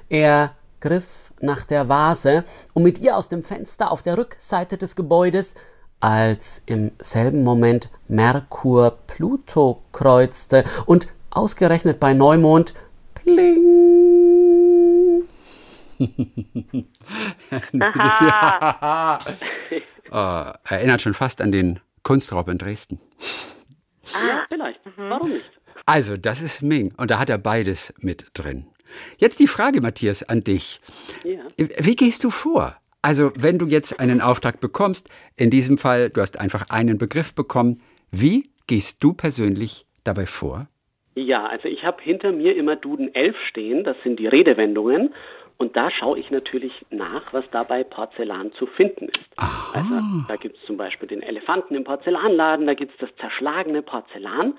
Er 0.09 0.55
griff 0.81 1.31
nach 1.41 1.65
der 1.65 1.91
Vase, 1.91 2.45
um 2.73 2.85
mit 2.85 3.01
ihr 3.01 3.19
aus 3.19 3.29
dem 3.29 3.43
Fenster 3.43 3.91
auf 3.91 4.01
der 4.01 4.17
Rückseite 4.17 4.79
des 4.79 4.97
Gebäudes, 4.97 5.57
als 6.01 6.63
im 6.65 6.93
selben 6.99 7.45
Moment 7.45 7.91
Merkur 8.09 8.97
Pluto 9.07 9.83
kreuzte 9.93 10.65
und 10.87 11.09
ausgerechnet 11.29 12.01
bei 12.01 12.15
Neumond 12.15 12.73
pling. 13.15 13.67
oh, 20.11 20.53
erinnert 20.65 21.03
schon 21.03 21.15
fast 21.15 21.43
an 21.43 21.53
den 21.53 21.81
Kunstraub 22.07 22.49
in 22.49 22.59
Dresden. 22.59 23.01
Ah, 24.15 24.47
vielleicht. 24.49 24.87
Mhm. 24.87 25.11
Warum 25.11 25.31
nicht? 25.31 25.51
Also, 25.87 26.17
das 26.17 26.41
ist 26.41 26.63
Ming. 26.63 26.95
Und 26.97 27.11
da 27.11 27.19
hat 27.19 27.29
er 27.29 27.39
beides 27.39 27.93
mit 27.99 28.27
drin. 28.33 28.67
Jetzt 29.19 29.41
die 29.41 29.49
Frage, 29.49 29.81
Matthias, 29.81 30.23
an 30.23 30.45
dich. 30.45 30.81
Ja. 31.25 31.41
Wie 31.57 31.97
gehst 31.97 32.23
du 32.23 32.31
vor? 32.31 32.77
Also, 33.03 33.33
wenn 33.35 33.59
du 33.59 33.67
jetzt 33.67 33.99
einen 33.99 34.21
Auftrag 34.21 34.61
bekommst, 34.61 35.09
in 35.37 35.51
diesem 35.51 35.79
Fall, 35.79 36.11
du 36.11 36.21
hast 36.21 36.39
einfach 36.39 36.71
einen 36.71 36.97
Begriff 36.97 37.35
bekommen, 37.35 37.79
wie 38.13 38.51
gehst 38.69 39.03
du 39.03 39.13
persönlich 39.13 39.85
dabei 40.05 40.27
vor? 40.27 40.69
Ja, 41.17 41.47
also 41.47 41.67
ich 41.67 41.83
habe 41.83 42.01
hinter 42.03 42.31
mir 42.31 42.55
immer 42.55 42.77
Duden 42.77 43.13
11 43.13 43.35
stehen, 43.49 43.83
das 43.83 43.97
sind 44.05 44.21
die 44.21 44.29
Redewendungen. 44.29 45.13
Und 45.59 45.77
da 45.77 45.91
schaue 45.91 46.19
ich 46.19 46.31
natürlich 46.31 46.73
nach, 46.91 47.33
was 47.33 47.45
da 47.51 47.63
bei 47.63 47.83
Porzellan 47.83 48.53
zu 48.53 48.67
finden 48.67 49.09
ist. 49.09 49.27
Aha. 49.37 49.73
Also 49.75 50.27
da 50.29 50.37
gibt 50.37 50.59
es 50.59 50.65
zum 50.67 50.77
Beispiel 50.77 51.09
den 51.09 51.23
Elefanten 51.23 51.75
im 51.75 51.85
Porzellanladen, 51.85 52.67
da 52.67 52.75
gibt 52.75 52.93
es 52.93 52.99
das 52.99 53.17
zerschlagene 53.17 53.83
Porzellan. 53.83 54.59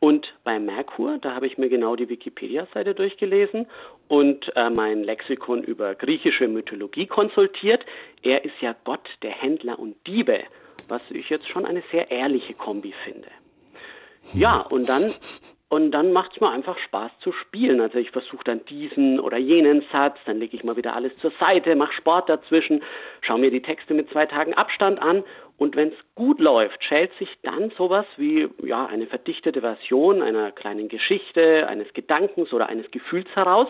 Und 0.00 0.32
bei 0.44 0.60
Merkur, 0.60 1.18
da 1.18 1.34
habe 1.34 1.48
ich 1.48 1.58
mir 1.58 1.68
genau 1.68 1.96
die 1.96 2.08
Wikipedia-Seite 2.08 2.94
durchgelesen 2.94 3.66
und 4.06 4.48
äh, 4.54 4.70
mein 4.70 5.02
Lexikon 5.02 5.64
über 5.64 5.96
griechische 5.96 6.46
Mythologie 6.46 7.06
konsultiert. 7.06 7.84
Er 8.22 8.44
ist 8.44 8.54
ja 8.60 8.76
Gott 8.84 9.08
der 9.22 9.32
Händler 9.32 9.76
und 9.76 9.96
Diebe, 10.06 10.44
was 10.88 11.02
ich 11.10 11.28
jetzt 11.30 11.48
schon 11.48 11.66
eine 11.66 11.82
sehr 11.90 12.12
ehrliche 12.12 12.54
Kombi 12.54 12.94
finde. 13.04 13.26
Ja, 14.34 14.60
und 14.70 14.88
dann 14.88 15.12
und 15.68 15.90
dann 15.90 16.12
macht 16.12 16.32
es 16.32 16.40
mir 16.40 16.50
einfach 16.50 16.78
Spaß 16.78 17.10
zu 17.20 17.32
spielen. 17.32 17.80
Also 17.80 17.98
ich 17.98 18.10
versuche 18.10 18.44
dann 18.44 18.64
diesen 18.66 19.20
oder 19.20 19.36
jenen 19.36 19.84
Satz, 19.92 20.16
dann 20.24 20.38
lege 20.38 20.56
ich 20.56 20.64
mal 20.64 20.76
wieder 20.76 20.94
alles 20.94 21.16
zur 21.18 21.32
Seite, 21.38 21.74
mache 21.76 21.92
Sport 21.92 22.28
dazwischen, 22.28 22.82
schaue 23.20 23.38
mir 23.38 23.50
die 23.50 23.62
Texte 23.62 23.94
mit 23.94 24.08
zwei 24.10 24.26
Tagen 24.26 24.54
Abstand 24.54 25.00
an 25.00 25.24
und 25.58 25.74
wenn 25.74 25.88
es 25.88 25.98
gut 26.14 26.38
läuft, 26.38 26.82
schält 26.84 27.12
sich 27.18 27.28
dann 27.42 27.72
sowas 27.76 28.06
wie 28.16 28.48
ja 28.62 28.86
eine 28.86 29.08
verdichtete 29.08 29.60
Version 29.60 30.22
einer 30.22 30.52
kleinen 30.52 30.88
Geschichte, 30.88 31.66
eines 31.66 31.92
Gedankens 31.94 32.52
oder 32.52 32.68
eines 32.68 32.88
Gefühls 32.92 33.28
heraus, 33.34 33.66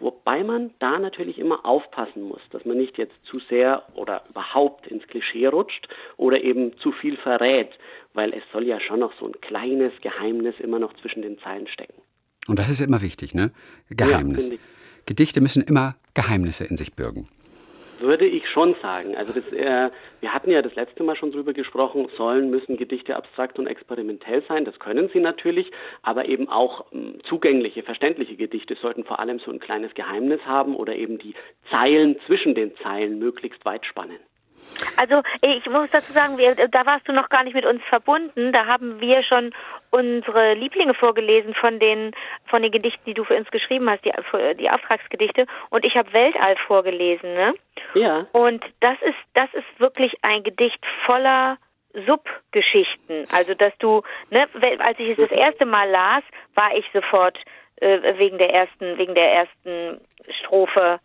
wobei 0.00 0.42
man 0.42 0.70
da 0.78 0.98
natürlich 0.98 1.38
immer 1.38 1.66
aufpassen 1.66 2.22
muss, 2.22 2.40
dass 2.50 2.64
man 2.64 2.78
nicht 2.78 2.96
jetzt 2.96 3.22
zu 3.26 3.38
sehr 3.38 3.82
oder 3.94 4.22
überhaupt 4.30 4.86
ins 4.86 5.06
Klischee 5.06 5.46
rutscht 5.46 5.86
oder 6.16 6.42
eben 6.42 6.76
zu 6.78 6.90
viel 6.90 7.18
verrät, 7.18 7.68
weil 8.14 8.32
es 8.32 8.42
soll 8.50 8.66
ja 8.66 8.80
schon 8.80 9.00
noch 9.00 9.12
so 9.20 9.26
ein 9.26 9.38
kleines 9.42 9.92
Geheimnis 10.00 10.54
immer 10.58 10.78
noch 10.78 10.94
zwischen 10.94 11.20
den 11.20 11.38
Zeilen 11.40 11.68
stecken. 11.68 12.00
Und 12.48 12.58
das 12.58 12.70
ist 12.70 12.80
immer 12.80 13.02
wichtig, 13.02 13.34
ne? 13.34 13.50
Geheimnis. 13.90 14.48
Ja, 14.48 14.56
Gedichte 15.04 15.42
müssen 15.42 15.62
immer 15.62 15.96
Geheimnisse 16.14 16.64
in 16.64 16.78
sich 16.78 16.94
bürgen. 16.94 17.26
Würde 17.98 18.26
ich 18.26 18.48
schon 18.48 18.72
sagen. 18.72 19.16
Also 19.16 19.32
das, 19.32 19.50
äh, 19.52 19.90
wir 20.20 20.34
hatten 20.34 20.50
ja 20.50 20.60
das 20.60 20.74
letzte 20.74 21.02
Mal 21.02 21.16
schon 21.16 21.32
drüber 21.32 21.52
gesprochen, 21.52 22.08
sollen, 22.16 22.50
müssen 22.50 22.76
Gedichte 22.76 23.16
abstrakt 23.16 23.58
und 23.58 23.66
experimentell 23.66 24.42
sein. 24.48 24.64
Das 24.64 24.78
können 24.78 25.08
sie 25.12 25.20
natürlich, 25.20 25.70
aber 26.02 26.26
eben 26.26 26.48
auch 26.48 26.86
ähm, 26.92 27.18
zugängliche, 27.28 27.82
verständliche 27.82 28.36
Gedichte 28.36 28.76
sollten 28.80 29.04
vor 29.04 29.18
allem 29.18 29.38
so 29.38 29.50
ein 29.50 29.60
kleines 29.60 29.94
Geheimnis 29.94 30.40
haben 30.44 30.76
oder 30.76 30.94
eben 30.94 31.18
die 31.18 31.34
Zeilen 31.70 32.16
zwischen 32.26 32.54
den 32.54 32.76
Zeilen 32.82 33.18
möglichst 33.18 33.64
weit 33.64 33.86
spannen. 33.86 34.18
Also 34.96 35.22
ich 35.40 35.66
muss 35.66 35.88
dazu 35.90 36.12
sagen, 36.12 36.38
wir, 36.38 36.54
da 36.54 36.86
warst 36.86 37.08
du 37.08 37.12
noch 37.12 37.28
gar 37.28 37.44
nicht 37.44 37.54
mit 37.54 37.66
uns 37.66 37.82
verbunden. 37.84 38.52
Da 38.52 38.66
haben 38.66 39.00
wir 39.00 39.22
schon 39.22 39.52
unsere 39.90 40.54
Lieblinge 40.54 40.94
vorgelesen 40.94 41.54
von 41.54 41.78
den 41.78 42.12
von 42.46 42.62
den 42.62 42.72
Gedichten, 42.72 43.02
die 43.06 43.14
du 43.14 43.24
für 43.24 43.36
uns 43.36 43.50
geschrieben 43.50 43.88
hast, 43.90 44.04
die, 44.04 44.12
die 44.58 44.70
Auftragsgedichte. 44.70 45.46
Und 45.70 45.84
ich 45.84 45.96
habe 45.96 46.12
Weltall 46.12 46.56
vorgelesen, 46.66 47.34
ne? 47.34 47.54
Ja. 47.94 48.26
Und 48.32 48.64
das 48.80 48.96
ist 49.02 49.18
das 49.34 49.52
ist 49.54 49.80
wirklich 49.80 50.12
ein 50.22 50.42
Gedicht 50.42 50.84
voller 51.04 51.58
Subgeschichten. 52.06 53.26
Also 53.32 53.54
dass 53.54 53.72
du, 53.78 54.02
ne, 54.30 54.46
als 54.78 54.98
ich 54.98 55.10
es 55.10 55.16
das 55.16 55.30
erste 55.30 55.64
Mal 55.64 55.88
las, 55.88 56.22
war 56.54 56.76
ich 56.76 56.84
sofort 56.92 57.38
äh, 57.76 58.18
wegen 58.18 58.38
der 58.38 58.52
ersten 58.52 58.98
wegen 58.98 59.14
der 59.14 59.32
ersten 59.32 60.00
Strophe 60.40 61.00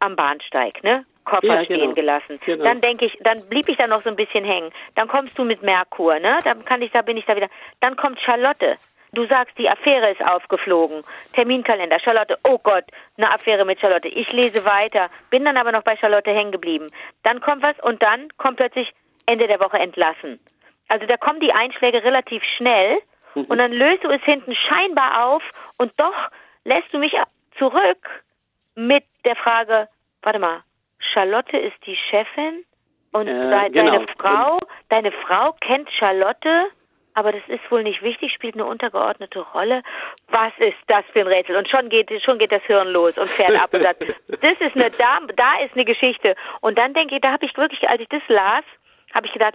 am 0.00 0.16
Bahnsteig, 0.16 0.82
ne? 0.82 1.04
Koffer 1.24 1.46
ja, 1.46 1.64
stehen 1.64 1.80
genau. 1.80 1.94
gelassen. 1.94 2.40
Genau. 2.44 2.64
Dann 2.64 2.80
denke 2.80 3.06
ich, 3.06 3.18
dann 3.20 3.46
blieb 3.48 3.68
ich 3.68 3.76
da 3.76 3.86
noch 3.86 4.02
so 4.02 4.10
ein 4.10 4.16
bisschen 4.16 4.44
hängen. 4.44 4.70
Dann 4.94 5.08
kommst 5.08 5.38
du 5.38 5.44
mit 5.44 5.62
Merkur, 5.62 6.18
ne? 6.18 6.38
Dann 6.44 6.64
kann 6.64 6.82
ich, 6.82 6.90
da 6.92 7.02
bin 7.02 7.16
ich 7.16 7.24
da 7.24 7.36
wieder. 7.36 7.48
Dann 7.80 7.96
kommt 7.96 8.20
Charlotte. 8.20 8.76
Du 9.14 9.26
sagst, 9.26 9.58
die 9.58 9.68
Affäre 9.68 10.10
ist 10.10 10.24
aufgeflogen. 10.24 11.02
Terminkalender, 11.34 12.00
Charlotte, 12.00 12.36
oh 12.44 12.58
Gott, 12.58 12.84
eine 13.18 13.30
Affäre 13.30 13.66
mit 13.66 13.78
Charlotte. 13.78 14.08
Ich 14.08 14.32
lese 14.32 14.64
weiter, 14.64 15.10
bin 15.28 15.44
dann 15.44 15.58
aber 15.58 15.70
noch 15.70 15.82
bei 15.82 15.96
Charlotte 15.96 16.30
hängen 16.30 16.50
geblieben. 16.50 16.86
Dann 17.22 17.40
kommt 17.42 17.62
was 17.62 17.78
und 17.82 18.02
dann 18.02 18.28
kommt 18.38 18.56
plötzlich 18.56 18.90
Ende 19.26 19.46
der 19.46 19.60
Woche 19.60 19.78
entlassen. 19.78 20.40
Also 20.88 21.06
da 21.06 21.18
kommen 21.18 21.40
die 21.40 21.52
Einschläge 21.52 22.02
relativ 22.02 22.42
schnell 22.56 22.98
mhm. 23.34 23.44
und 23.44 23.58
dann 23.58 23.72
löst 23.72 24.02
du 24.02 24.08
es 24.08 24.22
hinten 24.22 24.54
scheinbar 24.54 25.26
auf 25.26 25.42
und 25.76 25.92
doch 25.98 26.30
lässt 26.64 26.92
du 26.92 26.98
mich 26.98 27.14
zurück 27.58 28.22
mit 28.74 29.04
der 29.26 29.36
Frage, 29.36 29.88
warte 30.22 30.38
mal, 30.38 30.62
Charlotte 31.12 31.56
ist 31.56 31.76
die 31.86 31.96
Chefin 32.10 32.64
und 33.12 33.28
äh, 33.28 33.50
deine 33.50 33.70
genau. 33.70 34.04
Frau, 34.18 34.58
deine 34.88 35.12
Frau 35.12 35.52
kennt 35.60 35.90
Charlotte, 35.92 36.66
aber 37.14 37.32
das 37.32 37.42
ist 37.48 37.70
wohl 37.70 37.82
nicht 37.82 38.02
wichtig, 38.02 38.32
spielt 38.32 38.54
eine 38.54 38.64
untergeordnete 38.64 39.40
Rolle. 39.40 39.82
Was 40.28 40.52
ist 40.58 40.78
das 40.86 41.04
für 41.12 41.20
ein 41.20 41.26
Rätsel? 41.26 41.56
Und 41.56 41.68
schon 41.68 41.88
geht, 41.90 42.10
schon 42.22 42.38
geht 42.38 42.52
das 42.52 42.62
Hirn 42.62 42.88
los 42.88 43.16
und 43.18 43.30
fährt 43.32 43.54
ab 43.60 43.72
und 43.74 43.82
sagt, 43.82 44.00
das 44.28 44.60
ist 44.60 44.74
eine, 44.74 44.90
da, 44.92 45.20
da 45.36 45.58
ist 45.64 45.74
eine 45.74 45.84
Geschichte. 45.84 46.34
Und 46.60 46.78
dann 46.78 46.94
denke 46.94 47.16
ich, 47.16 47.20
da 47.20 47.32
habe 47.32 47.44
ich 47.44 47.56
wirklich, 47.56 47.86
als 47.88 48.00
ich 48.00 48.08
das 48.08 48.22
las, 48.28 48.64
habe 49.14 49.26
ich 49.26 49.32
gedacht, 49.32 49.54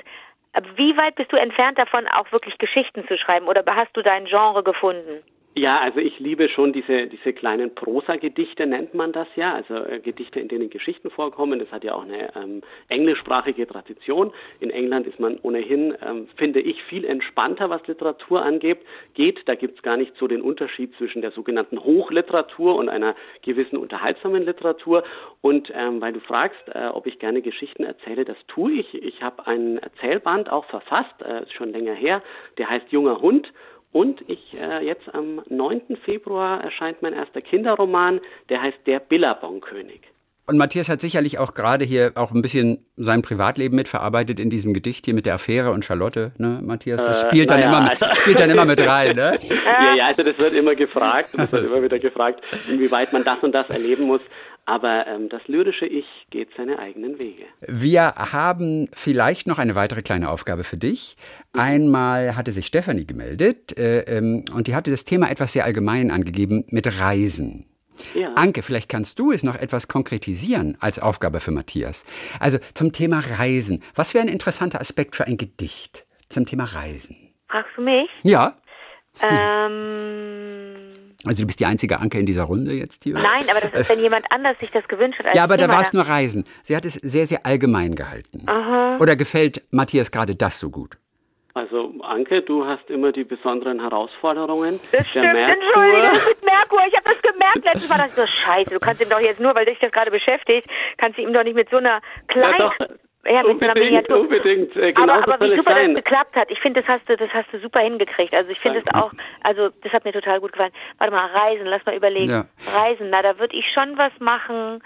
wie 0.76 0.96
weit 0.98 1.16
bist 1.16 1.32
du 1.32 1.38
entfernt 1.38 1.80
davon, 1.80 2.08
auch 2.08 2.32
wirklich 2.32 2.58
Geschichten 2.58 3.08
zu 3.08 3.18
schreiben? 3.18 3.48
Oder 3.48 3.64
hast 3.68 3.96
du 3.96 4.02
dein 4.02 4.26
Genre 4.26 4.64
gefunden? 4.64 5.24
Ja, 5.58 5.80
also 5.80 6.00
ich 6.00 6.20
liebe 6.20 6.50
schon 6.50 6.72
diese, 6.72 7.08
diese 7.08 7.34
kleinen 7.34 7.74
Prosa-Gedichte, 7.74 8.68
nennt 8.68 8.94
man 8.94 9.12
das 9.12 9.28
ja, 9.36 9.56
also 9.56 9.74
äh, 9.74 10.00
Gedichte, 10.00 10.40
in 10.40 10.50
denen 10.50 10.70
Geschichten 10.70 11.10
vorkommen. 11.10 11.58
Das 11.58 11.72
hat 11.72 11.84
ja 11.84 11.96
auch 11.96 12.04
eine 12.04 12.30
ähm, 12.36 12.62
englischsprachige 12.90 13.66
Tradition. 13.66 14.32
In 14.60 14.70
England 14.70 15.08
ist 15.08 15.20
man 15.20 15.40
ohnehin, 15.42 15.98
ähm, 16.06 16.28
finde 16.36 16.60
ich, 16.60 16.84
viel 16.84 17.06
entspannter, 17.06 17.72
was 17.72 17.88
Literatur 17.88 18.44
angeht. 18.44 18.78
Geht, 19.16 19.40
da 19.48 19.56
gibt's 19.56 19.82
gar 19.82 19.98
nicht 19.98 20.16
so 20.18 20.28
den 20.28 20.44
Unterschied 20.44 20.96
zwischen 20.98 21.24
der 21.24 21.32
sogenannten 21.32 21.84
Hochliteratur 21.84 22.76
und 22.76 22.88
einer 22.88 23.16
gewissen 23.42 23.78
unterhaltsamen 23.78 24.46
Literatur. 24.46 25.06
Und 25.42 25.72
ähm, 25.74 26.02
weil 26.02 26.14
du 26.14 26.20
fragst, 26.20 26.62
äh, 26.68 26.86
ob 26.94 27.08
ich 27.08 27.18
gerne 27.18 27.42
Geschichten 27.42 27.84
erzähle, 27.84 28.26
das 28.26 28.38
tue 28.48 28.74
ich. 28.74 28.94
Ich 28.94 29.24
habe 29.24 29.48
einen 29.48 29.80
Erzählband 29.80 30.52
auch 30.52 30.66
verfasst, 30.66 31.20
äh, 31.24 31.48
schon 31.50 31.72
länger 31.72 31.96
her, 31.96 32.22
der 32.60 32.70
heißt 32.70 32.92
Junger 32.92 33.22
Hund. 33.22 33.52
Und 33.92 34.22
ich 34.28 34.54
äh, 34.60 34.86
jetzt 34.86 35.14
am 35.14 35.42
9. 35.50 35.98
Februar 36.04 36.64
erscheint 36.64 37.02
mein 37.02 37.14
erster 37.14 37.42
Kinderroman, 37.42 38.20
der 38.50 38.62
heißt 38.62 38.80
Der 38.86 39.00
Billabong-König. 39.00 40.02
Und 40.50 40.58
Matthias 40.58 40.88
hat 40.88 41.02
sicherlich 41.02 41.40
auch 41.40 41.54
gerade 41.54 41.84
hier 41.84 42.14
auch 42.16 42.32
ein 42.32 42.42
bisschen 42.42 42.86
sein 42.96 43.22
Privatleben 43.22 43.76
mitverarbeitet 43.76 44.40
in 44.40 44.50
diesem 44.50 44.74
Gedicht 44.74 45.04
hier 45.04 45.14
mit 45.14 45.26
der 45.26 45.36
Affäre 45.36 45.72
und 45.72 45.84
Charlotte, 45.84 46.32
ne, 46.38 46.62
Matthias? 46.64 47.04
Das 47.04 47.24
äh, 47.24 47.28
spielt, 47.28 47.50
dann, 47.50 47.60
ja, 47.60 47.68
immer, 47.68 47.90
also 47.90 48.06
spielt 48.14 48.40
dann 48.40 48.50
immer 48.50 48.64
mit 48.64 48.80
rein, 48.80 49.14
ne? 49.14 49.38
ja, 49.50 49.96
ja, 49.96 50.06
also 50.06 50.24
das 50.24 50.40
wird 50.40 50.54
immer 50.54 50.74
gefragt, 50.74 51.32
das 51.34 51.52
wird 51.52 51.66
immer 51.70 51.84
wieder 51.84 52.00
gefragt, 52.00 52.42
inwieweit 52.70 53.12
man 53.12 53.26
das 53.26 53.40
und 53.40 53.52
das 53.52 53.70
erleben 53.70 54.06
muss. 54.06 54.22
Aber 54.68 55.08
ähm, 55.08 55.30
das 55.30 55.42
lyrische 55.48 55.86
Ich 55.86 56.06
geht 56.30 56.50
seine 56.58 56.78
eigenen 56.80 57.24
Wege. 57.24 57.46
Wir 57.62 58.14
haben 58.16 58.90
vielleicht 58.92 59.48
noch 59.48 59.60
eine 59.60 59.76
weitere 59.76 60.02
kleine 60.02 60.30
Aufgabe 60.30 60.66
für 60.66 60.76
dich. 60.76 61.16
Einmal 61.54 62.36
hatte 62.36 62.52
sich 62.52 62.68
Stefanie 62.68 63.08
gemeldet 63.08 63.78
äh, 63.78 64.02
ähm, 64.02 64.44
und 64.54 64.68
die 64.68 64.76
hatte 64.76 64.92
das 64.92 65.06
Thema 65.06 65.32
etwas 65.32 65.54
sehr 65.54 65.64
allgemein 65.64 66.12
angegeben 66.12 66.66
mit 66.68 67.00
Reisen. 67.00 67.66
Ja. 68.14 68.34
Anke, 68.34 68.62
vielleicht 68.62 68.90
kannst 68.90 69.18
du 69.20 69.32
es 69.32 69.42
noch 69.42 69.56
etwas 69.56 69.88
konkretisieren 69.88 70.76
als 70.82 71.00
Aufgabe 71.00 71.40
für 71.40 71.52
Matthias. 71.52 72.06
Also 72.42 72.58
zum 72.74 72.92
Thema 72.92 73.20
Reisen. 73.20 73.82
Was 73.96 74.14
wäre 74.14 74.26
ein 74.26 74.32
interessanter 74.32 74.82
Aspekt 74.82 75.16
für 75.16 75.26
ein 75.28 75.38
Gedicht 75.38 76.06
zum 76.28 76.46
Thema 76.46 76.66
Reisen? 76.66 77.16
Fragst 77.48 77.72
du 77.78 77.84
mich? 77.84 78.10
Ja. 78.24 78.58
Ähm 79.22 81.07
also 81.26 81.44
du 81.44 81.48
bist 81.48 81.60
die 81.60 81.66
einzige 81.66 82.00
Anke 82.00 82.20
in 82.20 82.26
dieser 82.26 82.44
Runde 82.44 82.74
jetzt 82.74 83.04
hier? 83.04 83.16
Nein, 83.16 83.46
aber 83.50 83.60
das 83.60 83.82
ist, 83.82 83.90
wenn 83.90 84.00
jemand 84.00 84.26
anders 84.32 84.58
sich 84.60 84.72
das 84.72 84.88
gewünscht 84.88 85.20
hat. 85.24 85.34
ja, 85.36 85.44
aber 85.44 85.58
da 85.58 85.68
war 85.68 85.82
es 85.82 85.94
nur 85.94 86.04
Reisen. 86.04 86.44
Sie 86.64 86.76
hat 86.76 86.86
es 86.86 86.96
sehr, 86.96 87.26
sehr 87.26 87.46
allgemein 87.46 87.96
gehalten. 87.96 88.44
Aha. 88.46 88.98
Oder 89.00 89.16
gefällt 89.16 89.64
Matthias 89.72 90.12
gerade 90.12 90.36
das 90.36 90.60
so 90.60 90.70
gut? 90.70 90.98
Also 91.56 91.92
Anke, 92.04 92.44
du 92.44 92.66
hast 92.66 92.88
immer 92.92 93.12
die 93.12 93.24
besonderen 93.24 93.80
Herausforderungen. 93.80 94.80
Das 94.92 95.08
stimmt, 95.08 95.26
Entschuldigung, 95.26 96.16
ist 96.32 96.46
Merkur. 96.46 96.80
Ich 96.88 96.96
habe 96.96 97.06
das 97.06 97.22
gemerkt. 97.24 97.66
Letztes 97.66 97.90
Mal 97.90 97.98
das 97.98 98.16
so 98.16 98.28
scheiße. 98.28 98.70
Du 98.70 98.80
kannst 98.80 99.02
ihm 99.02 99.10
doch 99.10 99.20
jetzt 99.20 99.40
nur, 99.40 99.56
weil 99.56 99.66
dich 99.66 99.80
das 99.80 99.92
gerade 99.92 100.12
beschäftigt, 100.12 100.70
kannst 100.98 101.18
du 101.18 101.24
ihm 101.24 101.34
doch 101.34 101.44
nicht 101.44 101.56
mit 101.56 101.70
so 101.70 101.78
einer 101.78 102.00
kleinen... 102.28 102.60
Ja, 102.60 102.72
doch. 102.78 102.88
Ja, 103.28 103.44
mit 103.44 103.52
unbedingt, 103.52 103.72
einer 103.76 103.86
Miniatur. 103.86 104.20
Unbedingt, 104.22 104.76
äh, 104.76 104.94
genau 104.94 105.14
aber, 105.14 105.34
aber 105.34 105.46
wie 105.46 105.56
super 105.56 105.74
sein. 105.74 105.94
das 105.94 106.04
geklappt 106.04 106.36
hat. 106.36 106.50
Ich 106.50 106.60
finde, 106.60 106.82
das 106.82 106.90
hast 106.90 107.10
du, 107.10 107.18
das 107.18 107.30
hast 107.34 107.52
du 107.52 107.60
super 107.60 107.82
hingekriegt. 107.82 108.34
Also 108.34 108.52
ich 108.52 108.60
finde 108.60 108.80
es 108.80 108.94
auch, 108.94 109.12
also 109.44 109.70
das 109.84 109.92
hat 109.92 110.06
mir 110.06 110.14
total 110.14 110.40
gut 110.40 110.54
gefallen. 110.54 110.72
Warte 110.98 111.14
mal, 111.14 111.26
Reisen, 111.28 111.66
lass 111.66 111.86
mal 111.86 111.96
überlegen. 111.96 112.32
Ja. 112.32 112.46
Reisen, 112.74 113.10
na, 113.10 113.22
da 113.22 113.38
würde 113.40 113.56
ich 113.56 113.66
schon 113.74 113.98
was 113.98 114.14
machen. 114.20 114.82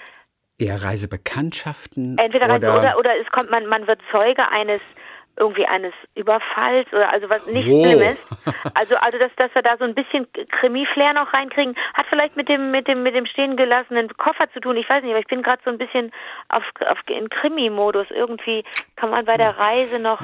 Eher 0.58 0.84
Reisebekanntschaften. 0.84 2.18
Entweder 2.18 2.46
oder, 2.46 2.54
Reise, 2.56 2.80
oder, 2.80 2.98
oder 2.98 3.12
es 3.20 3.28
kommt, 3.32 3.50
man, 3.50 3.66
man 3.68 3.88
wird 3.88 4.00
Zeuge 4.12 4.48
eines 4.50 4.82
irgendwie 5.38 5.66
eines 5.66 5.94
Überfalls 6.16 6.92
oder 6.94 7.12
also 7.12 7.30
was 7.30 7.46
nicht 7.48 7.68
oh. 7.68 7.84
Schlimmes. 7.84 8.18
Also 8.74 8.96
also 8.96 9.18
dass 9.18 9.32
dass 9.36 9.54
wir 9.54 9.62
da 9.62 9.78
so 9.78 9.84
ein 9.84 9.96
bisschen 9.96 10.28
Krimi-Flair 10.32 11.14
noch 11.14 11.34
reinkriegen, 11.34 11.76
hat 11.94 12.06
vielleicht 12.10 12.36
mit 12.36 12.50
dem 12.50 12.72
mit 12.72 12.88
dem 12.88 13.04
mit 13.04 13.16
dem 13.16 13.26
stehen 13.26 13.58
gelassenen 13.58 14.10
Koffer 14.18 14.52
zu 14.54 14.60
tun. 14.60 14.78
Ich 14.78 14.90
weiß 14.90 15.04
nicht, 15.04 15.12
aber 15.12 15.20
ich 15.20 15.28
bin 15.28 15.44
gerade 15.44 15.62
so 15.64 15.72
ein 15.72 15.78
bisschen 15.78 16.12
auf, 16.50 16.64
auf 16.88 17.00
in 17.08 17.30
Krimi-Modus. 17.30 18.08
Irgendwie 18.12 18.64
kann 18.96 19.10
man 19.10 19.26
bei 19.26 19.38
der 19.38 19.58
Reise 19.58 20.00
noch 20.00 20.20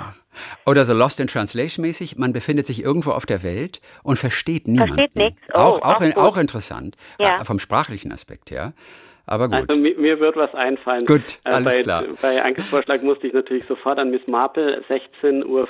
oder 0.66 0.86
so 0.86 0.94
Lost 0.94 1.20
in 1.20 1.28
Translation 1.28 1.86
mäßig, 1.86 2.18
man 2.18 2.34
befindet 2.34 2.68
sich 2.68 2.84
irgendwo 2.84 3.12
auf 3.12 3.26
der 3.26 3.44
Welt 3.44 3.82
und 4.04 4.18
versteht 4.18 4.68
niemanden. 4.68 4.96
Versteht 4.96 5.16
nichts. 5.16 5.42
Oh, 5.54 5.58
auch, 5.58 5.82
auch, 5.82 5.96
auch, 5.96 6.02
in, 6.02 6.16
auch 6.16 6.38
interessant, 6.38 6.96
ja. 7.20 7.42
Äh, 7.42 7.46
vom 7.46 7.60
sprachlichen 7.60 8.12
Aspekt 8.12 8.52
her. 8.52 8.74
Aber 9.28 9.50
gut. 9.50 9.70
Also 9.70 9.80
mir, 9.80 9.96
mir 9.98 10.20
wird 10.20 10.38
was 10.38 10.54
einfallen. 10.56 11.06
Gut, 11.06 11.40
Äh, 11.44 11.50
alles 11.50 11.76
bei, 11.76 11.84
klar. 11.84 12.04
Bei 12.22 12.42
Ankes 12.42 12.66
Vorschlag 12.68 13.02
musste 13.02 13.28
ich 13.28 13.34
natürlich 13.34 13.66
sofort 13.68 14.00
an 14.00 14.10
Miss 14.10 14.26
Marple 14.28 14.82
16.50 14.90 15.46
Uhr 15.46 15.68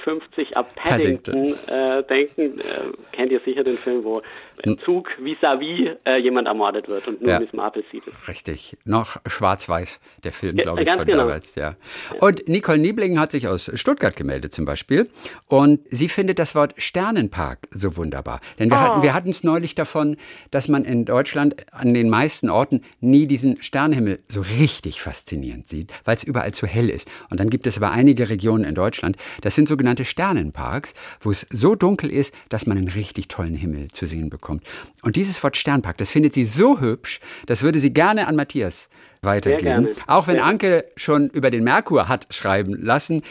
ab 0.53 0.69
Paddington, 0.75 1.55
Äh, 1.67 2.03
denken. 2.03 2.59
Äh, 2.59 2.63
kennt 3.11 3.31
ihr 3.31 3.39
sicher 3.39 3.63
den 3.63 3.77
Film, 3.79 4.03
wo 4.03 4.21
ein 4.65 4.77
Zug 4.83 5.09
vis-à-vis 5.19 5.97
äh, 6.05 6.21
jemand 6.21 6.47
ermordet 6.47 6.87
wird 6.87 7.07
und 7.07 7.21
nur 7.21 7.31
Ja. 7.31 7.39
Miss 7.39 7.53
Marple 7.53 7.83
sieht 7.91 8.03
es. 8.07 8.27
Richtig. 8.27 8.77
Noch 8.85 9.17
schwarz-weiß, 9.25 9.99
der 10.23 10.33
Film, 10.33 10.57
Ja, 10.57 10.63
glaube 10.63 10.83
ich, 10.83 10.89
von 10.89 11.05
genau. 11.05 11.17
damals. 11.25 11.55
Ja. 11.55 11.75
Und 12.19 12.47
Nicole 12.47 12.77
Niebling 12.79 13.19
hat 13.19 13.31
sich 13.31 13.47
aus 13.47 13.69
Stuttgart 13.75 14.15
gemeldet 14.15 14.53
zum 14.53 14.65
Beispiel. 14.65 15.09
Und 15.47 15.81
sie 15.91 16.09
findet 16.09 16.39
das 16.39 16.55
Wort 16.55 16.73
Sternenpark 16.77 17.67
so 17.71 17.95
wunderbar. 17.97 18.41
Denn 18.59 18.69
wir 18.69 18.79
hatten 18.79 19.01
wir 19.03 19.13
hatten 19.13 19.29
es 19.29 19.43
neulich 19.43 19.75
davon, 19.75 20.17
dass 20.51 20.67
man 20.67 20.83
in 20.85 21.05
Deutschland 21.05 21.55
an 21.71 21.93
den 21.93 22.09
meisten 22.09 22.49
Orten 22.49 22.81
nie 22.99 23.27
diesen 23.27 23.61
Sternenhimmel 23.61 24.19
so 24.27 24.41
richtig 24.41 25.01
faszinierend 25.01 25.67
sieht, 25.67 25.91
weil 26.05 26.15
es 26.15 26.23
überall 26.23 26.53
zu 26.53 26.65
hell 26.67 26.89
ist. 26.89 27.07
Und 27.29 27.39
dann 27.39 27.49
gibt 27.49 27.67
es 27.67 27.77
aber 27.77 27.91
einige 27.91 28.29
Regionen 28.29 28.63
in 28.63 28.75
Deutschland, 28.75 29.17
das 29.41 29.55
sind 29.55 29.67
sogenannte 29.67 30.05
Sternenparks, 30.05 30.93
wo 31.21 31.31
es 31.31 31.45
so 31.51 31.75
dunkel 31.75 32.09
ist, 32.09 32.33
dass 32.49 32.65
man 32.65 32.77
einen 32.77 32.87
richtig 32.89 33.27
tollen 33.27 33.55
Himmel 33.55 33.89
zu 33.89 34.05
sehen 34.05 34.29
bekommt. 34.29 34.46
Und 34.49 35.15
dieses 35.15 35.41
Wort 35.43 35.57
Sternpark, 35.57 35.97
das 35.97 36.11
findet 36.11 36.33
sie 36.33 36.45
so 36.45 36.79
hübsch, 36.79 37.19
das 37.45 37.63
würde 37.63 37.79
sie 37.79 37.93
gerne 37.93 38.27
an 38.27 38.35
Matthias 38.35 38.89
weitergeben. 39.21 39.89
Auch 40.07 40.27
wenn 40.27 40.39
Anke 40.39 40.85
schon 40.95 41.29
über 41.29 41.51
den 41.51 41.63
Merkur 41.63 42.07
hat 42.07 42.27
schreiben 42.29 42.73
lassen. 42.81 43.23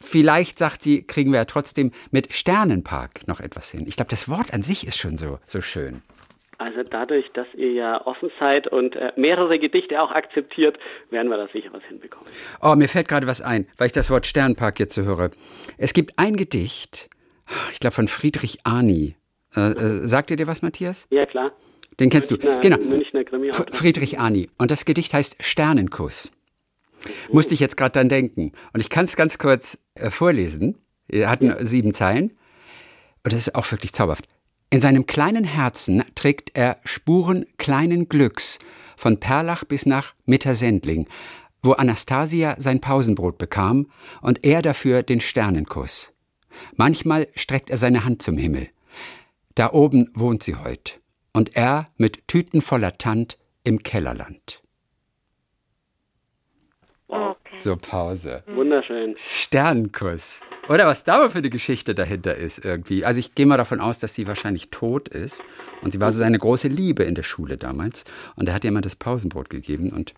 Vielleicht, 0.00 0.58
sagt 0.58 0.82
sie, 0.82 1.06
kriegen 1.06 1.32
wir 1.32 1.38
ja 1.38 1.44
trotzdem 1.46 1.92
mit 2.10 2.34
Sternenpark 2.34 3.26
noch 3.26 3.40
etwas 3.40 3.70
hin. 3.70 3.84
Ich 3.86 3.96
glaube, 3.96 4.10
das 4.10 4.28
Wort 4.28 4.52
an 4.52 4.62
sich 4.62 4.86
ist 4.86 4.98
schon 4.98 5.16
so, 5.16 5.38
so 5.44 5.60
schön. 5.60 6.02
Also 6.58 6.82
dadurch, 6.82 7.30
dass 7.32 7.46
ihr 7.54 7.72
ja 7.72 8.06
offen 8.06 8.30
seid 8.38 8.68
und 8.68 8.94
äh, 8.96 9.12
mehrere 9.16 9.58
Gedichte 9.58 10.00
auch 10.00 10.10
akzeptiert, 10.10 10.78
werden 11.10 11.28
wir 11.28 11.36
da 11.36 11.48
sicher 11.48 11.70
was 11.72 11.82
hinbekommen. 11.84 12.26
Oh, 12.60 12.74
mir 12.74 12.88
fällt 12.88 13.08
gerade 13.08 13.26
was 13.26 13.40
ein, 13.40 13.66
weil 13.76 13.86
ich 13.86 13.92
das 13.92 14.10
Wort 14.10 14.26
Sternpark 14.26 14.78
jetzt 14.78 14.94
so 14.94 15.02
höre. 15.02 15.30
Es 15.78 15.92
gibt 15.94 16.18
ein 16.18 16.36
Gedicht, 16.36 17.10
ich 17.72 17.80
glaube 17.80 17.94
von 17.94 18.08
Friedrich 18.08 18.58
Arni. 18.64 19.16
Äh, 19.56 19.70
äh, 19.70 20.08
sagt 20.08 20.30
ihr 20.30 20.36
dir 20.36 20.46
was, 20.46 20.62
Matthias? 20.62 21.06
Ja, 21.10 21.26
klar. 21.26 21.52
Den 22.00 22.10
kennst 22.10 22.30
Münchner, 22.30 22.56
du. 22.56 22.60
Genau. 22.60 22.78
Münchner 22.78 23.24
krimi 23.24 23.52
Friedrich 23.52 24.18
Arni. 24.18 24.50
Und 24.58 24.70
das 24.70 24.84
Gedicht 24.84 25.14
heißt 25.14 25.36
Sternenkuss. 25.40 26.32
Musste 27.30 27.54
ich 27.54 27.60
jetzt 27.60 27.76
gerade 27.76 27.92
dann 27.92 28.08
denken. 28.08 28.52
Und 28.72 28.80
ich 28.80 28.90
kann 28.90 29.04
es 29.04 29.16
ganz 29.16 29.38
kurz 29.38 29.78
äh, 29.94 30.10
vorlesen. 30.10 30.78
Er 31.08 31.30
hat 31.30 31.42
nur 31.42 31.64
sieben 31.64 31.92
Zeilen. 31.92 32.30
Und 33.22 33.32
das 33.32 33.46
ist 33.46 33.54
auch 33.54 33.70
wirklich 33.70 33.92
zauberhaft. 33.92 34.26
In 34.70 34.80
seinem 34.80 35.06
kleinen 35.06 35.44
Herzen 35.44 36.02
trägt 36.14 36.50
er 36.54 36.78
Spuren 36.84 37.46
kleinen 37.58 38.08
Glücks, 38.08 38.58
von 38.96 39.20
Perlach 39.20 39.64
bis 39.64 39.86
nach 39.86 40.14
Mittersendling, 40.24 41.06
wo 41.62 41.72
Anastasia 41.72 42.56
sein 42.58 42.80
Pausenbrot 42.80 43.38
bekam 43.38 43.90
und 44.20 44.44
er 44.44 44.62
dafür 44.62 45.02
den 45.02 45.20
Sternenkuss. 45.20 46.12
Manchmal 46.76 47.28
streckt 47.34 47.70
er 47.70 47.76
seine 47.76 48.04
Hand 48.04 48.22
zum 48.22 48.36
Himmel. 48.36 48.68
Da 49.54 49.72
oben 49.72 50.10
wohnt 50.14 50.42
sie 50.42 50.56
heut. 50.56 51.00
Und 51.32 51.56
er 51.56 51.88
mit 51.96 52.28
Tüten 52.28 52.62
voller 52.62 52.96
Tand 52.98 53.38
im 53.64 53.82
Kellerland. 53.82 54.62
Okay. 57.08 57.58
So, 57.58 57.76
Pause. 57.76 58.42
Wunderschön. 58.46 59.14
Sternenkuss. 59.16 60.40
Oder 60.68 60.86
was 60.86 61.04
da 61.04 61.18
mal 61.18 61.30
für 61.30 61.38
eine 61.38 61.50
Geschichte 61.50 61.94
dahinter 61.94 62.34
ist 62.36 62.64
irgendwie. 62.64 63.04
Also 63.04 63.20
ich 63.20 63.34
gehe 63.34 63.46
mal 63.46 63.56
davon 63.56 63.80
aus, 63.80 63.98
dass 63.98 64.14
sie 64.14 64.26
wahrscheinlich 64.26 64.70
tot 64.70 65.08
ist. 65.08 65.44
Und 65.82 65.92
sie 65.92 66.00
war 66.00 66.12
so 66.12 66.18
seine 66.18 66.38
große 66.38 66.68
Liebe 66.68 67.04
in 67.04 67.14
der 67.14 67.22
Schule 67.22 67.58
damals. 67.58 68.04
Und 68.36 68.48
er 68.48 68.54
hat 68.54 68.64
ihr 68.64 68.68
immer 68.68 68.80
das 68.80 68.96
Pausenbrot 68.96 69.50
gegeben. 69.50 69.92
Und 69.92 70.14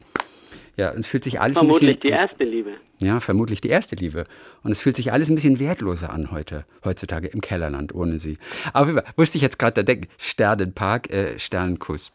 ja, 0.76 0.92
es 0.92 1.06
fühlt 1.06 1.24
sich 1.24 1.40
alles 1.40 1.56
ein 1.56 1.60
Vermutlich 1.60 2.00
die 2.00 2.08
bisschen... 2.08 2.18
erste 2.18 2.44
Liebe. 2.44 2.70
Ja, 2.98 3.20
vermutlich 3.20 3.60
die 3.60 3.68
erste 3.68 3.96
Liebe. 3.96 4.24
Und 4.62 4.72
es 4.72 4.80
fühlt 4.80 4.96
sich 4.96 5.12
alles 5.12 5.28
ein 5.28 5.34
bisschen 5.34 5.58
wertloser 5.58 6.12
an 6.12 6.30
heute, 6.30 6.64
heutzutage 6.84 7.28
im 7.28 7.40
Kellerland 7.40 7.94
ohne 7.94 8.18
sie. 8.18 8.38
Fall 8.72 9.04
musste 9.16 9.38
ich 9.38 9.42
jetzt 9.42 9.58
gerade 9.58 9.74
da 9.74 9.82
denken, 9.82 10.08
Sternenpark, 10.18 11.10
äh, 11.10 11.38
Sternenkuss. 11.38 12.12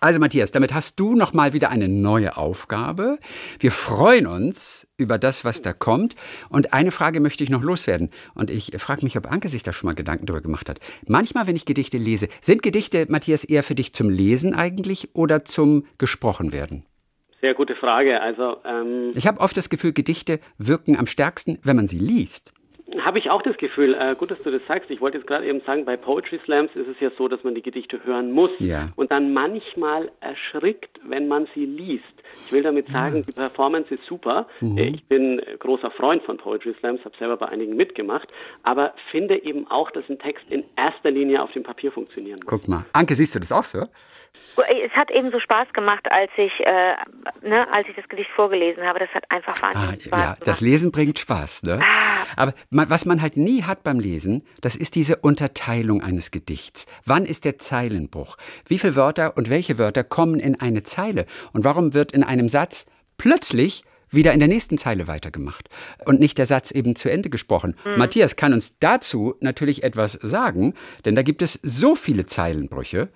Also 0.00 0.20
Matthias, 0.20 0.52
damit 0.52 0.72
hast 0.74 1.00
du 1.00 1.14
noch 1.14 1.32
mal 1.32 1.54
wieder 1.54 1.70
eine 1.70 1.88
neue 1.88 2.36
Aufgabe. 2.36 3.18
Wir 3.58 3.72
freuen 3.72 4.26
uns 4.26 4.86
über 4.96 5.18
das, 5.18 5.44
was 5.44 5.62
da 5.62 5.72
kommt. 5.72 6.14
Und 6.50 6.72
eine 6.72 6.92
Frage 6.92 7.20
möchte 7.20 7.42
ich 7.42 7.50
noch 7.50 7.62
loswerden. 7.62 8.10
Und 8.34 8.50
ich 8.50 8.72
frage 8.78 9.02
mich, 9.02 9.16
ob 9.16 9.30
Anke 9.30 9.48
sich 9.48 9.62
da 9.62 9.72
schon 9.72 9.88
mal 9.88 9.94
Gedanken 9.94 10.26
darüber 10.26 10.42
gemacht 10.42 10.68
hat. 10.68 10.78
Manchmal, 11.06 11.46
wenn 11.46 11.56
ich 11.56 11.64
Gedichte 11.64 11.98
lese, 11.98 12.28
sind 12.40 12.62
Gedichte, 12.62 13.06
Matthias, 13.08 13.44
eher 13.44 13.64
für 13.64 13.74
dich 13.74 13.92
zum 13.92 14.08
Lesen 14.08 14.54
eigentlich 14.54 15.14
oder 15.14 15.44
zum 15.44 15.84
gesprochen 15.96 16.52
werden? 16.52 16.84
Sehr 17.40 17.54
gute 17.54 17.74
Frage. 17.76 18.20
Also 18.20 18.56
ähm, 18.64 19.12
Ich 19.14 19.26
habe 19.26 19.40
oft 19.40 19.56
das 19.56 19.68
Gefühl, 19.70 19.92
Gedichte 19.92 20.40
wirken 20.58 20.96
am 20.98 21.06
stärksten, 21.06 21.58
wenn 21.62 21.76
man 21.76 21.86
sie 21.86 21.98
liest. 21.98 22.52
habe 23.04 23.18
ich 23.18 23.30
auch 23.30 23.42
das 23.42 23.56
Gefühl, 23.58 23.94
äh, 23.94 24.14
gut, 24.18 24.30
dass 24.30 24.42
du 24.42 24.50
das 24.50 24.62
sagst. 24.66 24.90
Ich 24.90 25.00
wollte 25.00 25.18
jetzt 25.18 25.26
gerade 25.26 25.46
eben 25.46 25.60
sagen, 25.66 25.84
bei 25.84 25.96
Poetry 25.96 26.40
Slams 26.44 26.70
ist 26.74 26.88
es 26.88 26.96
ja 27.00 27.10
so, 27.16 27.28
dass 27.28 27.44
man 27.44 27.54
die 27.54 27.62
Gedichte 27.62 28.02
hören 28.04 28.32
muss 28.32 28.50
Ja. 28.58 28.88
und 28.96 29.10
dann 29.12 29.32
manchmal 29.32 30.10
erschrickt, 30.20 30.98
wenn 31.06 31.28
man 31.28 31.46
sie 31.54 31.64
liest. 31.66 32.04
Ich 32.46 32.52
will 32.52 32.62
damit 32.62 32.88
sagen, 32.88 33.24
die 33.26 33.32
Performance 33.32 33.94
ist 33.94 34.04
super. 34.06 34.46
Äh, 34.60 34.88
Ich 34.94 35.04
bin 35.04 35.40
großer 35.60 35.90
Freund 35.92 36.22
von 36.24 36.38
Poetry 36.38 36.74
Slams, 36.80 37.04
habe 37.04 37.14
selber 37.18 37.36
bei 37.36 37.46
einigen 37.48 37.76
mitgemacht, 37.76 38.28
aber 38.64 38.94
finde 39.10 39.42
eben 39.44 39.66
auch, 39.70 39.90
dass 39.90 40.04
ein 40.08 40.18
Text 40.18 40.44
in 40.50 40.64
erster 40.76 41.10
Linie 41.10 41.42
auf 41.42 41.52
dem 41.52 41.62
Papier 41.62 41.92
funktionieren 41.92 42.40
muss. 42.42 42.46
Guck 42.46 42.68
mal. 42.68 42.84
Anke, 42.92 43.14
siehst 43.14 43.34
du 43.34 43.38
das 43.38 43.52
auch 43.52 43.64
so? 43.64 43.84
Es 44.56 44.92
hat 44.92 45.10
eben 45.10 45.30
so 45.30 45.38
Spaß 45.40 45.72
gemacht, 45.72 46.10
als 46.10 46.30
ich, 46.36 46.52
äh, 46.60 46.94
ne, 47.42 47.66
als 47.72 47.88
ich 47.88 47.94
das 47.96 48.08
Gedicht 48.08 48.30
vorgelesen 48.34 48.84
habe. 48.84 48.98
Das 48.98 49.08
hat 49.10 49.24
einfach 49.30 49.54
Ah, 49.62 49.74
wahnsinnig 49.74 50.04
Spaß 50.04 50.18
ja, 50.20 50.24
gemacht. 50.34 50.46
das 50.46 50.60
Lesen 50.60 50.90
bringt 50.92 51.18
Spaß, 51.18 51.62
ne? 51.62 51.80
Aber 52.36 52.52
man, 52.70 52.90
was 52.90 53.04
man 53.04 53.22
halt 53.22 53.36
nie 53.36 53.62
hat 53.62 53.84
beim 53.84 54.00
Lesen, 54.00 54.44
das 54.60 54.74
ist 54.76 54.94
diese 54.96 55.16
Unterteilung 55.16 56.02
eines 56.02 56.30
Gedichts. 56.30 56.86
Wann 57.04 57.24
ist 57.24 57.44
der 57.44 57.58
Zeilenbruch? 57.58 58.36
Wie 58.66 58.78
viele 58.78 58.96
Wörter 58.96 59.36
und 59.36 59.48
welche 59.50 59.78
Wörter 59.78 60.02
kommen 60.04 60.40
in 60.40 60.60
eine 60.60 60.82
Zeile? 60.82 61.26
Und 61.52 61.64
warum 61.64 61.94
wird 61.94 62.12
in 62.12 62.24
einem 62.24 62.48
Satz 62.48 62.86
plötzlich 63.16 63.84
wieder 64.10 64.32
in 64.32 64.40
der 64.40 64.48
nächsten 64.48 64.78
Zeile 64.78 65.06
weitergemacht 65.06 65.68
und 66.04 66.20
nicht 66.20 66.38
der 66.38 66.46
Satz 66.46 66.70
eben 66.70 66.96
zu 66.96 67.10
Ende 67.10 67.30
gesprochen. 67.30 67.76
Matthias 67.96 68.36
kann 68.36 68.52
uns 68.52 68.78
dazu 68.78 69.34
natürlich 69.40 69.82
etwas 69.82 70.12
sagen, 70.12 70.74
denn 71.04 71.14
da 71.14 71.22
gibt 71.22 71.42
es 71.42 71.58
so 71.62 71.94
viele 71.94 72.26
Zeilenbrüche. 72.26 73.08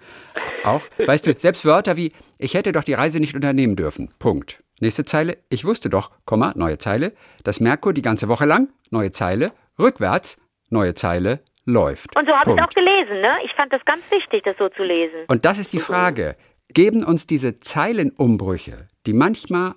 Auch, 0.64 0.82
weißt 1.06 1.26
du, 1.26 1.34
selbst 1.36 1.64
Wörter 1.64 1.96
wie 1.96 2.12
ich 2.38 2.54
hätte 2.54 2.72
doch 2.72 2.82
die 2.82 2.94
Reise 2.94 3.20
nicht 3.20 3.36
unternehmen 3.36 3.76
dürfen. 3.76 4.08
Punkt. 4.18 4.62
Nächste 4.80 5.04
Zeile, 5.04 5.38
ich 5.48 5.64
wusste 5.64 5.88
doch, 5.88 6.10
Komma, 6.24 6.54
neue 6.56 6.76
Zeile, 6.76 7.12
dass 7.44 7.60
Merkur 7.60 7.92
die 7.92 8.02
ganze 8.02 8.26
Woche 8.26 8.46
lang, 8.46 8.68
neue 8.90 9.12
Zeile, 9.12 9.46
rückwärts, 9.78 10.40
neue 10.70 10.94
Zeile, 10.94 11.38
läuft. 11.64 12.16
Und 12.16 12.26
so 12.26 12.32
habe 12.32 12.50
ich 12.50 12.56
es 12.56 12.64
auch 12.64 12.74
gelesen, 12.74 13.20
ne? 13.20 13.30
Ich 13.44 13.52
fand 13.54 13.72
das 13.72 13.84
ganz 13.84 14.02
wichtig, 14.10 14.42
das 14.42 14.56
so 14.58 14.68
zu 14.70 14.82
lesen. 14.82 15.20
Und 15.28 15.44
das 15.44 15.60
ist 15.60 15.72
die 15.72 15.78
Frage. 15.90 16.36
Geben 16.68 17.04
uns 17.04 17.28
diese 17.28 17.60
Zeilenumbrüche, 17.60 18.88
die 19.06 19.12
manchmal, 19.12 19.74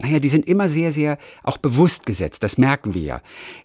naja, 0.00 0.18
die 0.20 0.28
sind 0.28 0.46
immer 0.46 0.68
sehr, 0.68 0.92
sehr 0.92 1.18
auch 1.42 1.58
bewusst 1.58 2.06
gesetzt, 2.06 2.42
das 2.42 2.58
merken 2.58 2.94
wir 2.94 3.02
ja. 3.02 3.22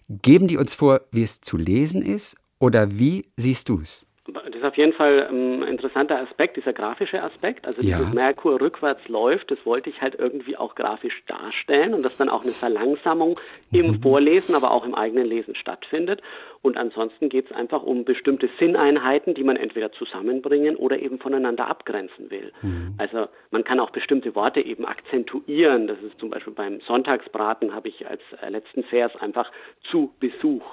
Geben 0.08 0.48
die 0.48 0.56
uns 0.56 0.74
vor, 0.74 1.02
wie 1.10 1.22
es 1.22 1.40
zu 1.40 1.56
lesen 1.56 2.02
ist 2.02 2.36
oder 2.58 2.98
wie 2.98 3.26
siehst 3.36 3.68
du 3.68 3.80
es? 3.80 4.06
Das 4.26 4.54
ist 4.54 4.64
auf 4.64 4.76
jeden 4.78 4.94
Fall 4.94 5.28
ein 5.30 5.62
interessanter 5.64 6.18
Aspekt, 6.18 6.56
dieser 6.56 6.72
grafische 6.72 7.22
Aspekt. 7.22 7.66
Also 7.66 7.82
Ja. 7.82 7.98
dieses 7.98 8.14
Merkur 8.14 8.58
rückwärts 8.58 9.06
läuft, 9.06 9.50
das 9.50 9.58
wollte 9.66 9.90
ich 9.90 10.00
halt 10.00 10.14
irgendwie 10.18 10.56
auch 10.56 10.74
grafisch 10.74 11.22
darstellen 11.26 11.92
und 11.92 12.02
dass 12.02 12.16
dann 12.16 12.30
auch 12.30 12.42
eine 12.42 12.52
Verlangsamung 12.52 13.38
im 13.72 14.00
Vorlesen, 14.00 14.54
aber 14.54 14.70
auch 14.70 14.86
im 14.86 14.94
eigenen 14.94 15.26
Lesen 15.26 15.54
stattfindet. 15.54 16.22
Und 16.62 16.78
ansonsten 16.78 17.28
geht 17.28 17.50
es 17.50 17.52
einfach 17.54 17.82
um 17.82 18.06
bestimmte 18.06 18.48
Sinneinheiten, 18.58 19.34
die 19.34 19.44
man 19.44 19.56
entweder 19.56 19.92
zusammenbringen 19.92 20.76
oder 20.76 20.98
eben 20.98 21.18
voneinander 21.18 21.68
abgrenzen 21.68 22.30
will. 22.30 22.50
Also 22.96 23.28
man 23.50 23.64
kann 23.64 23.78
auch 23.78 23.90
bestimmte 23.90 24.34
Worte 24.34 24.62
eben 24.62 24.86
akzentuieren. 24.86 25.86
Das 25.86 25.98
ist 26.00 26.18
zum 26.18 26.30
Beispiel 26.30 26.54
beim 26.54 26.80
Sonntagsbraten 26.86 27.74
habe 27.74 27.88
ich 27.88 28.08
als 28.08 28.22
äh, 28.40 28.48
letzten 28.48 28.84
Vers 28.84 29.14
einfach 29.20 29.52
zu 29.90 30.14
Besuch 30.18 30.64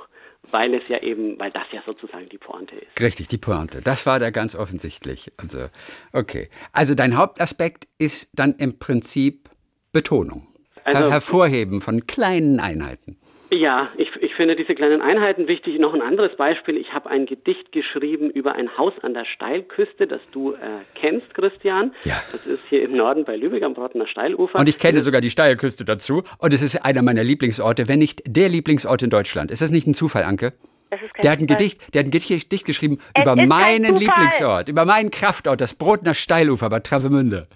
weil 0.50 0.74
es 0.74 0.88
ja 0.90 0.98
eben, 1.02 1.40
weil 1.40 1.52
das 1.52 1.64
ja 1.72 1.82
sozusagen 1.86 2.28
die 2.30 2.38
Pointe 2.38 2.76
ist. 2.76 3.00
Richtig, 3.00 3.28
die 3.28 3.38
Pointe. 3.38 3.82
Das 3.82 4.06
war 4.06 4.20
da 4.20 4.30
ganz 4.32 4.56
offensichtlich. 4.56 5.32
Also, 5.38 5.68
okay. 6.14 6.50
Also 6.72 6.96
dein 6.96 7.18
Hauptaspekt 7.18 7.88
ist 7.98 8.30
dann 8.34 8.56
im 8.56 8.80
Prinzip 8.80 9.50
Betonung. 9.94 10.48
Also- 10.84 11.00
Her 11.00 11.12
Hervorheben 11.12 11.82
von 11.82 12.08
kleinen 12.08 12.60
Einheiten. 12.60 13.18
Ja, 13.54 13.90
ich, 13.98 14.10
ich 14.22 14.34
finde 14.34 14.56
diese 14.56 14.76
kleinen 14.76 15.02
Einheiten 15.02 15.48
wichtig. 15.48 15.78
Noch 15.78 15.94
ein 15.94 16.02
anderes 16.02 16.36
Beispiel. 16.38 16.78
Ich 16.78 16.94
habe 16.94 17.10
ein 17.10 17.26
Gedicht 17.26 17.74
geschrieben 17.74 18.30
über 18.30 18.56
ein 18.56 18.78
Haus 18.78 18.94
an 19.02 19.14
der 19.14 19.26
Steilküste, 19.26 20.08
das 20.08 20.22
du 20.32 20.54
äh, 20.54 20.58
kennst, 20.96 21.34
Christian. 21.34 21.94
Ja. 22.04 22.22
Das 22.32 22.46
ist 22.46 22.62
hier 22.70 22.82
im 22.82 22.96
Norden 22.96 23.26
bei 23.26 23.36
Lübeck 23.36 23.64
am 23.64 23.74
Brottener 23.74 24.08
Steilufer. 24.08 24.58
Und 24.58 24.70
ich 24.70 24.80
kenne 24.80 25.02
sogar 25.02 25.20
die 25.20 25.30
Steilküste 25.30 25.84
dazu. 25.84 26.24
Und 26.38 26.54
es 26.54 26.62
ist 26.62 26.78
einer 26.86 27.02
meiner 27.02 27.26
Lieblingsorte, 27.26 27.90
wenn 27.90 28.00
nicht 28.00 28.24
der 28.26 28.48
Lieblingsort 28.48 29.04
in 29.04 29.10
Deutschland. 29.10 29.52
Ist 29.52 29.62
das 29.62 29.72
nicht 29.72 29.86
ein 29.86 29.94
Zufall, 29.94 30.24
Anke? 30.24 30.54
Das 30.90 31.02
ist 31.02 31.14
kein 31.14 31.22
Der 31.22 31.32
hat 31.32 31.40
ein 31.40 31.48
Zufall. 31.48 31.58
Gedicht, 31.58 31.94
der 31.94 32.00
hat 32.00 32.08
ein 32.08 32.12
Gedicht 32.12 32.66
geschrieben 32.66 33.00
Es 33.14 33.22
über 33.22 33.36
meinen. 33.36 33.98
Lieblingsort, 33.98 34.70
über 34.70 34.86
meinen 34.86 35.12
Kraftort, 35.12 35.60
das 35.60 35.74
Brotner 35.74 36.14
Steilufer 36.14 36.70
bei 36.70 36.80
Travemünde. 36.80 37.48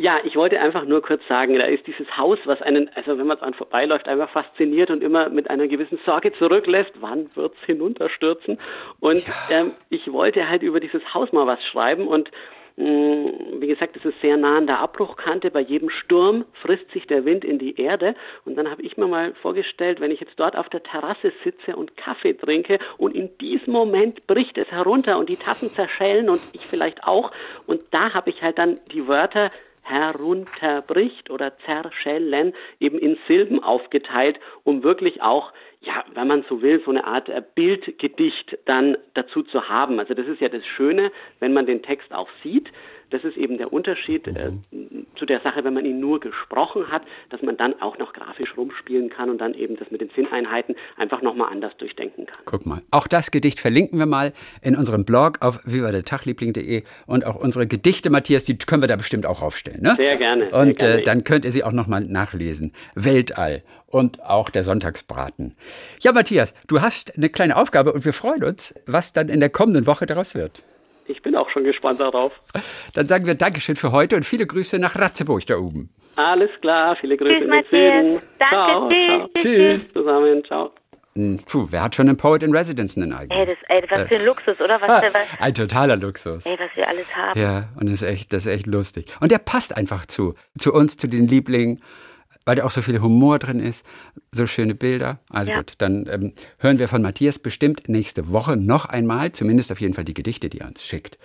Ja, 0.00 0.18
ich 0.24 0.34
wollte 0.34 0.58
einfach 0.58 0.86
nur 0.86 1.02
kurz 1.02 1.20
sagen, 1.28 1.58
da 1.58 1.66
ist 1.66 1.86
dieses 1.86 2.16
Haus, 2.16 2.38
was 2.46 2.62
einen, 2.62 2.88
also 2.94 3.18
wenn 3.18 3.26
man 3.26 3.36
dran 3.36 3.52
vorbeiläuft, 3.52 4.08
einfach 4.08 4.30
fasziniert 4.30 4.88
und 4.88 5.02
immer 5.02 5.28
mit 5.28 5.50
einer 5.50 5.68
gewissen 5.68 5.98
Sorge 6.06 6.32
zurücklässt, 6.32 6.92
wann 7.00 7.28
wird's 7.36 7.58
hinunterstürzen? 7.66 8.56
Und 9.00 9.26
ja. 9.26 9.34
ähm, 9.50 9.72
ich 9.90 10.10
wollte 10.10 10.48
halt 10.48 10.62
über 10.62 10.80
dieses 10.80 11.02
Haus 11.12 11.32
mal 11.32 11.46
was 11.46 11.62
schreiben 11.66 12.08
und 12.08 12.30
wie 12.76 13.66
gesagt, 13.66 13.94
es 13.96 14.04
ist 14.06 14.18
sehr 14.22 14.38
nah 14.38 14.56
an 14.56 14.66
der 14.66 14.78
Abbruchkante. 14.78 15.50
Bei 15.50 15.60
jedem 15.60 15.90
Sturm 15.90 16.46
frisst 16.62 16.90
sich 16.92 17.06
der 17.06 17.26
Wind 17.26 17.44
in 17.44 17.58
die 17.58 17.78
Erde. 17.78 18.14
Und 18.46 18.56
dann 18.56 18.70
habe 18.70 18.80
ich 18.80 18.96
mir 18.96 19.06
mal 19.06 19.34
vorgestellt, 19.42 20.00
wenn 20.00 20.10
ich 20.10 20.20
jetzt 20.20 20.32
dort 20.40 20.56
auf 20.56 20.70
der 20.70 20.82
Terrasse 20.82 21.30
sitze 21.44 21.76
und 21.76 21.98
Kaffee 21.98 22.32
trinke 22.32 22.78
und 22.96 23.14
in 23.14 23.36
diesem 23.36 23.74
Moment 23.74 24.26
bricht 24.26 24.56
es 24.56 24.70
herunter 24.70 25.18
und 25.18 25.28
die 25.28 25.36
Tassen 25.36 25.70
zerschellen 25.72 26.30
und 26.30 26.40
ich 26.54 26.62
vielleicht 26.62 27.04
auch. 27.04 27.32
Und 27.66 27.82
da 27.92 28.14
habe 28.14 28.30
ich 28.30 28.40
halt 28.40 28.58
dann 28.58 28.78
die 28.92 29.06
Wörter 29.06 29.50
herunterbricht 29.90 31.30
oder 31.30 31.58
zerschellen 31.58 32.54
eben 32.78 32.98
in 32.98 33.18
Silben 33.26 33.62
aufgeteilt, 33.62 34.38
um 34.64 34.82
wirklich 34.82 35.20
auch 35.22 35.52
ja, 35.82 36.04
wenn 36.12 36.28
man 36.28 36.44
so 36.48 36.60
will, 36.60 36.82
so 36.84 36.90
eine 36.90 37.04
Art 37.04 37.28
äh, 37.28 37.42
Bildgedicht 37.54 38.58
dann 38.66 38.98
dazu 39.14 39.42
zu 39.42 39.68
haben. 39.68 39.98
Also 39.98 40.12
das 40.12 40.26
ist 40.26 40.40
ja 40.40 40.48
das 40.50 40.66
Schöne, 40.66 41.10
wenn 41.38 41.54
man 41.54 41.64
den 41.64 41.82
Text 41.82 42.12
auch 42.12 42.28
sieht. 42.42 42.70
Das 43.10 43.24
ist 43.24 43.36
eben 43.36 43.58
der 43.58 43.72
Unterschied 43.72 44.26
äh, 44.26 44.50
mhm. 44.70 45.06
zu 45.16 45.26
der 45.26 45.40
Sache, 45.40 45.64
wenn 45.64 45.74
man 45.74 45.84
ihn 45.84 46.00
nur 46.00 46.20
gesprochen 46.20 46.90
hat, 46.90 47.02
dass 47.30 47.42
man 47.42 47.56
dann 47.56 47.80
auch 47.80 47.98
noch 47.98 48.12
grafisch 48.12 48.56
rumspielen 48.56 49.10
kann 49.10 49.30
und 49.30 49.38
dann 49.38 49.54
eben 49.54 49.76
das 49.76 49.90
mit 49.90 50.00
den 50.00 50.10
Sinneinheiten 50.14 50.76
einfach 50.96 51.22
nochmal 51.22 51.52
anders 51.52 51.76
durchdenken 51.78 52.26
kann. 52.26 52.42
Guck 52.44 52.66
mal, 52.66 52.82
auch 52.90 53.06
das 53.06 53.30
Gedicht 53.30 53.60
verlinken 53.60 53.98
wir 53.98 54.06
mal 54.06 54.32
in 54.62 54.76
unserem 54.76 55.04
Blog 55.04 55.38
auf 55.40 55.60
vivadertagliebling.de 55.64 56.82
und 57.06 57.26
auch 57.26 57.36
unsere 57.36 57.66
Gedichte, 57.66 58.10
Matthias, 58.10 58.44
die 58.44 58.56
können 58.56 58.82
wir 58.82 58.88
da 58.88 58.96
bestimmt 58.96 59.26
auch 59.26 59.42
aufstellen, 59.42 59.82
ne? 59.82 59.94
Sehr 59.96 60.16
gerne. 60.16 60.44
Und 60.46 60.80
sehr 60.80 60.88
gerne. 60.88 61.00
Äh, 61.00 61.04
dann 61.04 61.24
könnt 61.24 61.44
ihr 61.44 61.52
sie 61.52 61.64
auch 61.64 61.72
nochmal 61.72 62.02
nachlesen. 62.02 62.72
Weltall 62.94 63.62
und 63.90 64.22
auch 64.22 64.50
der 64.50 64.62
Sonntagsbraten. 64.62 65.56
Ja, 66.00 66.12
Matthias, 66.12 66.54
du 66.68 66.80
hast 66.80 67.16
eine 67.16 67.28
kleine 67.28 67.56
Aufgabe 67.56 67.92
und 67.92 68.04
wir 68.04 68.12
freuen 68.12 68.44
uns, 68.44 68.74
was 68.86 69.12
dann 69.12 69.28
in 69.28 69.40
der 69.40 69.50
kommenden 69.50 69.86
Woche 69.86 70.06
daraus 70.06 70.34
wird. 70.34 70.62
Ich 71.10 71.22
bin 71.22 71.34
auch 71.36 71.50
schon 71.50 71.64
gespannt 71.64 72.00
darauf. 72.00 72.32
Dann 72.94 73.06
sagen 73.06 73.26
wir 73.26 73.34
Dankeschön 73.34 73.76
für 73.76 73.92
heute 73.92 74.16
und 74.16 74.24
viele 74.24 74.46
Grüße 74.46 74.78
nach 74.78 74.96
Ratzeburg 74.96 75.44
da 75.46 75.56
oben. 75.56 75.90
Alles 76.16 76.50
klar, 76.60 76.96
viele 77.00 77.16
Grüße 77.16 77.34
Tschüss, 77.34 77.44
in 77.44 77.50
den 77.50 77.64
Süden. 77.64 78.22
Danke, 78.38 78.48
ciao, 78.48 78.88
tschüss, 78.88 79.06
ciao. 79.06 79.28
tschüss, 79.34 79.42
Tschüss. 79.42 79.92
Zusammen, 79.92 80.44
ciao. 80.44 80.70
Hm, 81.16 81.40
Puh, 81.44 81.66
wer 81.70 81.82
hat 81.82 81.94
schon 81.96 82.08
einen 82.08 82.16
Poet 82.16 82.42
in 82.44 82.54
Residence 82.54 82.96
einen 82.96 83.12
eigenen? 83.12 83.40
Ey, 83.40 83.46
das, 83.46 83.56
ey, 83.68 83.82
was 83.90 84.08
für 84.08 84.14
ein 84.16 84.24
Luxus, 84.26 84.60
oder? 84.60 84.80
Was, 84.80 84.88
Ah, 84.90 85.02
was, 85.12 85.22
ein 85.40 85.54
totaler 85.54 85.96
Luxus. 85.96 86.46
ey, 86.46 86.56
was 86.58 86.70
wir 86.76 86.86
alles 86.88 87.06
haben. 87.16 87.40
Ja, 87.40 87.68
und 87.80 87.86
das 87.90 88.02
ist 88.02 88.08
echt, 88.08 88.32
das 88.32 88.46
ist 88.46 88.52
echt 88.52 88.66
lustig. 88.66 89.12
Und 89.20 89.32
der 89.32 89.38
passt 89.38 89.76
einfach 89.76 90.06
zu, 90.06 90.34
zu 90.58 90.72
uns, 90.72 90.96
zu 90.96 91.08
den 91.08 91.26
Lieblingen, 91.26 91.82
weil 92.44 92.56
da 92.56 92.64
auch 92.64 92.70
so 92.70 92.82
viel 92.82 93.00
Humor 93.00 93.38
drin 93.38 93.60
ist, 93.60 93.84
so 94.32 94.46
schöne 94.46 94.74
Bilder. 94.74 95.18
Also 95.30 95.52
Ja. 95.52 95.58
gut, 95.58 95.74
dann 95.78 96.06
ähm, 96.10 96.32
hören 96.58 96.78
wir 96.78 96.88
von 96.88 97.02
Matthias 97.02 97.38
bestimmt 97.38 97.88
nächste 97.88 98.30
Woche 98.30 98.56
noch 98.56 98.86
einmal, 98.86 99.32
zumindest 99.32 99.70
auf 99.72 99.80
jeden 99.80 99.94
Fall 99.94 100.04
die 100.04 100.14
Gedichte, 100.14 100.48
die 100.48 100.60
er 100.60 100.68
uns 100.68 100.84
schickt. 100.84 101.18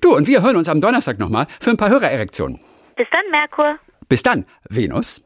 Du, 0.00 0.14
und 0.14 0.26
wir 0.26 0.42
hören 0.42 0.56
uns 0.56 0.68
am 0.68 0.80
Donnerstag 0.80 1.18
nochmal 1.18 1.46
für 1.60 1.70
ein 1.70 1.76
paar 1.76 1.90
Hörererektionen. 1.90 2.60
Bis 2.96 3.06
dann, 3.10 3.22
Merkur. 3.30 3.72
Bis 4.08 4.22
dann, 4.22 4.44
Venus. 4.68 5.22